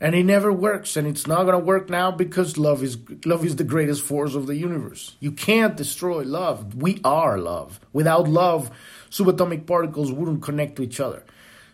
and 0.00 0.14
it 0.14 0.24
never 0.24 0.52
works. 0.52 0.96
And 0.96 1.06
it's 1.06 1.26
not 1.26 1.44
to 1.44 1.58
work 1.58 1.90
now 1.90 2.10
because 2.10 2.56
love 2.56 2.82
is 2.82 2.96
love 3.24 3.44
is 3.44 3.56
the 3.56 3.64
greatest 3.64 4.02
force 4.02 4.34
of 4.34 4.46
the 4.46 4.56
universe. 4.56 5.16
You 5.20 5.32
can't 5.32 5.76
destroy 5.76 6.22
love. 6.22 6.74
We 6.74 7.00
are 7.04 7.38
love. 7.38 7.80
Without 7.92 8.28
love, 8.28 8.70
subatomic 9.10 9.66
particles 9.66 10.12
wouldn't 10.12 10.42
connect 10.42 10.76
to 10.76 10.82
each 10.82 11.00
other. 11.00 11.24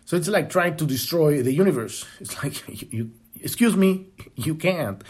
So 0.05 0.17
it's 0.17 0.27
like 0.27 0.49
trying 0.49 0.77
to 0.77 0.85
destroy 0.85 1.41
the 1.41 1.53
universe. 1.53 2.05
It's 2.19 2.43
like 2.43 2.67
you, 2.81 2.87
you 2.91 3.11
excuse 3.41 3.75
me, 3.75 4.07
you 4.35 4.55
can't, 4.55 5.03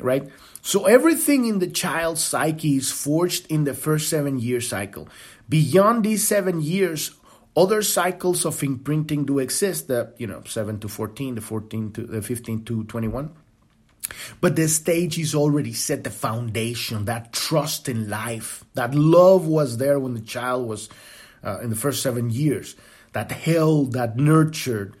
right? 0.00 0.28
So 0.62 0.86
everything 0.86 1.46
in 1.46 1.58
the 1.58 1.66
child's 1.66 2.22
psyche 2.22 2.76
is 2.76 2.90
forged 2.90 3.46
in 3.50 3.64
the 3.64 3.74
first 3.74 4.08
seven 4.08 4.38
year 4.38 4.60
cycle. 4.60 5.08
Beyond 5.48 6.04
these 6.04 6.26
seven 6.26 6.60
years, 6.60 7.12
other 7.56 7.82
cycles 7.82 8.44
of 8.44 8.62
imprinting 8.62 9.24
do 9.24 9.38
exist, 9.38 9.88
the 9.88 10.12
you 10.18 10.26
know, 10.26 10.42
7 10.46 10.78
to 10.80 10.88
14, 10.88 11.36
the 11.36 11.40
14 11.40 11.92
to 11.92 12.02
the 12.02 12.22
15 12.22 12.64
to 12.64 12.84
21. 12.84 13.30
But 14.40 14.56
the 14.56 14.68
stage 14.68 15.18
is 15.18 15.34
already 15.34 15.72
set 15.72 16.04
the 16.04 16.10
foundation, 16.10 17.04
that 17.06 17.32
trust 17.32 17.88
in 17.88 18.08
life, 18.08 18.64
that 18.74 18.94
love 18.94 19.46
was 19.46 19.78
there 19.78 19.98
when 19.98 20.14
the 20.14 20.20
child 20.20 20.68
was 20.68 20.88
uh, 21.42 21.58
in 21.60 21.70
the 21.70 21.76
first 21.76 22.02
seven 22.02 22.30
years. 22.30 22.76
that 23.12 23.32
held, 23.32 23.92
that 23.92 24.16
nurtured, 24.16 24.94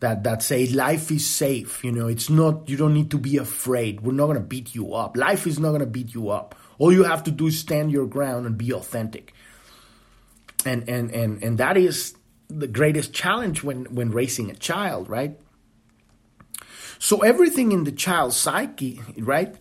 that 0.00 0.24
that 0.24 0.42
say 0.42 0.66
life 0.66 1.10
is 1.10 1.26
safe. 1.26 1.84
You 1.84 1.92
know, 1.92 2.08
it's 2.08 2.28
not. 2.28 2.68
You 2.68 2.76
don't 2.76 2.94
need 2.94 3.10
to 3.12 3.18
be 3.18 3.36
afraid. 3.36 4.00
We're 4.00 4.12
not 4.12 4.26
gonna 4.26 4.40
beat 4.40 4.74
you 4.74 4.94
up. 4.94 5.16
Life 5.16 5.46
is 5.46 5.58
not 5.58 5.72
gonna 5.72 5.86
beat 5.86 6.14
you 6.14 6.30
up. 6.30 6.54
All 6.78 6.92
you 6.92 7.04
have 7.04 7.22
to 7.24 7.30
do 7.30 7.46
is 7.46 7.58
stand 7.58 7.92
your 7.92 8.06
ground 8.06 8.46
and 8.46 8.56
be 8.56 8.72
authentic. 8.72 9.32
And 10.64 10.88
and 10.88 11.10
and 11.12 11.42
and 11.42 11.58
that 11.58 11.76
is 11.76 12.14
the 12.48 12.66
greatest 12.66 13.12
challenge 13.12 13.62
when 13.62 13.84
when 13.94 14.10
raising 14.10 14.50
a 14.50 14.54
child, 14.54 15.08
right? 15.08 15.38
So 16.98 17.20
everything 17.20 17.72
in 17.72 17.84
the 17.84 17.92
child's 17.92 18.36
psyche, 18.36 19.00
right? 19.16 19.54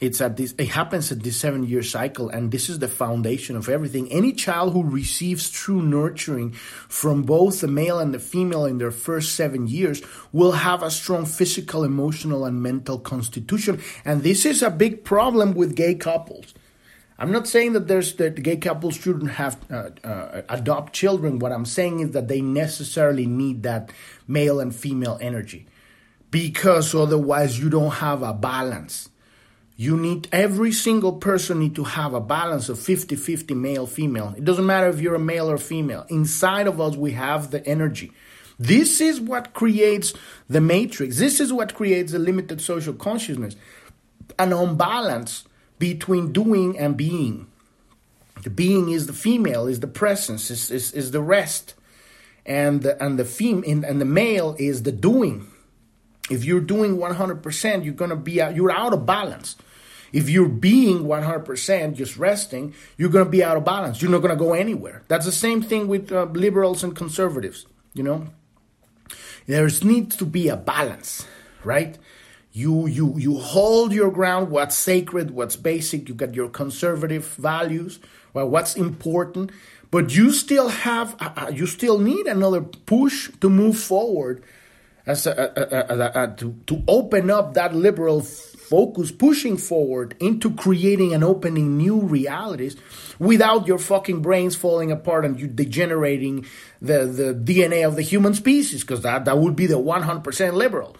It's 0.00 0.20
at 0.20 0.36
this 0.36 0.54
it 0.58 0.68
happens 0.68 1.10
at 1.10 1.22
this 1.22 1.36
seven 1.36 1.64
year 1.64 1.82
cycle 1.82 2.28
and 2.28 2.52
this 2.52 2.68
is 2.68 2.78
the 2.78 2.88
foundation 2.88 3.56
of 3.56 3.68
everything. 3.68 4.10
Any 4.12 4.32
child 4.32 4.72
who 4.72 4.84
receives 4.84 5.50
true 5.50 5.82
nurturing 5.82 6.52
from 6.52 7.22
both 7.22 7.60
the 7.60 7.68
male 7.68 7.98
and 7.98 8.14
the 8.14 8.20
female 8.20 8.64
in 8.64 8.78
their 8.78 8.92
first 8.92 9.34
seven 9.34 9.66
years 9.66 10.00
will 10.32 10.52
have 10.52 10.82
a 10.82 10.90
strong 10.90 11.26
physical 11.26 11.82
emotional 11.82 12.44
and 12.44 12.62
mental 12.62 12.98
constitution. 12.98 13.80
And 14.04 14.22
this 14.22 14.46
is 14.46 14.62
a 14.62 14.70
big 14.70 15.04
problem 15.04 15.54
with 15.54 15.74
gay 15.74 15.96
couples. 15.96 16.54
I'm 17.20 17.32
not 17.32 17.48
saying 17.48 17.72
that 17.72 17.88
there's 17.88 18.14
that 18.14 18.40
gay 18.40 18.58
couples 18.58 18.94
shouldn't 18.94 19.32
have 19.32 19.58
uh, 19.68 19.90
uh, 20.04 20.42
adopt 20.48 20.92
children. 20.92 21.40
What 21.40 21.50
i'm 21.50 21.66
saying 21.66 22.00
is 22.00 22.12
that 22.12 22.28
they 22.28 22.40
necessarily 22.40 23.26
need 23.26 23.64
that 23.64 23.90
male 24.28 24.60
and 24.60 24.72
female 24.72 25.18
energy 25.20 25.66
because 26.30 26.94
otherwise 26.94 27.58
you 27.58 27.68
don't 27.68 27.94
have 27.94 28.22
a 28.22 28.32
balance 28.32 29.07
you 29.80 29.96
need 29.96 30.26
every 30.32 30.72
single 30.72 31.12
person 31.12 31.60
need 31.60 31.76
to 31.76 31.84
have 31.84 32.12
a 32.12 32.20
balance 32.20 32.68
of 32.68 32.78
50-50 32.78 33.56
male 33.56 33.86
female. 33.86 34.34
It 34.36 34.44
doesn't 34.44 34.66
matter 34.66 34.88
if 34.88 35.00
you're 35.00 35.14
a 35.14 35.20
male 35.20 35.48
or 35.48 35.56
female. 35.56 36.04
Inside 36.08 36.66
of 36.66 36.80
us 36.80 36.96
we 36.96 37.12
have 37.12 37.52
the 37.52 37.64
energy. 37.64 38.10
This 38.58 39.00
is 39.00 39.20
what 39.20 39.54
creates 39.54 40.14
the 40.48 40.60
matrix. 40.60 41.18
This 41.18 41.38
is 41.38 41.52
what 41.52 41.74
creates 41.74 42.10
the 42.10 42.18
limited 42.18 42.60
social 42.60 42.92
consciousness. 42.92 43.54
An 44.36 44.52
unbalance 44.52 45.44
between 45.78 46.32
doing 46.32 46.76
and 46.76 46.96
being. 46.96 47.46
The 48.42 48.50
being 48.50 48.88
is 48.88 49.06
the 49.06 49.12
female 49.12 49.68
is 49.68 49.78
the 49.78 49.86
presence 49.86 50.50
is, 50.50 50.72
is, 50.72 50.90
is 50.90 51.12
the 51.12 51.22
rest. 51.22 51.74
And 52.44 52.82
the, 52.82 53.00
and 53.00 53.16
the 53.16 53.24
fem 53.24 53.62
and 53.64 54.00
the 54.00 54.04
male 54.04 54.56
is 54.58 54.82
the 54.82 54.90
doing. 54.90 55.46
If 56.28 56.44
you're 56.44 56.60
doing 56.60 56.96
100% 56.96 57.84
you're 57.84 57.94
going 57.94 58.10
to 58.10 58.16
be 58.16 58.42
out, 58.42 58.56
you're 58.56 58.72
out 58.72 58.92
of 58.92 59.06
balance 59.06 59.54
if 60.12 60.28
you're 60.28 60.48
being 60.48 61.04
100% 61.04 61.94
just 61.94 62.16
resting, 62.16 62.74
you're 62.96 63.10
going 63.10 63.24
to 63.24 63.30
be 63.30 63.44
out 63.44 63.56
of 63.56 63.64
balance. 63.64 64.00
You're 64.00 64.10
not 64.10 64.22
going 64.22 64.36
to 64.36 64.42
go 64.42 64.54
anywhere. 64.54 65.02
That's 65.08 65.26
the 65.26 65.32
same 65.32 65.62
thing 65.62 65.88
with 65.88 66.10
uh, 66.12 66.24
liberals 66.32 66.82
and 66.82 66.96
conservatives, 66.96 67.66
you 67.94 68.02
know? 68.02 68.28
There 69.46 69.68
needs 69.82 70.16
to 70.16 70.26
be 70.26 70.48
a 70.48 70.56
balance, 70.56 71.26
right? 71.64 71.96
You, 72.52 72.86
you, 72.86 73.14
you 73.16 73.38
hold 73.38 73.92
your 73.92 74.10
ground, 74.10 74.50
what's 74.50 74.76
sacred, 74.76 75.30
what's 75.30 75.56
basic, 75.56 76.08
you 76.08 76.14
got 76.14 76.34
your 76.34 76.48
conservative 76.48 77.26
values, 77.34 77.98
well, 78.32 78.48
what's 78.48 78.76
important, 78.76 79.50
but 79.90 80.14
you 80.14 80.32
still 80.32 80.68
have, 80.68 81.16
uh, 81.20 81.32
uh 81.36 81.50
you 81.54 81.66
still 81.66 81.98
need 81.98 82.26
another 82.26 82.60
push 82.60 83.30
to 83.40 83.48
move 83.48 83.78
forward 83.78 84.42
as 85.06 85.26
a, 85.26 85.32
a, 85.56 86.24
a, 86.24 86.36
to, 86.36 86.54
to 86.66 86.82
open 86.86 87.30
up 87.30 87.54
that 87.54 87.74
liberal 87.74 88.20
focus 88.68 89.10
pushing 89.10 89.56
forward 89.56 90.14
into 90.20 90.52
creating 90.54 91.14
and 91.14 91.24
opening 91.24 91.76
new 91.76 92.00
realities 92.00 92.76
without 93.18 93.66
your 93.66 93.78
fucking 93.78 94.20
brains 94.20 94.54
falling 94.54 94.90
apart 94.92 95.24
and 95.24 95.40
you 95.40 95.46
degenerating 95.46 96.44
the, 96.80 97.06
the 97.06 97.34
DNA 97.34 97.86
of 97.86 97.96
the 97.96 98.02
human 98.02 98.34
species, 98.34 98.82
because 98.82 99.02
that, 99.02 99.24
that 99.24 99.38
would 99.38 99.56
be 99.56 99.66
the 99.66 99.78
100% 99.78 100.52
liberal, 100.52 100.96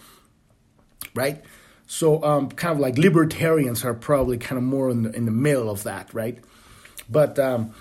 right? 1.13 1.43
So, 1.85 2.23
um, 2.23 2.49
kind 2.49 2.73
of 2.73 2.79
like 2.79 2.97
libertarians 2.97 3.83
are 3.83 3.93
probably 3.93 4.37
kind 4.37 4.57
of 4.57 4.63
more 4.63 4.89
in 4.89 5.03
the, 5.03 5.11
in 5.15 5.25
the 5.25 5.31
middle 5.31 5.69
of 5.69 5.83
that, 5.83 6.13
right? 6.13 6.37
But, 7.09 7.39
um, 7.39 7.73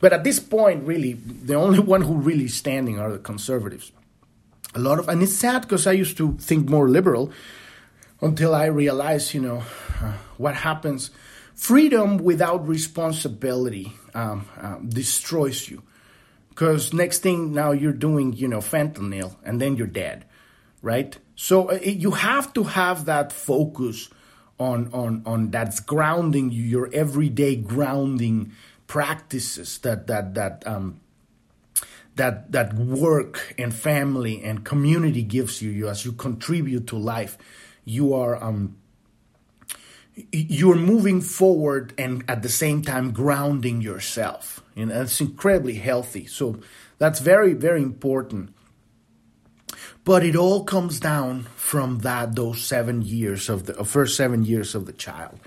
but 0.00 0.12
at 0.12 0.24
this 0.24 0.40
point, 0.40 0.86
really, 0.86 1.14
the 1.14 1.54
only 1.54 1.78
one 1.94 2.02
who 2.02 2.14
really 2.14 2.48
standing 2.48 2.98
are 2.98 3.12
the 3.12 3.18
conservatives. 3.18 3.92
A 4.74 4.78
lot 4.78 4.98
of, 4.98 5.08
and 5.08 5.22
it's 5.22 5.34
sad 5.34 5.62
because 5.62 5.86
I 5.86 5.92
used 5.92 6.16
to 6.16 6.36
think 6.38 6.68
more 6.68 6.88
liberal, 6.88 7.30
until 8.22 8.54
I 8.54 8.66
realized, 8.66 9.34
you 9.34 9.40
know, 9.40 9.64
uh, 10.00 10.14
what 10.38 10.54
happens. 10.54 11.10
Freedom 11.54 12.18
without 12.18 12.66
responsibility 12.66 13.92
um, 14.14 14.48
uh, 14.58 14.76
destroys 14.78 15.68
you. 15.68 15.82
Because 16.48 16.92
next 16.92 17.18
thing 17.18 17.52
now 17.52 17.72
you're 17.72 17.92
doing, 17.92 18.32
you 18.32 18.46
know, 18.46 18.60
fentanyl 18.60 19.36
and 19.44 19.60
then 19.60 19.76
you're 19.76 19.86
dead, 19.86 20.24
right? 20.80 21.18
So 21.34 21.70
uh, 21.70 21.78
you 21.82 22.12
have 22.12 22.52
to 22.54 22.64
have 22.64 23.06
that 23.06 23.32
focus 23.32 24.08
on, 24.58 24.90
on, 24.92 25.22
on 25.26 25.50
that's 25.50 25.80
grounding 25.80 26.52
you, 26.52 26.62
your 26.62 26.90
everyday 26.92 27.56
grounding 27.56 28.52
practices 28.86 29.78
that, 29.78 30.06
that, 30.06 30.34
that, 30.34 30.62
um, 30.66 31.00
that, 32.16 32.52
that 32.52 32.74
work 32.74 33.54
and 33.58 33.74
family 33.74 34.42
and 34.44 34.64
community 34.64 35.22
gives 35.22 35.62
you, 35.62 35.70
you 35.70 35.88
as 35.88 36.04
you 36.04 36.12
contribute 36.12 36.86
to 36.88 36.96
life 36.96 37.38
you 37.84 38.14
are 38.14 38.42
um, 38.42 38.76
you're 40.30 40.76
moving 40.76 41.20
forward 41.20 41.94
and 41.98 42.24
at 42.28 42.42
the 42.42 42.48
same 42.48 42.82
time 42.82 43.12
grounding 43.12 43.80
yourself. 43.80 44.62
And 44.76 44.90
that's 44.90 45.20
incredibly 45.20 45.74
healthy. 45.74 46.26
So 46.26 46.60
that's 46.98 47.20
very 47.20 47.54
very 47.54 47.82
important. 47.82 48.54
But 50.04 50.24
it 50.24 50.34
all 50.34 50.64
comes 50.64 50.98
down 50.98 51.44
from 51.54 51.98
that 52.00 52.34
those 52.34 52.62
seven 52.62 53.02
years 53.02 53.48
of 53.48 53.66
the 53.66 53.84
first 53.84 54.16
seven 54.16 54.44
years 54.44 54.74
of 54.74 54.86
the 54.86 54.92
child 54.92 55.38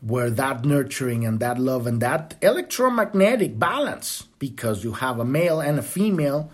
where 0.00 0.30
that 0.30 0.64
nurturing 0.64 1.24
and 1.24 1.40
that 1.40 1.58
love 1.58 1.86
and 1.86 2.00
that 2.02 2.34
electromagnetic 2.42 3.58
balance 3.58 4.28
because 4.38 4.84
you 4.84 4.92
have 4.92 5.18
a 5.18 5.24
male 5.24 5.60
and 5.60 5.78
a 5.78 5.82
female 5.82 6.50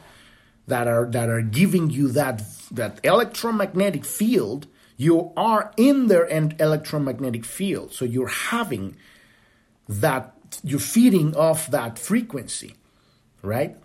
that 0.69 0.87
are 0.87 1.07
that 1.11 1.29
are 1.29 1.43
giving 1.43 1.91
you 1.91 2.09
that 2.09 2.43
that 2.71 3.01
electromagnetic 3.05 4.05
field 4.05 4.67
you 4.97 5.33
are 5.37 5.73
in 5.77 6.09
their 6.09 6.27
electromagnetic 6.27 7.45
field. 7.45 7.93
So 7.93 8.05
you're 8.05 8.29
having 8.29 8.97
that, 9.89 10.35
you're 10.63 10.81
feeding 10.81 11.35
off 11.37 11.69
that 11.69 11.99
frequency, 11.99 12.75
right? 13.43 13.77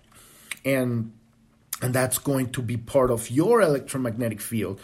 And 0.66 1.14
and 1.82 1.94
that's 1.94 2.18
going 2.18 2.50
to 2.52 2.62
be 2.62 2.76
part 2.76 3.12
of 3.12 3.30
your 3.30 3.62
electromagnetic 3.62 4.42
field. 4.42 4.82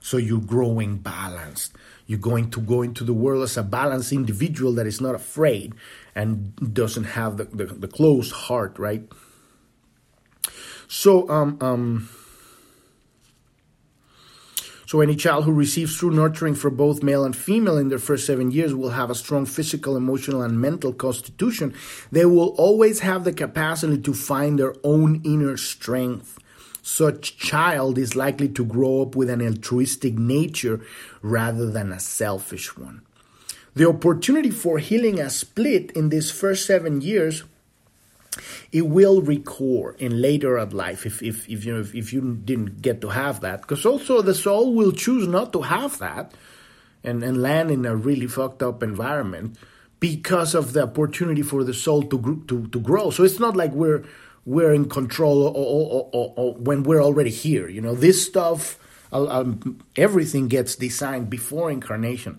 So 0.00 0.16
you're 0.16 0.40
growing 0.40 0.96
balanced. 0.96 1.76
You're 2.06 2.18
going 2.18 2.50
to 2.50 2.60
go 2.60 2.82
into 2.82 3.04
the 3.04 3.12
world 3.12 3.44
as 3.44 3.56
a 3.56 3.62
balanced 3.62 4.12
individual 4.12 4.72
that 4.74 4.86
is 4.86 5.00
not 5.00 5.14
afraid 5.14 5.74
and 6.16 6.74
doesn't 6.74 7.04
have 7.04 7.36
the, 7.36 7.44
the, 7.44 7.66
the 7.66 7.88
closed 7.88 8.32
heart, 8.32 8.78
right? 8.78 9.08
So 10.88 11.28
um 11.30 11.58
um 11.60 12.08
so, 14.92 15.00
any 15.00 15.16
child 15.16 15.46
who 15.46 15.52
receives 15.52 15.96
true 15.96 16.10
nurturing 16.10 16.54
for 16.54 16.68
both 16.68 17.02
male 17.02 17.24
and 17.24 17.34
female 17.34 17.78
in 17.78 17.88
their 17.88 17.98
first 17.98 18.26
seven 18.26 18.50
years 18.50 18.74
will 18.74 18.90
have 18.90 19.08
a 19.08 19.14
strong 19.14 19.46
physical, 19.46 19.96
emotional, 19.96 20.42
and 20.42 20.60
mental 20.60 20.92
constitution. 20.92 21.72
They 22.10 22.26
will 22.26 22.48
always 22.58 23.00
have 23.00 23.24
the 23.24 23.32
capacity 23.32 23.96
to 23.96 24.12
find 24.12 24.58
their 24.58 24.74
own 24.84 25.22
inner 25.24 25.56
strength. 25.56 26.38
Such 26.82 27.38
child 27.38 27.96
is 27.96 28.14
likely 28.14 28.50
to 28.50 28.66
grow 28.66 29.00
up 29.00 29.16
with 29.16 29.30
an 29.30 29.40
altruistic 29.40 30.18
nature 30.18 30.82
rather 31.22 31.70
than 31.70 31.90
a 31.90 31.98
selfish 31.98 32.76
one. 32.76 33.00
The 33.74 33.88
opportunity 33.88 34.50
for 34.50 34.76
healing 34.76 35.18
a 35.18 35.30
split 35.30 35.92
in 35.92 36.10
these 36.10 36.30
first 36.30 36.66
seven 36.66 37.00
years 37.00 37.44
it 38.70 38.82
will 38.82 39.20
record 39.20 40.00
in 40.00 40.20
later 40.20 40.56
of 40.56 40.72
life 40.72 41.04
if, 41.04 41.22
if, 41.22 41.48
if 41.48 41.64
you 41.64 41.74
know 41.74 41.80
if, 41.80 41.94
if 41.94 42.12
you 42.12 42.20
didn't 42.44 42.82
get 42.82 43.00
to 43.00 43.08
have 43.08 43.40
that. 43.40 43.62
Because 43.62 43.84
also 43.84 44.22
the 44.22 44.34
soul 44.34 44.74
will 44.74 44.92
choose 44.92 45.28
not 45.28 45.52
to 45.52 45.62
have 45.62 45.98
that 45.98 46.32
and, 47.04 47.22
and 47.22 47.42
land 47.42 47.70
in 47.70 47.84
a 47.84 47.94
really 47.94 48.26
fucked 48.26 48.62
up 48.62 48.82
environment 48.82 49.56
because 50.00 50.54
of 50.54 50.72
the 50.72 50.82
opportunity 50.82 51.42
for 51.42 51.64
the 51.64 51.74
soul 51.74 52.02
to 52.02 52.44
to, 52.48 52.66
to 52.68 52.80
grow. 52.80 53.10
So 53.10 53.24
it's 53.24 53.40
not 53.40 53.56
like 53.56 53.72
we're 53.72 54.04
we're 54.44 54.72
in 54.72 54.88
control 54.88 55.42
or, 55.42 55.54
or, 55.54 56.10
or, 56.12 56.34
or 56.36 56.54
when 56.54 56.82
we're 56.82 57.02
already 57.02 57.30
here 57.30 57.68
you 57.68 57.80
know? 57.80 57.94
This 57.94 58.24
stuff 58.24 58.78
um, 59.12 59.80
everything 59.94 60.48
gets 60.48 60.74
designed 60.74 61.28
before 61.30 61.70
incarnation 61.70 62.38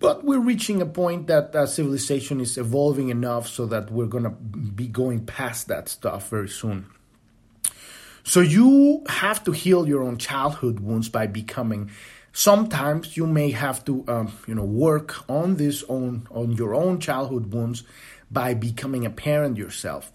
but 0.00 0.24
we're 0.24 0.40
reaching 0.40 0.80
a 0.80 0.86
point 0.86 1.26
that 1.28 1.54
uh, 1.54 1.66
civilization 1.66 2.40
is 2.40 2.56
evolving 2.56 3.10
enough 3.10 3.46
so 3.46 3.66
that 3.66 3.90
we're 3.92 4.06
going 4.06 4.24
to 4.24 4.30
be 4.30 4.88
going 4.88 5.26
past 5.26 5.68
that 5.68 5.88
stuff 5.88 6.30
very 6.30 6.48
soon. 6.48 6.86
So 8.24 8.40
you 8.40 9.04
have 9.08 9.44
to 9.44 9.52
heal 9.52 9.86
your 9.86 10.02
own 10.02 10.16
childhood 10.16 10.80
wounds 10.80 11.08
by 11.08 11.26
becoming. 11.26 11.90
Sometimes 12.32 13.16
you 13.16 13.26
may 13.26 13.50
have 13.50 13.84
to, 13.84 14.04
um, 14.08 14.32
you 14.46 14.54
know, 14.54 14.64
work 14.64 15.28
on 15.28 15.56
this 15.56 15.84
own 15.88 16.26
on 16.30 16.52
your 16.52 16.74
own 16.74 16.98
childhood 16.98 17.52
wounds 17.52 17.82
by 18.30 18.54
becoming 18.54 19.04
a 19.04 19.10
parent 19.10 19.56
yourself. 19.56 20.12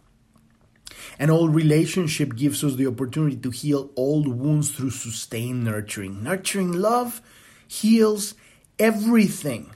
And 1.19 1.29
old 1.29 1.53
relationship 1.53 2.35
gives 2.35 2.63
us 2.63 2.75
the 2.75 2.87
opportunity 2.87 3.35
to 3.37 3.49
heal 3.49 3.91
old 3.95 4.27
wounds 4.27 4.71
through 4.71 4.91
sustained 4.91 5.63
nurturing. 5.63 6.23
Nurturing 6.23 6.71
love 6.71 7.21
heals 7.67 8.33
everything. 8.79 9.71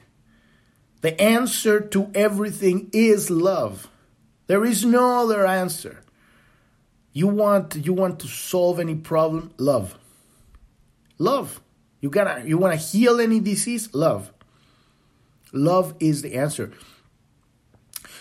The 1.01 1.19
answer 1.21 1.79
to 1.79 2.11
everything 2.13 2.89
is 2.91 3.29
love. 3.29 3.89
There 4.47 4.65
is 4.65 4.83
no 4.83 5.19
other 5.19 5.45
answer. 5.45 6.03
You 7.13 7.27
want 7.27 7.75
you 7.75 7.93
want 7.93 8.19
to 8.19 8.27
solve 8.27 8.79
any 8.79 8.95
problem? 8.95 9.51
Love. 9.57 9.97
Love. 11.17 11.61
You 12.01 12.09
gotta 12.09 12.47
you 12.47 12.57
want 12.57 12.79
to 12.79 12.85
heal 12.85 13.19
any 13.19 13.39
disease? 13.39 13.93
Love. 13.93 14.31
Love 15.51 15.95
is 15.99 16.21
the 16.21 16.35
answer. 16.35 16.71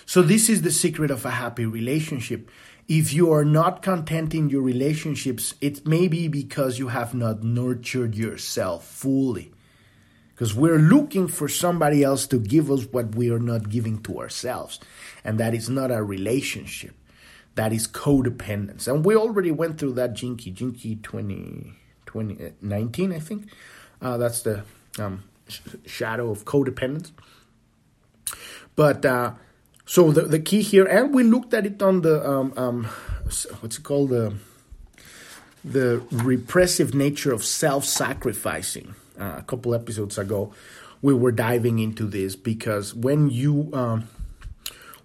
So 0.07 0.22
this 0.22 0.49
is 0.49 0.62
the 0.62 0.70
secret 0.70 1.11
of 1.11 1.26
a 1.26 1.31
happy 1.31 1.66
relationship. 1.66 2.51
If 2.89 3.12
you 3.12 3.31
are 3.31 3.45
not 3.45 3.83
content 3.83 4.35
in 4.35 4.49
your 4.49 4.62
relationships, 4.62 5.55
it 5.61 5.87
may 5.87 6.09
be 6.09 6.29
because 6.29 6.79
you 6.79 6.89
have 6.89 7.12
not 7.12 7.43
nurtured 7.43 8.14
yourself 8.14 8.87
fully. 8.87 9.53
Because 10.39 10.55
we're 10.55 10.78
looking 10.78 11.26
for 11.26 11.49
somebody 11.49 12.05
else 12.05 12.28
to 12.28 12.39
give 12.39 12.70
us 12.70 12.84
what 12.84 13.16
we 13.16 13.28
are 13.28 13.41
not 13.41 13.70
giving 13.70 14.01
to 14.03 14.20
ourselves. 14.20 14.78
And 15.24 15.36
that 15.41 15.53
is 15.53 15.68
not 15.68 15.91
a 15.91 16.01
relationship. 16.01 16.95
That 17.57 17.72
is 17.72 17.89
codependence. 17.89 18.86
And 18.86 19.05
we 19.05 19.16
already 19.16 19.51
went 19.51 19.80
through 19.80 19.95
that 19.95 20.14
Gene 20.14 20.36
Key, 20.36 20.53
Jinky 20.53 20.95
20, 20.95 21.72
2019, 22.07 23.12
I 23.12 23.18
think. 23.18 23.49
Uh, 24.01 24.16
that's 24.16 24.43
the 24.43 24.62
um, 24.97 25.24
sh- 25.49 25.59
shadow 25.86 26.30
of 26.30 26.45
codependence. 26.45 27.11
But 28.76 29.05
uh, 29.05 29.32
so 29.86 30.12
the, 30.12 30.22
the 30.22 30.39
key 30.39 30.62
here, 30.62 30.84
and 30.84 31.12
we 31.12 31.24
looked 31.24 31.53
at 31.53 31.66
it 31.66 31.82
on 31.82 32.03
the 32.03 32.24
um, 32.24 32.53
um, 32.57 32.84
what's 33.59 33.78
it 33.78 33.82
called 33.82 34.11
the 34.11 34.34
the 35.64 36.01
repressive 36.12 36.95
nature 36.95 37.32
of 37.32 37.45
self-sacrificing. 37.45 38.95
Uh, 39.19 39.35
a 39.39 39.43
couple 39.43 39.75
episodes 39.75 40.16
ago, 40.16 40.53
we 41.03 41.12
were 41.12 41.33
diving 41.33 41.79
into 41.79 42.07
this 42.07 42.37
because 42.37 42.95
when 42.95 43.31
you 43.31 43.71
um, 43.73 44.09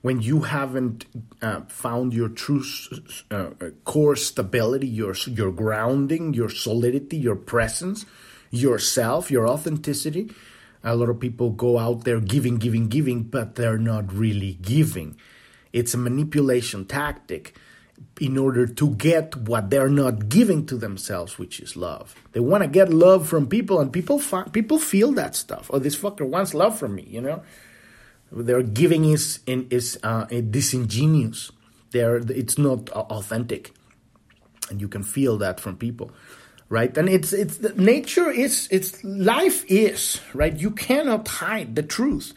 when 0.02 0.22
you 0.22 0.42
haven't 0.42 1.06
uh, 1.42 1.62
found 1.62 2.14
your 2.14 2.30
true 2.30 2.64
uh, 3.32 3.52
core 3.86 4.16
stability, 4.16 4.88
your 4.88 5.16
your 5.28 5.52
grounding, 5.52 6.34
your 6.34 6.50
solidity, 6.50 7.18
your 7.18 7.36
presence, 7.36 8.06
yourself, 8.52 9.32
your 9.32 9.48
authenticity, 9.48 10.30
a 10.84 10.96
lot 10.96 11.10
of 11.10 11.20
people 11.20 11.50
go 11.52 11.80
out 11.80 12.04
there 12.04 12.20
giving, 12.20 12.58
giving, 12.58 12.90
giving, 12.90 13.24
but 13.24 13.56
they're 13.56 13.78
not 13.78 14.14
really 14.14 14.60
giving. 14.62 15.16
It's 15.72 15.94
a 15.94 15.98
manipulation 15.98 16.86
tactic 16.86 17.56
in 18.20 18.38
order 18.38 18.66
to 18.66 18.90
get 18.96 19.36
what 19.36 19.70
they're 19.70 19.90
not 19.90 20.30
giving 20.30 20.66
to 20.68 20.78
themselves, 20.78 21.38
which 21.38 21.60
is 21.60 21.76
love. 21.76 22.16
They 22.32 22.40
want 22.40 22.64
to 22.64 22.70
get 22.70 22.94
love 22.94 23.28
from 23.28 23.48
people, 23.48 23.80
and 23.80 23.92
people 23.92 24.22
people 24.52 24.80
feel 24.80 25.12
that 25.14 25.36
stuff. 25.36 25.70
Oh, 25.74 25.80
this 25.80 25.96
fucker 25.96 26.28
wants 26.28 26.54
love 26.54 26.78
from 26.78 26.96
me, 26.96 27.04
you 27.08 27.22
know. 27.22 27.44
Their 28.32 28.64
giving 28.64 29.06
is 29.06 29.40
in, 29.46 29.68
is 29.70 30.00
uh, 30.04 30.26
disingenuous. 30.26 31.52
They're, 31.92 32.18
it's 32.18 32.58
not 32.58 32.90
authentic, 32.90 33.72
and 34.70 34.82
you 34.82 34.88
can 34.88 35.04
feel 35.04 35.38
that 35.38 35.60
from 35.60 35.78
people 35.78 36.12
right 36.70 36.98
and 36.98 37.08
it's 37.08 37.34
it's 37.34 37.60
nature 37.78 38.32
is 38.32 38.68
it's 38.72 39.04
life 39.04 39.64
is 39.70 40.20
right 40.34 40.58
you 40.58 40.72
cannot 40.72 41.28
hide 41.28 41.76
the 41.76 41.84
truth 41.84 42.34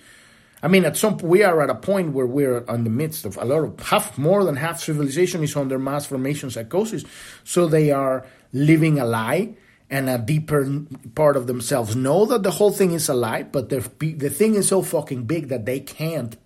i 0.63 0.69
mean 0.69 0.85
at 0.85 0.97
some 0.97 1.17
we 1.19 1.43
are 1.43 1.63
at 1.63 1.71
a 1.71 1.75
point 1.75 2.13
where 2.13 2.27
we're 2.27 2.59
in 2.59 2.85
the 2.85 2.91
midst 2.91 3.25
of 3.25 3.37
a 3.37 3.45
lot 3.45 3.65
of 3.65 3.81
half 3.81 4.17
more 4.19 4.45
than 4.45 4.57
half 4.57 4.81
civilization 4.81 5.43
is 5.43 5.57
under 5.57 5.79
mass 5.79 6.07
formation 6.07 6.51
psychosis 6.51 7.05
so 7.45 7.67
they 7.67 7.91
are 7.91 8.27
living 8.53 8.99
a 8.99 9.05
lie 9.05 9.55
and 9.89 10.11
a 10.11 10.19
deeper 10.19 10.69
part 11.15 11.37
of 11.37 11.47
themselves 11.47 11.95
know 11.95 12.27
that 12.27 12.43
the 12.43 12.51
whole 12.53 12.73
thing 12.73 12.93
is 12.93 13.09
a 13.09 13.15
lie 13.15 13.43
but 13.43 13.69
the, 13.69 13.81
the 14.01 14.31
thing 14.31 14.55
is 14.55 14.69
so 14.69 14.83
fucking 14.83 15.25
big 15.25 15.49
that 15.49 15.65
they 15.65 15.81
can't 15.81 16.37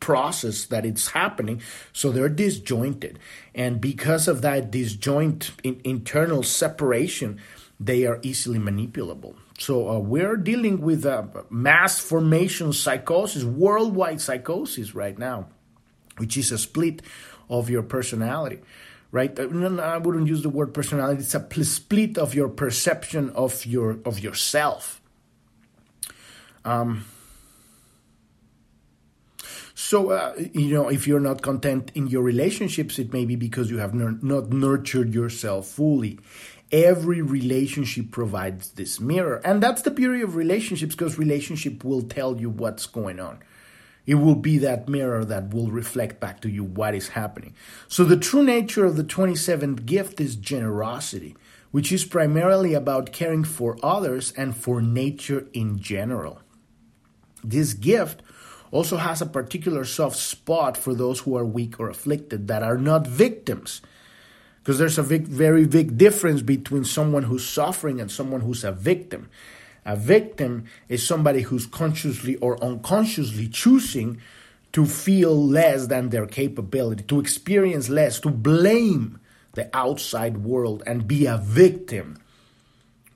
process 0.00 0.66
that 0.66 0.86
it's 0.86 1.08
happening. 1.10 1.60
So 1.92 2.10
they're 2.10 2.28
disjointed. 2.28 3.18
And 3.54 3.80
because 3.80 4.28
of 4.28 4.42
that 4.42 4.70
disjoint 4.70 5.50
in, 5.62 5.80
internal 5.84 6.42
separation, 6.42 7.40
they 7.80 8.06
are 8.06 8.18
easily 8.22 8.58
manipulable. 8.58 9.36
So 9.58 9.88
uh, 9.88 9.98
we're 9.98 10.36
dealing 10.36 10.80
with 10.80 11.04
a 11.04 11.44
mass 11.50 11.98
formation 11.98 12.72
psychosis, 12.72 13.42
worldwide 13.44 14.20
psychosis 14.20 14.94
right 14.94 15.18
now, 15.18 15.48
which 16.16 16.36
is 16.36 16.52
a 16.52 16.58
split 16.58 17.02
of 17.50 17.68
your 17.68 17.82
personality. 17.82 18.60
Right? 19.10 19.36
Uh, 19.38 19.48
I 19.82 19.98
wouldn't 19.98 20.28
use 20.28 20.42
the 20.42 20.48
word 20.48 20.72
personality. 20.72 21.22
It's 21.22 21.34
a 21.34 21.64
split 21.64 22.18
of 22.18 22.34
your 22.34 22.48
perception 22.48 23.30
of 23.30 23.66
your 23.66 23.98
of 24.04 24.20
yourself. 24.20 25.00
Um, 26.64 27.06
so, 29.74 30.10
uh, 30.10 30.34
you 30.52 30.74
know, 30.74 30.88
if 30.88 31.06
you're 31.06 31.20
not 31.20 31.40
content 31.40 31.92
in 31.94 32.08
your 32.08 32.22
relationships, 32.22 32.98
it 32.98 33.12
may 33.12 33.24
be 33.24 33.36
because 33.36 33.70
you 33.70 33.78
have 33.78 33.94
nur- 33.94 34.18
not 34.20 34.52
nurtured 34.52 35.14
yourself 35.14 35.68
fully. 35.68 36.18
Every 36.70 37.22
relationship 37.22 38.10
provides 38.10 38.72
this 38.72 39.00
mirror. 39.00 39.40
And 39.44 39.62
that's 39.62 39.82
the 39.82 39.90
beauty 39.90 40.22
of 40.22 40.36
relationships 40.36 40.94
because 40.94 41.18
relationship 41.18 41.82
will 41.84 42.02
tell 42.02 42.38
you 42.38 42.50
what's 42.50 42.86
going 42.86 43.20
on. 43.20 43.38
It 44.06 44.14
will 44.14 44.36
be 44.36 44.56
that 44.58 44.88
mirror 44.88 45.24
that 45.24 45.52
will 45.52 45.70
reflect 45.70 46.18
back 46.18 46.40
to 46.40 46.48
you 46.48 46.64
what 46.64 46.94
is 46.94 47.08
happening. 47.08 47.54
So, 47.88 48.04
the 48.04 48.16
true 48.16 48.42
nature 48.42 48.86
of 48.86 48.96
the 48.96 49.04
27th 49.04 49.84
gift 49.84 50.18
is 50.18 50.34
generosity, 50.34 51.36
which 51.72 51.92
is 51.92 52.06
primarily 52.06 52.72
about 52.72 53.12
caring 53.12 53.44
for 53.44 53.76
others 53.82 54.32
and 54.32 54.56
for 54.56 54.80
nature 54.80 55.46
in 55.52 55.78
general. 55.78 56.40
This 57.44 57.74
gift 57.74 58.22
also 58.70 58.96
has 58.96 59.20
a 59.20 59.26
particular 59.26 59.84
soft 59.84 60.16
spot 60.16 60.76
for 60.76 60.94
those 60.94 61.20
who 61.20 61.36
are 61.36 61.44
weak 61.44 61.78
or 61.78 61.88
afflicted 61.88 62.48
that 62.48 62.62
are 62.62 62.78
not 62.78 63.06
victims. 63.06 63.82
Because 64.68 64.80
there's 64.80 64.98
a 64.98 65.02
big, 65.02 65.26
very 65.26 65.64
big 65.64 65.96
difference 65.96 66.42
between 66.42 66.84
someone 66.84 67.22
who's 67.22 67.48
suffering 67.48 68.02
and 68.02 68.10
someone 68.10 68.42
who's 68.42 68.64
a 68.64 68.70
victim. 68.70 69.30
A 69.86 69.96
victim 69.96 70.66
is 70.90 71.02
somebody 71.06 71.40
who's 71.40 71.64
consciously 71.64 72.36
or 72.36 72.62
unconsciously 72.62 73.48
choosing 73.48 74.20
to 74.72 74.84
feel 74.84 75.34
less 75.34 75.86
than 75.86 76.10
their 76.10 76.26
capability, 76.26 77.02
to 77.04 77.18
experience 77.18 77.88
less, 77.88 78.20
to 78.20 78.28
blame 78.28 79.18
the 79.54 79.74
outside 79.74 80.36
world 80.36 80.82
and 80.86 81.08
be 81.08 81.24
a 81.24 81.38
victim, 81.38 82.18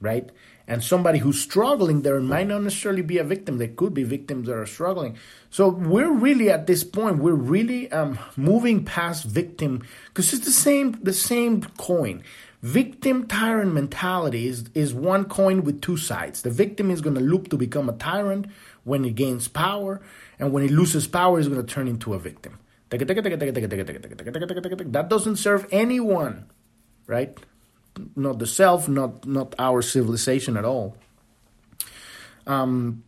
right? 0.03 0.31
and 0.67 0.83
somebody 0.83 1.19
who's 1.19 1.41
struggling 1.41 2.03
there 2.03 2.21
might 2.21 2.47
not 2.47 2.63
necessarily 2.63 3.03
be 3.03 3.19
a 3.19 3.25
victim 3.25 3.59
they 3.59 3.69
could 3.69 3.95
be 3.95 4.05
victims 4.05 4.47
that 4.47 4.57
are 4.57 4.67
struggling 4.67 5.17
so 5.51 5.69
we're 5.69 6.13
really 6.13 6.51
at 6.51 6.67
this 6.67 6.85
point 6.85 7.19
we're 7.19 7.35
really 7.35 7.91
um, 7.93 8.19
moving 8.37 8.85
past 8.85 9.25
victim 9.25 9.83
because 10.07 10.33
it's 10.33 10.45
the 10.45 10.51
same 10.51 10.99
the 11.03 11.13
same 11.13 11.63
coin 11.79 12.23
victim 12.63 13.27
tyrant 13.27 13.73
mentality 13.73 14.47
is, 14.47 14.65
is 14.75 14.95
one 14.95 15.25
coin 15.25 15.63
with 15.65 15.81
two 15.81 15.97
sides 15.97 16.43
the 16.43 16.51
victim 16.51 16.91
is 16.91 17.01
going 17.01 17.15
to 17.15 17.21
loop 17.21 17.49
to 17.49 17.57
become 17.57 17.89
a 17.89 17.93
tyrant 17.95 18.47
when 18.85 19.05
he 19.05 19.11
gains 19.11 19.49
power 19.49 20.01
and 20.39 20.53
when 20.53 20.63
he 20.63 20.69
loses 20.69 21.07
power 21.07 21.39
he's 21.39 21.49
going 21.49 21.65
to 21.65 21.75
turn 21.75 21.89
into 21.89 22.15
a 22.15 22.19
victim 22.19 22.59
that 24.93 25.09
doesn't 25.09 25.37
serve 25.37 25.67
anyone 25.73 26.47
right 27.07 27.39
not 28.17 28.39
the 28.39 28.47
self, 28.47 28.89
not 28.89 29.27
not 29.27 29.55
our 29.59 29.83
civilization 29.83 30.57
at 30.57 30.65
all. 30.65 30.97
Um, 32.47 33.05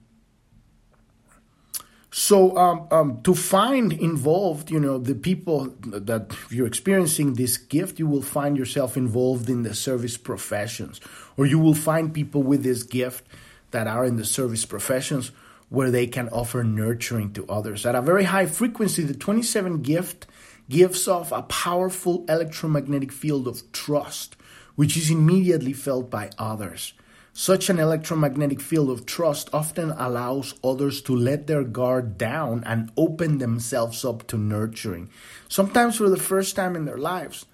so 2.10 2.56
um, 2.56 2.86
um, 2.92 3.22
to 3.22 3.34
find 3.34 3.92
involved, 3.92 4.70
you 4.70 4.78
know, 4.78 4.98
the 4.98 5.16
people 5.16 5.74
that 5.82 6.32
you're 6.48 6.66
experiencing 6.66 7.34
this 7.34 7.56
gift, 7.56 7.98
you 7.98 8.06
will 8.06 8.22
find 8.22 8.56
yourself 8.56 8.96
involved 8.96 9.50
in 9.50 9.64
the 9.64 9.74
service 9.74 10.16
professions, 10.16 11.00
or 11.36 11.44
you 11.44 11.58
will 11.58 11.74
find 11.74 12.14
people 12.14 12.44
with 12.44 12.62
this 12.62 12.84
gift 12.84 13.24
that 13.72 13.88
are 13.88 14.04
in 14.04 14.16
the 14.16 14.24
service 14.24 14.64
professions 14.64 15.32
where 15.70 15.90
they 15.90 16.06
can 16.06 16.28
offer 16.28 16.62
nurturing 16.62 17.32
to 17.32 17.44
others 17.48 17.84
at 17.84 17.96
a 17.96 18.00
very 18.00 18.24
high 18.24 18.46
frequency. 18.46 19.02
The 19.02 19.14
27 19.14 19.82
gift 19.82 20.28
gives 20.70 21.08
off 21.08 21.32
a 21.32 21.42
powerful 21.42 22.24
electromagnetic 22.28 23.10
field 23.10 23.48
of 23.48 23.72
trust 23.72 24.36
which 24.76 24.96
is 24.96 25.10
immediately 25.10 25.72
felt 25.72 26.10
by 26.10 26.30
others. 26.38 26.94
Such 27.32 27.68
an 27.68 27.80
electromagnetic 27.80 28.60
field 28.60 28.90
of 28.90 29.06
trust 29.06 29.50
often 29.52 29.90
allows 29.90 30.54
others 30.62 31.02
to 31.02 31.16
let 31.16 31.48
their 31.48 31.64
guard 31.64 32.16
down 32.16 32.62
and 32.64 32.92
open 32.96 33.38
themselves 33.38 34.04
up 34.04 34.26
to 34.28 34.38
nurturing, 34.38 35.10
sometimes 35.48 35.96
for 35.96 36.08
the 36.08 36.16
first 36.16 36.54
time 36.54 36.76
in 36.76 36.84
their 36.84 36.96
lives. 36.98 37.44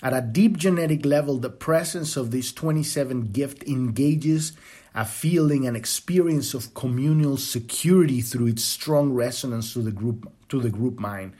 At 0.00 0.12
a 0.12 0.20
deep 0.20 0.56
genetic 0.56 1.04
level, 1.04 1.38
the 1.38 1.50
presence 1.50 2.16
of 2.16 2.30
this 2.30 2.52
27 2.52 3.32
gift 3.32 3.64
engages 3.64 4.52
a 4.94 5.04
feeling 5.04 5.66
and 5.66 5.76
experience 5.76 6.54
of 6.54 6.74
communal 6.74 7.36
security 7.36 8.20
through 8.20 8.46
its 8.46 8.62
strong 8.62 9.12
resonance 9.12 9.72
to 9.72 9.80
the 9.80 9.90
group 9.90 10.32
to 10.48 10.60
the 10.60 10.70
group 10.70 10.98
mind. 11.00 11.32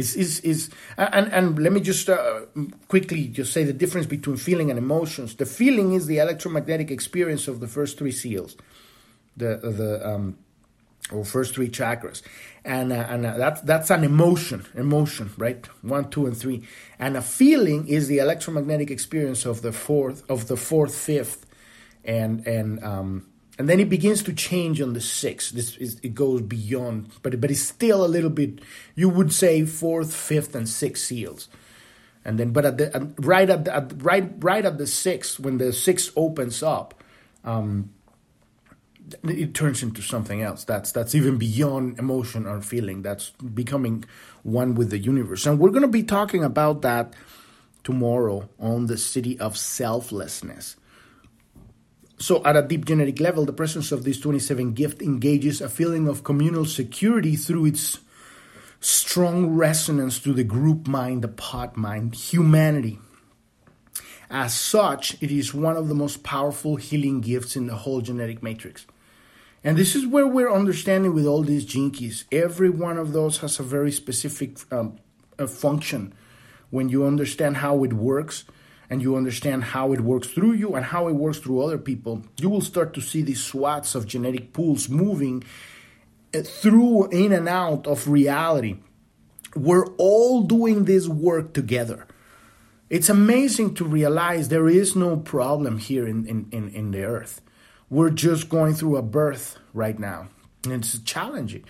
Is 0.00 0.16
is 0.16 0.40
is 0.40 0.70
and 0.96 1.26
and 1.36 1.58
let 1.64 1.72
me 1.72 1.80
just 1.80 2.08
uh, 2.08 2.40
quickly 2.88 3.28
just 3.28 3.52
say 3.52 3.64
the 3.64 3.78
difference 3.82 4.06
between 4.06 4.38
feeling 4.38 4.70
and 4.70 4.78
emotions. 4.78 5.34
The 5.34 5.46
feeling 5.46 5.92
is 5.92 6.06
the 6.06 6.18
electromagnetic 6.18 6.90
experience 6.90 7.48
of 7.48 7.60
the 7.60 7.68
first 7.68 7.98
three 7.98 8.12
seals, 8.12 8.56
the 9.36 9.50
the 9.80 9.90
um, 10.10 10.38
or 11.12 11.24
first 11.24 11.54
three 11.54 11.68
chakras, 11.68 12.22
and 12.64 12.92
uh, 12.92 13.06
and 13.12 13.26
uh, 13.26 13.36
that's 13.36 13.60
that's 13.60 13.90
an 13.90 14.04
emotion, 14.04 14.64
emotion, 14.74 15.30
right? 15.36 15.66
One, 15.82 16.08
two, 16.10 16.26
and 16.26 16.36
three, 16.36 16.66
and 16.98 17.16
a 17.16 17.22
feeling 17.22 17.88
is 17.88 18.08
the 18.08 18.18
electromagnetic 18.18 18.90
experience 18.90 19.44
of 19.44 19.60
the 19.60 19.72
fourth, 19.72 20.28
of 20.30 20.48
the 20.48 20.56
fourth, 20.56 20.94
fifth, 20.94 21.44
and 22.04 22.46
and 22.46 22.82
um, 22.82 23.29
and 23.58 23.68
then 23.68 23.80
it 23.80 23.88
begins 23.88 24.22
to 24.22 24.32
change 24.32 24.80
on 24.80 24.94
the 24.94 25.00
sixth. 25.00 25.52
This 25.52 25.76
is, 25.76 26.00
it 26.02 26.14
goes 26.14 26.42
beyond, 26.42 27.10
but 27.22 27.40
but 27.40 27.50
it's 27.50 27.60
still 27.60 28.04
a 28.04 28.08
little 28.08 28.30
bit. 28.30 28.60
You 28.94 29.08
would 29.08 29.32
say 29.32 29.64
fourth, 29.66 30.14
fifth, 30.14 30.54
and 30.54 30.68
sixth 30.68 31.04
seals, 31.04 31.48
and 32.24 32.38
then 32.38 32.52
but 32.52 32.64
at 32.64 32.78
the 32.78 33.12
right 33.18 33.50
at, 33.50 33.64
the, 33.64 33.74
at 33.74 34.02
right 34.02 34.32
right 34.38 34.64
at 34.64 34.78
the 34.78 34.86
sixth 34.86 35.38
when 35.38 35.58
the 35.58 35.72
sixth 35.72 36.12
opens 36.16 36.62
up, 36.62 37.02
um, 37.44 37.90
it 39.24 39.54
turns 39.54 39.82
into 39.82 40.00
something 40.00 40.40
else. 40.40 40.64
That's 40.64 40.92
that's 40.92 41.14
even 41.14 41.36
beyond 41.36 41.98
emotion 41.98 42.46
or 42.46 42.62
feeling. 42.62 43.02
That's 43.02 43.30
becoming 43.30 44.04
one 44.42 44.74
with 44.74 44.90
the 44.90 44.98
universe, 44.98 45.44
and 45.44 45.58
we're 45.58 45.70
going 45.70 45.82
to 45.82 45.88
be 45.88 46.02
talking 46.04 46.44
about 46.44 46.82
that 46.82 47.14
tomorrow 47.84 48.48
on 48.58 48.86
the 48.86 48.94
Siddhi 48.94 49.38
of 49.38 49.56
selflessness. 49.56 50.76
So, 52.20 52.44
at 52.44 52.54
a 52.54 52.60
deep 52.60 52.84
genetic 52.84 53.18
level, 53.18 53.46
the 53.46 53.52
presence 53.54 53.92
of 53.92 54.04
this 54.04 54.20
27 54.20 54.74
gift 54.74 55.00
engages 55.00 55.62
a 55.62 55.70
feeling 55.70 56.06
of 56.06 56.22
communal 56.22 56.66
security 56.66 57.34
through 57.34 57.64
its 57.64 57.98
strong 58.78 59.56
resonance 59.56 60.18
to 60.20 60.34
the 60.34 60.44
group 60.44 60.86
mind, 60.86 61.22
the 61.22 61.28
pod 61.28 61.78
mind, 61.78 62.14
humanity. 62.14 62.98
As 64.28 64.52
such, 64.52 65.20
it 65.22 65.30
is 65.30 65.54
one 65.54 65.78
of 65.78 65.88
the 65.88 65.94
most 65.94 66.22
powerful 66.22 66.76
healing 66.76 67.22
gifts 67.22 67.56
in 67.56 67.66
the 67.66 67.74
whole 67.74 68.02
genetic 68.02 68.42
matrix. 68.42 68.86
And 69.64 69.78
this 69.78 69.96
is 69.96 70.06
where 70.06 70.26
we're 70.26 70.52
understanding 70.52 71.14
with 71.14 71.24
all 71.24 71.42
these 71.42 71.64
gene 71.64 71.90
keys. 71.90 72.26
Every 72.30 72.68
one 72.68 72.98
of 72.98 73.12
those 73.12 73.38
has 73.38 73.58
a 73.58 73.62
very 73.62 73.90
specific 73.90 74.58
um, 74.70 74.98
a 75.38 75.46
function. 75.46 76.12
When 76.68 76.90
you 76.90 77.06
understand 77.06 77.56
how 77.56 77.82
it 77.82 77.94
works, 77.94 78.44
and 78.90 79.00
you 79.00 79.16
understand 79.16 79.62
how 79.62 79.92
it 79.92 80.00
works 80.00 80.26
through 80.26 80.52
you 80.52 80.74
and 80.74 80.84
how 80.84 81.06
it 81.06 81.12
works 81.12 81.38
through 81.38 81.62
other 81.62 81.78
people, 81.78 82.24
you 82.38 82.50
will 82.50 82.60
start 82.60 82.92
to 82.94 83.00
see 83.00 83.22
these 83.22 83.42
swaths 83.42 83.94
of 83.94 84.06
genetic 84.06 84.52
pools 84.52 84.88
moving 84.88 85.44
uh, 86.34 86.40
through, 86.42 87.08
in 87.10 87.32
and 87.32 87.48
out 87.48 87.86
of 87.86 88.08
reality. 88.08 88.78
We're 89.54 89.86
all 89.96 90.42
doing 90.42 90.84
this 90.84 91.06
work 91.06 91.54
together. 91.54 92.08
It's 92.88 93.08
amazing 93.08 93.74
to 93.74 93.84
realize 93.84 94.48
there 94.48 94.68
is 94.68 94.96
no 94.96 95.16
problem 95.16 95.78
here 95.78 96.06
in, 96.08 96.26
in, 96.26 96.48
in, 96.50 96.68
in 96.70 96.90
the 96.90 97.04
earth. 97.04 97.40
We're 97.88 98.10
just 98.10 98.48
going 98.48 98.74
through 98.74 98.96
a 98.96 99.02
birth 99.02 99.56
right 99.72 99.98
now. 99.98 100.28
And 100.64 100.72
it's 100.72 100.98
challenging. 101.00 101.64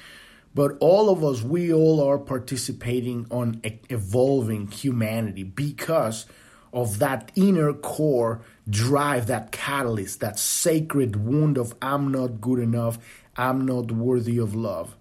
But 0.55 0.79
all 0.81 1.11
of 1.11 1.23
us, 1.23 1.43
we 1.43 1.73
all 1.73 2.03
are 2.03 2.19
participating 2.19 3.27
on 3.31 3.61
evolving 3.89 4.69
humanity 4.69 5.45
because 5.45 6.27
of 6.73 6.99
that 6.99 7.33
inner 7.35 7.73
core 7.73 8.41
drive, 8.69 9.27
that 9.27 9.51
catalyst, 9.51 10.21
that 10.21 10.39
sacred 10.39 11.17
wound 11.17 11.59
of 11.59 11.75
I'm 11.83 12.13
not 12.13 12.41
good 12.41 12.59
enough, 12.59 12.99
I'm 13.37 13.67
not 13.67 13.91
worthy 13.91 14.39
of 14.39 14.55
love. 14.55 14.95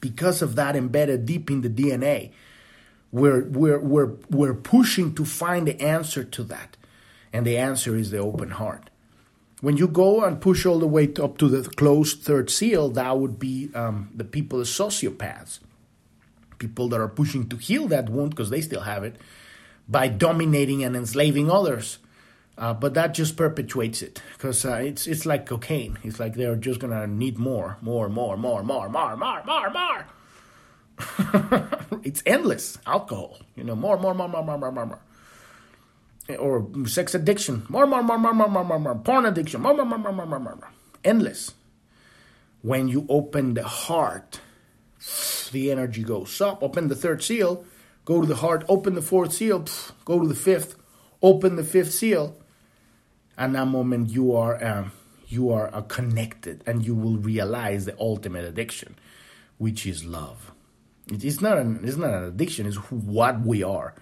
Because 0.00 0.40
of 0.40 0.54
that 0.56 0.76
embedded 0.76 1.26
deep 1.26 1.50
in 1.50 1.60
the 1.60 1.68
DNA, 1.68 2.30
we're, 3.12 3.44
we're, 3.44 3.78
we're, 3.78 4.12
we're 4.30 4.54
pushing 4.54 5.14
to 5.14 5.24
find 5.24 5.66
the 5.68 5.80
answer 5.80 6.24
to 6.24 6.44
that. 6.44 6.76
And 7.32 7.46
the 7.46 7.58
answer 7.58 7.94
is 7.96 8.10
the 8.10 8.18
open 8.18 8.50
heart. 8.50 8.88
When 9.60 9.76
you 9.76 9.88
go 9.88 10.24
and 10.24 10.40
push 10.40 10.64
all 10.64 10.78
the 10.78 10.86
way 10.86 11.12
up 11.20 11.36
to 11.38 11.48
the 11.48 11.68
closed 11.68 12.22
third 12.22 12.48
seal, 12.50 12.88
that 12.90 13.18
would 13.18 13.38
be 13.38 13.70
um, 13.74 14.10
the 14.14 14.24
people 14.24 14.60
as 14.60 14.68
sociopaths. 14.68 15.58
People 16.58 16.88
that 16.88 17.00
are 17.00 17.08
pushing 17.08 17.46
to 17.48 17.56
heal 17.56 17.86
that 17.88 18.08
wound 18.08 18.30
because 18.30 18.48
they 18.48 18.62
still 18.62 18.82
have 18.82 19.04
it 19.04 19.16
by 19.90 20.08
dominating 20.08 20.84
and 20.84 20.94
enslaving 20.96 21.50
others. 21.50 21.98
Uh, 22.56 22.74
but 22.74 22.94
that 22.94 23.14
just 23.14 23.36
perpetuates 23.36 24.02
it 24.02 24.22
because 24.36 24.64
uh, 24.66 24.74
it's 24.74 25.06
it's 25.06 25.24
like 25.24 25.46
cocaine. 25.46 25.98
It's 26.04 26.20
like 26.20 26.34
they're 26.34 26.56
just 26.56 26.78
gonna 26.78 27.06
need 27.06 27.38
more, 27.38 27.78
more, 27.80 28.08
more, 28.08 28.36
more, 28.36 28.62
more, 28.62 28.86
more, 28.86 29.16
more, 29.16 29.42
more, 29.46 29.70
more. 29.70 30.06
it's 32.04 32.22
endless. 32.26 32.76
Alcohol, 32.86 33.38
you 33.56 33.64
know, 33.64 33.74
more, 33.74 33.96
more, 33.96 34.12
more, 34.14 34.28
more, 34.28 34.42
more, 34.42 34.58
more, 34.58 34.72
more, 34.72 34.86
more. 34.86 35.00
Or 36.36 36.68
sex 36.86 37.14
addiction, 37.14 37.64
more, 37.70 37.86
more, 37.86 38.02
more, 38.02 38.18
more, 38.18 38.34
more, 38.34 38.48
more, 38.48 38.64
more, 38.64 38.78
more. 38.78 38.94
Porn 38.96 39.24
addiction, 39.24 39.62
more, 39.62 39.74
more, 39.74 39.86
more, 39.86 39.98
more, 39.98 40.12
more, 40.12 40.26
more, 40.26 40.40
more, 40.40 40.56
more. 40.56 40.70
Endless. 41.02 41.54
When 42.60 42.88
you 42.88 43.06
open 43.08 43.54
the 43.54 43.64
heart, 43.64 44.40
the 45.50 45.72
energy 45.72 46.02
goes 46.02 46.42
up. 46.42 46.62
Open 46.62 46.88
the 46.88 46.94
third 46.94 47.22
seal 47.22 47.64
go 48.10 48.20
to 48.20 48.26
the 48.26 48.42
heart, 48.46 48.64
open 48.68 48.96
the 48.96 49.02
fourth 49.02 49.32
seal, 49.32 49.60
pff, 49.60 49.92
go 50.04 50.18
to 50.20 50.26
the 50.26 50.34
fifth, 50.34 50.74
open 51.22 51.54
the 51.54 51.62
fifth 51.62 51.92
seal. 51.92 52.36
And 53.38 53.54
that 53.54 53.66
moment 53.66 54.10
you 54.10 54.34
are 54.34 54.56
um, 54.64 54.90
you 55.28 55.52
are 55.52 55.72
uh, 55.72 55.82
connected, 55.82 56.64
and 56.66 56.84
you 56.84 56.96
will 56.96 57.18
realize 57.18 57.84
the 57.84 57.94
ultimate 58.00 58.44
addiction, 58.44 58.96
which 59.58 59.86
is 59.86 60.04
love. 60.04 60.50
It 61.06 61.22
is 61.24 61.40
not 61.40 61.56
an 61.56 61.80
it's 61.84 61.96
not 61.96 62.12
an 62.12 62.24
addiction; 62.24 62.66
it's 62.66 62.78
what 62.90 63.42
we 63.42 63.62
are. 63.62 63.94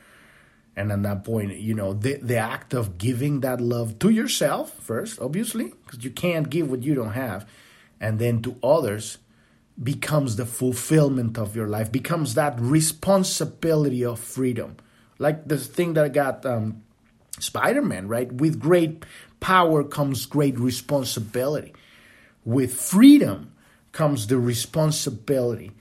And 0.75 0.91
at 0.91 1.03
that 1.03 1.25
point, 1.25 1.59
you 1.59 1.75
know, 1.75 1.93
the 1.93 2.15
the 2.17 2.39
act 2.39 2.73
of 2.73 2.97
giving 2.97 3.41
that 3.41 3.61
love 3.61 3.99
to 3.99 4.09
yourself 4.09 4.73
first, 4.81 5.21
obviously, 5.21 5.75
because 5.85 6.03
you 6.03 6.11
can't 6.11 6.49
give 6.49 6.71
what 6.71 6.83
you 6.83 6.95
don't 6.95 7.13
have, 7.13 7.47
and 8.01 8.19
then 8.19 8.41
to 8.41 8.57
others 8.63 9.19
becomes 9.83 10.37
the 10.37 10.47
fulfillment 10.47 11.39
of 11.39 11.55
your 11.55 11.69
life, 11.69 11.93
becomes 11.93 12.35
that 12.35 12.59
responsibility 12.59 14.05
of 14.05 14.19
freedom. 14.19 14.77
Like 15.19 15.47
the 15.47 15.59
thing 15.59 15.95
that 15.95 16.13
got 16.13 16.45
um, 16.45 16.83
Spider 17.39 17.83
Man, 17.83 18.09
right? 18.09 18.31
With 18.31 18.61
great 18.61 19.05
power 19.41 19.85
comes 19.85 20.27
great 20.27 20.59
responsibility. 20.59 21.73
With 22.45 22.75
freedom 22.75 23.53
comes 23.93 24.27
the 24.27 24.39
responsibility 24.39 25.73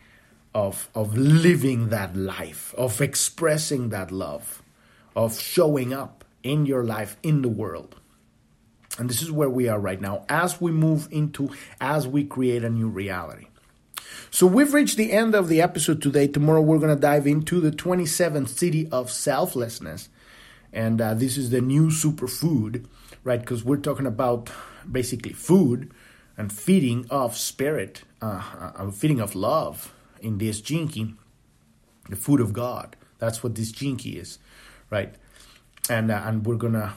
of, 0.54 0.90
of 0.96 1.18
living 1.18 1.90
that 1.90 2.16
life, 2.16 2.74
of 2.78 3.02
expressing 3.02 3.90
that 3.90 4.12
love, 4.12 4.62
of 5.16 5.40
showing 5.40 5.94
up 5.94 6.24
in 6.44 6.66
your 6.66 6.84
life, 6.84 7.18
in 7.24 7.42
the 7.42 7.50
world. 7.50 7.96
And 8.98 9.10
this 9.10 9.22
is 9.22 9.32
where 9.32 9.50
we 9.50 9.68
are 9.68 9.80
right 9.80 10.02
now 10.02 10.26
as 10.30 10.60
we 10.60 10.72
move 10.72 11.08
into, 11.12 11.52
as 11.80 12.08
we 12.08 12.24
create 12.24 12.64
a 12.64 12.70
new 12.70 12.88
reality. 12.88 13.48
So 14.38 14.46
we've 14.46 14.72
reached 14.72 14.98
the 14.98 15.14
end 15.14 15.34
of 15.34 15.48
the 15.48 15.64
episode 15.64 16.00
today. 16.00 16.28
Tomorrow 16.28 16.62
we're 16.62 16.78
going 16.78 16.96
to 16.96 17.02
dive 17.02 17.26
into 17.26 17.60
the 17.60 17.72
27th 17.72 18.50
Siddhi 18.50 18.88
of 18.92 19.10
selflessness. 19.10 20.10
And 20.72 21.02
uh, 21.02 21.16
this 21.16 21.38
is 21.38 21.50
the 21.50 21.60
new 21.60 21.88
superfood, 21.88 22.86
right? 23.24 23.40
Because 23.40 23.64
we're 23.64 23.78
talking 23.78 24.06
about 24.06 24.52
basically 24.92 25.34
food 25.34 25.92
and 26.38 26.54
feeding 26.54 27.08
of 27.10 27.36
spirit, 27.36 28.04
uh, 28.22 28.74
uh, 28.78 28.92
feeding 28.92 29.22
of 29.22 29.34
love 29.34 29.92
in 30.22 30.38
this 30.38 30.62
key, 30.62 31.16
the 32.08 32.16
food 32.16 32.40
of 32.40 32.54
God. 32.54 32.96
That's 33.18 33.42
what 33.42 33.56
this 33.56 33.72
key 33.72 34.20
is, 34.20 34.38
right? 34.92 35.16
And 35.90 36.12
uh, 36.12 36.22
and 36.26 36.46
we're 36.46 36.58
gonna. 36.58 36.94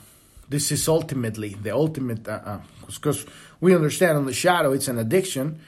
This 0.51 0.71
is 0.71 0.87
ultimately 0.87 1.55
the 1.55 1.71
ultimate, 1.71 2.25
because 2.25 3.25
uh, 3.25 3.29
uh, 3.29 3.33
we 3.63 3.75
understand 3.75 4.19
on 4.19 4.27
the 4.27 4.35
shadow 4.35 4.73
it's 4.73 4.89
an 4.89 4.99
addiction, 4.99 5.61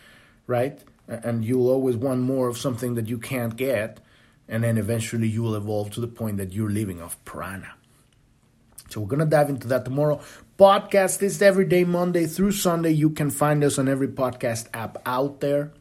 right? 0.46 0.78
And 1.08 1.44
you'll 1.44 1.68
always 1.68 1.96
want 1.96 2.20
more 2.20 2.48
of 2.48 2.56
something 2.56 2.94
that 2.94 3.08
you 3.08 3.18
can't 3.18 3.56
get 3.56 4.00
and 4.48 4.64
then 4.64 4.78
eventually 4.78 5.28
you 5.28 5.42
will 5.42 5.54
evolve 5.54 5.90
to 5.90 6.00
the 6.00 6.06
point 6.06 6.36
that 6.36 6.52
you're 6.52 6.70
living 6.70 7.00
off 7.00 7.22
prana. 7.24 7.72
So 8.90 9.00
we're 9.00 9.08
going 9.08 9.20
to 9.20 9.26
dive 9.26 9.48
into 9.48 9.68
that 9.68 9.84
tomorrow. 9.84 10.20
Podcast 10.58 11.22
is 11.22 11.40
every 11.40 11.64
day 11.64 11.84
monday 11.84 12.26
through 12.26 12.52
sunday. 12.52 12.90
You 12.90 13.10
can 13.10 13.30
find 13.30 13.64
us 13.64 13.78
on 13.78 13.88
every 13.88 14.08
podcast 14.08 14.68
app 14.74 14.98
out 15.06 15.40
there. 15.40 15.72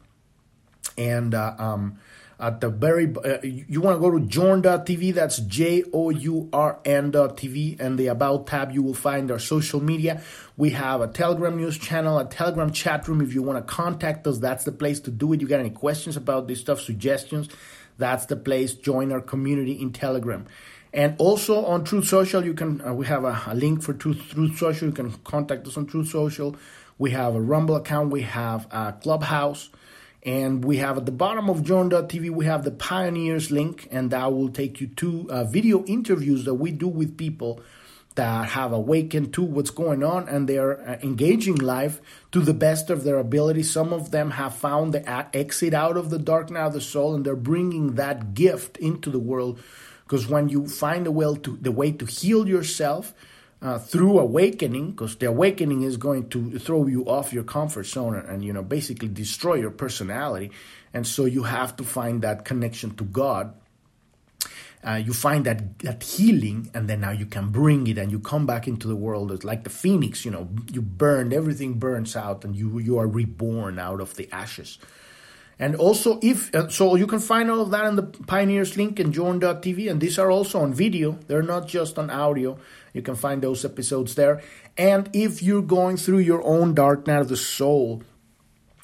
And 0.96 1.34
uh, 1.34 1.54
um, 1.58 1.98
at 2.42 2.60
the 2.60 2.68
very 2.68 3.14
uh, 3.24 3.38
you 3.42 3.80
want 3.80 3.96
to 3.96 4.00
go 4.00 4.10
to 4.10 4.26
journ.tv 4.26 5.14
that's 5.14 5.38
j-o-u-r-n.tv 5.38 5.90
and 7.80 7.96
the 7.96 8.08
about 8.08 8.48
tab 8.48 8.72
you 8.72 8.82
will 8.82 8.94
find 8.94 9.30
our 9.30 9.38
social 9.38 9.80
media. 9.80 10.20
We 10.56 10.70
have 10.70 11.00
a 11.00 11.06
telegram 11.06 11.56
news 11.56 11.78
channel 11.78 12.18
a 12.18 12.24
telegram 12.28 12.72
chat 12.72 13.06
room. 13.06 13.20
If 13.20 13.32
you 13.32 13.42
want 13.42 13.64
to 13.64 13.72
contact 13.72 14.26
us 14.26 14.38
that's 14.38 14.64
the 14.64 14.72
place 14.72 14.98
to 15.00 15.12
do 15.12 15.32
it. 15.32 15.40
You 15.40 15.46
got 15.46 15.60
any 15.60 15.70
questions 15.70 16.16
about 16.16 16.48
this 16.48 16.60
stuff 16.60 16.80
suggestions? 16.80 17.48
That's 17.96 18.26
the 18.26 18.34
place. 18.36 18.74
Join 18.74 19.12
our 19.12 19.20
community 19.20 19.80
in 19.80 19.92
telegram. 19.92 20.46
And 20.92 21.14
also 21.18 21.64
on 21.64 21.84
truth 21.84 22.06
social 22.06 22.44
you 22.44 22.54
can 22.54 22.80
uh, 22.80 22.92
we 22.92 23.06
have 23.06 23.22
a, 23.22 23.40
a 23.46 23.54
link 23.54 23.84
for 23.84 23.92
truth 23.94 24.20
truth 24.30 24.58
social. 24.58 24.88
You 24.88 24.94
can 24.94 25.12
contact 25.22 25.68
us 25.68 25.76
on 25.76 25.86
truth 25.86 26.08
social. 26.08 26.56
We 26.98 27.12
have 27.12 27.36
a 27.36 27.40
rumble 27.40 27.76
account. 27.76 28.10
We 28.10 28.22
have 28.22 28.66
a 28.72 28.94
clubhouse 29.00 29.70
And 30.24 30.64
we 30.64 30.76
have 30.76 30.98
at 30.98 31.06
the 31.06 31.12
bottom 31.12 31.50
of 31.50 31.64
Journ.tv, 31.64 32.30
we 32.30 32.44
have 32.44 32.62
the 32.62 32.70
Pioneers 32.70 33.50
link, 33.50 33.88
and 33.90 34.10
that 34.12 34.32
will 34.32 34.50
take 34.50 34.80
you 34.80 34.86
to 34.86 35.28
uh, 35.28 35.44
video 35.44 35.84
interviews 35.84 36.44
that 36.44 36.54
we 36.54 36.70
do 36.70 36.86
with 36.86 37.18
people 37.18 37.60
that 38.14 38.50
have 38.50 38.72
awakened 38.72 39.32
to 39.34 39.42
what's 39.42 39.70
going 39.70 40.04
on 40.04 40.28
and 40.28 40.48
they're 40.48 40.86
uh, 40.86 40.98
engaging 41.02 41.56
life 41.56 42.00
to 42.30 42.40
the 42.40 42.54
best 42.54 42.90
of 42.90 43.04
their 43.04 43.18
ability. 43.18 43.62
Some 43.62 43.92
of 43.92 44.10
them 44.10 44.32
have 44.32 44.54
found 44.54 44.92
the 44.92 45.36
exit 45.36 45.72
out 45.72 45.96
of 45.96 46.10
the 46.10 46.18
dark 46.18 46.50
night 46.50 46.66
of 46.66 46.72
the 46.74 46.80
soul 46.80 47.14
and 47.14 47.24
they're 47.24 47.34
bringing 47.34 47.94
that 47.94 48.34
gift 48.34 48.76
into 48.76 49.10
the 49.10 49.18
world. 49.18 49.60
Because 50.04 50.28
when 50.28 50.50
you 50.50 50.68
find 50.68 51.06
to, 51.06 51.58
the 51.60 51.72
way 51.72 51.92
to 51.92 52.04
heal 52.04 52.46
yourself, 52.46 53.14
uh, 53.62 53.78
through 53.78 54.18
awakening, 54.18 54.90
because 54.90 55.16
the 55.16 55.26
awakening 55.26 55.82
is 55.82 55.96
going 55.96 56.28
to 56.30 56.58
throw 56.58 56.86
you 56.86 57.04
off 57.04 57.32
your 57.32 57.44
comfort 57.44 57.84
zone 57.84 58.16
and 58.16 58.44
you 58.44 58.52
know 58.52 58.62
basically 58.62 59.08
destroy 59.08 59.54
your 59.54 59.70
personality, 59.70 60.50
and 60.92 61.06
so 61.06 61.24
you 61.24 61.44
have 61.44 61.76
to 61.76 61.84
find 61.84 62.22
that 62.22 62.44
connection 62.44 62.94
to 62.96 63.04
God. 63.04 63.54
Uh, 64.84 64.94
you 64.94 65.12
find 65.12 65.46
that 65.46 65.78
that 65.78 66.02
healing, 66.02 66.68
and 66.74 66.88
then 66.88 67.00
now 67.00 67.12
you 67.12 67.24
can 67.24 67.50
bring 67.50 67.86
it, 67.86 67.98
and 67.98 68.10
you 68.10 68.18
come 68.18 68.46
back 68.46 68.66
into 68.66 68.88
the 68.88 68.96
world 68.96 69.30
it's 69.30 69.44
like 69.44 69.62
the 69.62 69.70
phoenix. 69.70 70.24
You 70.24 70.32
know, 70.32 70.48
you 70.72 70.82
burn 70.82 71.32
everything 71.32 71.74
burns 71.74 72.16
out, 72.16 72.44
and 72.44 72.56
you 72.56 72.80
you 72.80 72.98
are 72.98 73.06
reborn 73.06 73.78
out 73.78 74.00
of 74.00 74.16
the 74.16 74.28
ashes. 74.32 74.78
And 75.58 75.76
also, 75.76 76.18
if 76.22 76.54
uh, 76.54 76.68
so, 76.68 76.96
you 76.96 77.06
can 77.06 77.20
find 77.20 77.50
all 77.50 77.60
of 77.60 77.70
that 77.70 77.84
on 77.84 77.96
the 77.96 78.02
Pioneers 78.02 78.76
link 78.76 78.98
and 78.98 79.12
Journ.tv, 79.12 79.90
and 79.90 80.00
these 80.00 80.18
are 80.18 80.30
also 80.30 80.60
on 80.60 80.72
video. 80.72 81.18
They're 81.28 81.42
not 81.42 81.68
just 81.68 81.98
on 81.98 82.10
audio. 82.10 82.58
You 82.92 83.02
can 83.02 83.14
find 83.14 83.42
those 83.42 83.64
episodes 83.64 84.14
there. 84.14 84.42
And 84.76 85.08
if 85.12 85.42
you're 85.42 85.62
going 85.62 85.96
through 85.96 86.18
your 86.18 86.42
own 86.42 86.74
dark 86.74 87.06
night 87.06 87.20
of 87.20 87.28
the 87.28 87.36
soul 87.36 88.02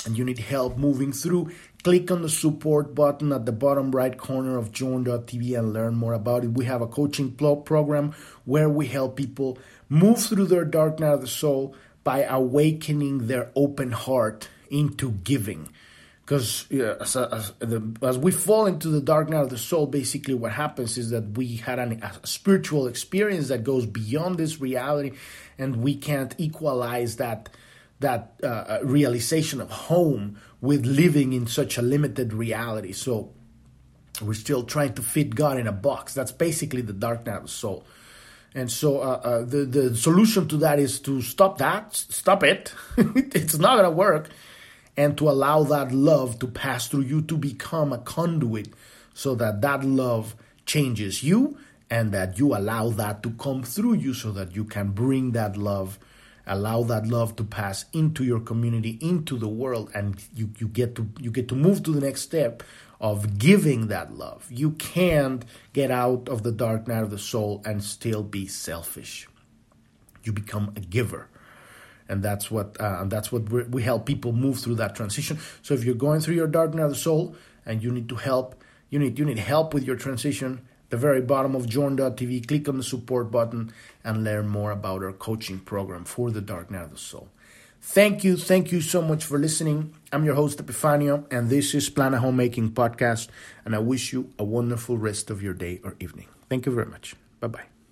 and 0.07 0.17
you 0.17 0.25
need 0.25 0.39
help 0.39 0.79
moving 0.79 1.13
through, 1.13 1.51
click 1.83 2.11
on 2.11 2.23
the 2.23 2.29
support 2.29 2.95
button 2.95 3.33
at 3.33 3.47
the 3.47 3.53
bottom 3.53 3.91
right 3.91 4.17
corner 4.17 4.57
of 4.57 4.73
Journ.tv 4.73 5.59
and 5.59 5.73
learn 5.73 5.95
more 5.95 6.15
about 6.15 6.45
it. 6.45 6.53
We 6.53 6.67
have 6.67 6.83
a 6.83 6.87
coaching 6.87 7.33
program 7.33 8.15
where 8.45 8.69
we 8.69 8.87
help 8.87 9.17
people 9.17 9.59
move 9.89 10.21
through 10.21 10.47
their 10.47 10.65
dark 10.65 11.01
night 11.01 11.15
of 11.15 11.21
the 11.23 11.27
soul 11.27 11.75
by 12.05 12.23
awakening 12.23 13.27
their 13.27 13.51
open 13.57 13.93
heart 13.93 14.49
into 14.71 15.13
giving 15.13 15.71
because 16.29 16.67
yeah, 16.69 16.93
as, 17.01 17.17
as, 17.17 17.55
as, 18.03 18.19
we 18.19 18.31
fall 18.31 18.67
into 18.67 18.89
the 18.89 19.01
dark 19.01 19.31
night 19.31 19.45
of 19.45 19.49
the 19.49 19.57
soul, 19.57 19.87
basically 19.87 20.35
what 20.35 20.53
happens 20.53 20.99
is 20.99 21.09
that 21.09 21.39
we 21.39 21.57
had 21.57 21.79
an, 21.79 22.03
a 22.03 22.27
spiritual 22.27 22.87
experience 22.87 23.49
that 23.49 23.65
goes 23.65 23.87
beyond 23.87 24.37
this 24.37 24.61
reality, 24.61 25.13
and 25.57 25.77
we 25.77 25.97
can't 25.97 26.35
equalize 26.37 27.17
that 27.17 27.49
that 28.01 28.35
uh, 28.43 28.47
uh, 28.47 28.81
realization 28.83 29.59
of 29.59 29.71
home 29.71 30.39
with 30.61 30.85
living 30.85 31.33
in 31.33 31.47
such 31.47 31.79
a 31.79 31.83
limited 31.83 32.35
reality. 32.35 32.93
So 32.93 33.33
we're 34.21 34.35
still 34.35 34.65
trying 34.65 34.93
to 34.97 35.03
fit 35.03 35.35
God 35.35 35.59
in 35.59 35.67
a 35.67 35.73
box. 35.73 36.13
That's 36.13 36.31
basically 36.31 36.83
the 36.83 36.93
dark 36.93 37.25
night 37.25 37.37
of 37.37 37.43
the 37.45 37.49
soul. 37.49 37.87
And 38.55 38.71
so 38.71 39.01
uh, 39.01 39.21
uh, 39.25 39.39
the 39.45 39.65
the 39.65 39.97
solution 39.97 40.47
to 40.49 40.59
that 40.59 40.79
is 40.79 41.01
to 41.01 41.23
stop 41.23 41.57
that, 41.57 41.97
stop 41.97 42.43
it. 42.43 42.75
it's 42.99 43.57
not 43.57 43.77
gonna 43.77 43.91
work 43.91 44.29
and 44.99 45.17
to 45.17 45.31
allow 45.31 45.63
that 45.63 45.93
love 45.93 46.41
to 46.41 46.49
pass 46.49 46.89
through 46.89 47.03
you 47.03 47.23
to 47.23 47.37
become 47.37 47.93
a 47.93 47.99
conduit 47.99 48.67
so 49.15 49.37
that 49.37 49.61
that 49.61 49.85
love 49.85 50.35
changes 50.67 51.23
you 51.23 51.57
and 51.89 52.11
that 52.11 52.37
you 52.37 52.55
allow 52.55 52.89
that 52.91 53.23
to 53.23 53.31
come 53.31 53.63
through 53.63 53.95
you 53.95 54.13
so 54.13 54.33
that 54.33 54.57
you 54.57 54.65
can 54.65 54.89
bring 54.89 55.31
that 55.31 55.57
love 55.57 56.01
allow 56.49 56.83
that 56.83 57.07
love 57.07 57.37
to 57.37 57.45
pass 57.45 57.85
into 57.93 58.25
your 58.25 58.41
community 58.41 58.99
into 59.01 59.39
the 59.39 59.49
world 59.49 59.89
and 59.95 60.21
you, 60.35 60.51
you 60.59 60.67
get 60.67 60.97
to 60.97 61.09
you 61.21 61.31
get 61.31 61.47
to 61.47 61.55
move 61.55 61.81
to 61.81 61.93
the 61.93 62.01
next 62.01 62.23
step 62.23 62.65
of 63.01 63.39
giving 63.39 63.87
that 63.87 64.13
love. 64.15 64.45
You 64.51 64.73
can't 64.73 65.45
get 65.73 65.93
out 65.93 66.29
of 66.29 66.43
the 66.43 66.51
dark 66.51 66.89
night 66.89 67.05
of 67.05 67.11
the 67.11 67.19
soul 67.19 67.63
and 67.65 67.85
still 67.85 68.25
be 68.25 68.49
selfish. 68.49 69.29
You 70.25 70.33
become 70.33 70.73
a 70.75 70.81
giver 70.81 71.29
and 72.09 72.23
that's 72.23 72.51
what 72.51 72.81
uh, 72.81 72.99
and 73.01 73.11
that's 73.11 73.31
what 73.31 73.49
we 73.71 73.83
help 73.83 74.07
people 74.07 74.33
move 74.33 74.59
through 74.59 74.77
that 74.77 74.95
transition. 74.95 75.39
So 75.63 75.75
if 75.75 75.85
you're 75.85 75.95
going 75.95 76.21
through 76.21 76.37
your 76.37 76.47
dark 76.47 76.75
night 76.75 76.85
of 76.85 76.91
the 76.91 76.97
soul 76.97 77.37
and 77.67 77.83
you 77.83 77.91
need 77.91 78.09
to 78.09 78.17
help, 78.17 78.63
you 78.91 78.99
need 78.99 79.19
you 79.19 79.25
need 79.25 79.39
help 79.39 79.75
with 79.75 79.85
your 79.85 79.97
transition. 79.97 80.63
The 80.91 80.97
very 80.97 81.21
bottom 81.21 81.55
of 81.55 81.69
Journ.tv, 81.69 82.49
click 82.49 82.67
on 82.67 82.79
the 82.79 82.83
support 82.83 83.31
button 83.31 83.75
and 84.03 84.25
learn 84.25 84.49
more 84.49 84.71
about 84.71 85.03
our 85.03 85.13
coaching 85.13 85.59
program 85.59 86.05
for 86.05 86.31
the 86.31 86.41
dark 86.41 86.71
night 86.71 86.85
of 86.85 86.93
the 86.93 86.99
soul. 86.99 87.29
Thank 87.81 88.25
you, 88.25 88.37
thank 88.37 88.73
you 88.73 88.81
so 88.81 89.03
much 89.03 89.25
for 89.25 89.39
listening. 89.39 89.95
I'm 90.13 90.25
your 90.25 90.35
host 90.35 90.59
Epifanio, 90.59 91.31
and 91.31 91.49
this 91.49 91.75
is 91.75 91.89
Plan 91.91 92.15
a 92.15 92.19
Homemaking 92.19 92.73
Podcast. 92.73 93.29
And 93.65 93.75
I 93.75 93.79
wish 93.79 94.13
you 94.13 94.33
a 94.39 94.45
wonderful 94.45 94.97
rest 94.97 95.31
of 95.31 95.43
your 95.43 95.55
day 95.55 95.81
or 95.85 95.95
evening. 96.01 96.29
Thank 96.49 96.67
you 96.67 96.73
very 96.73 96.87
much. 96.87 97.15
Bye 97.41 97.49
bye. 97.49 97.78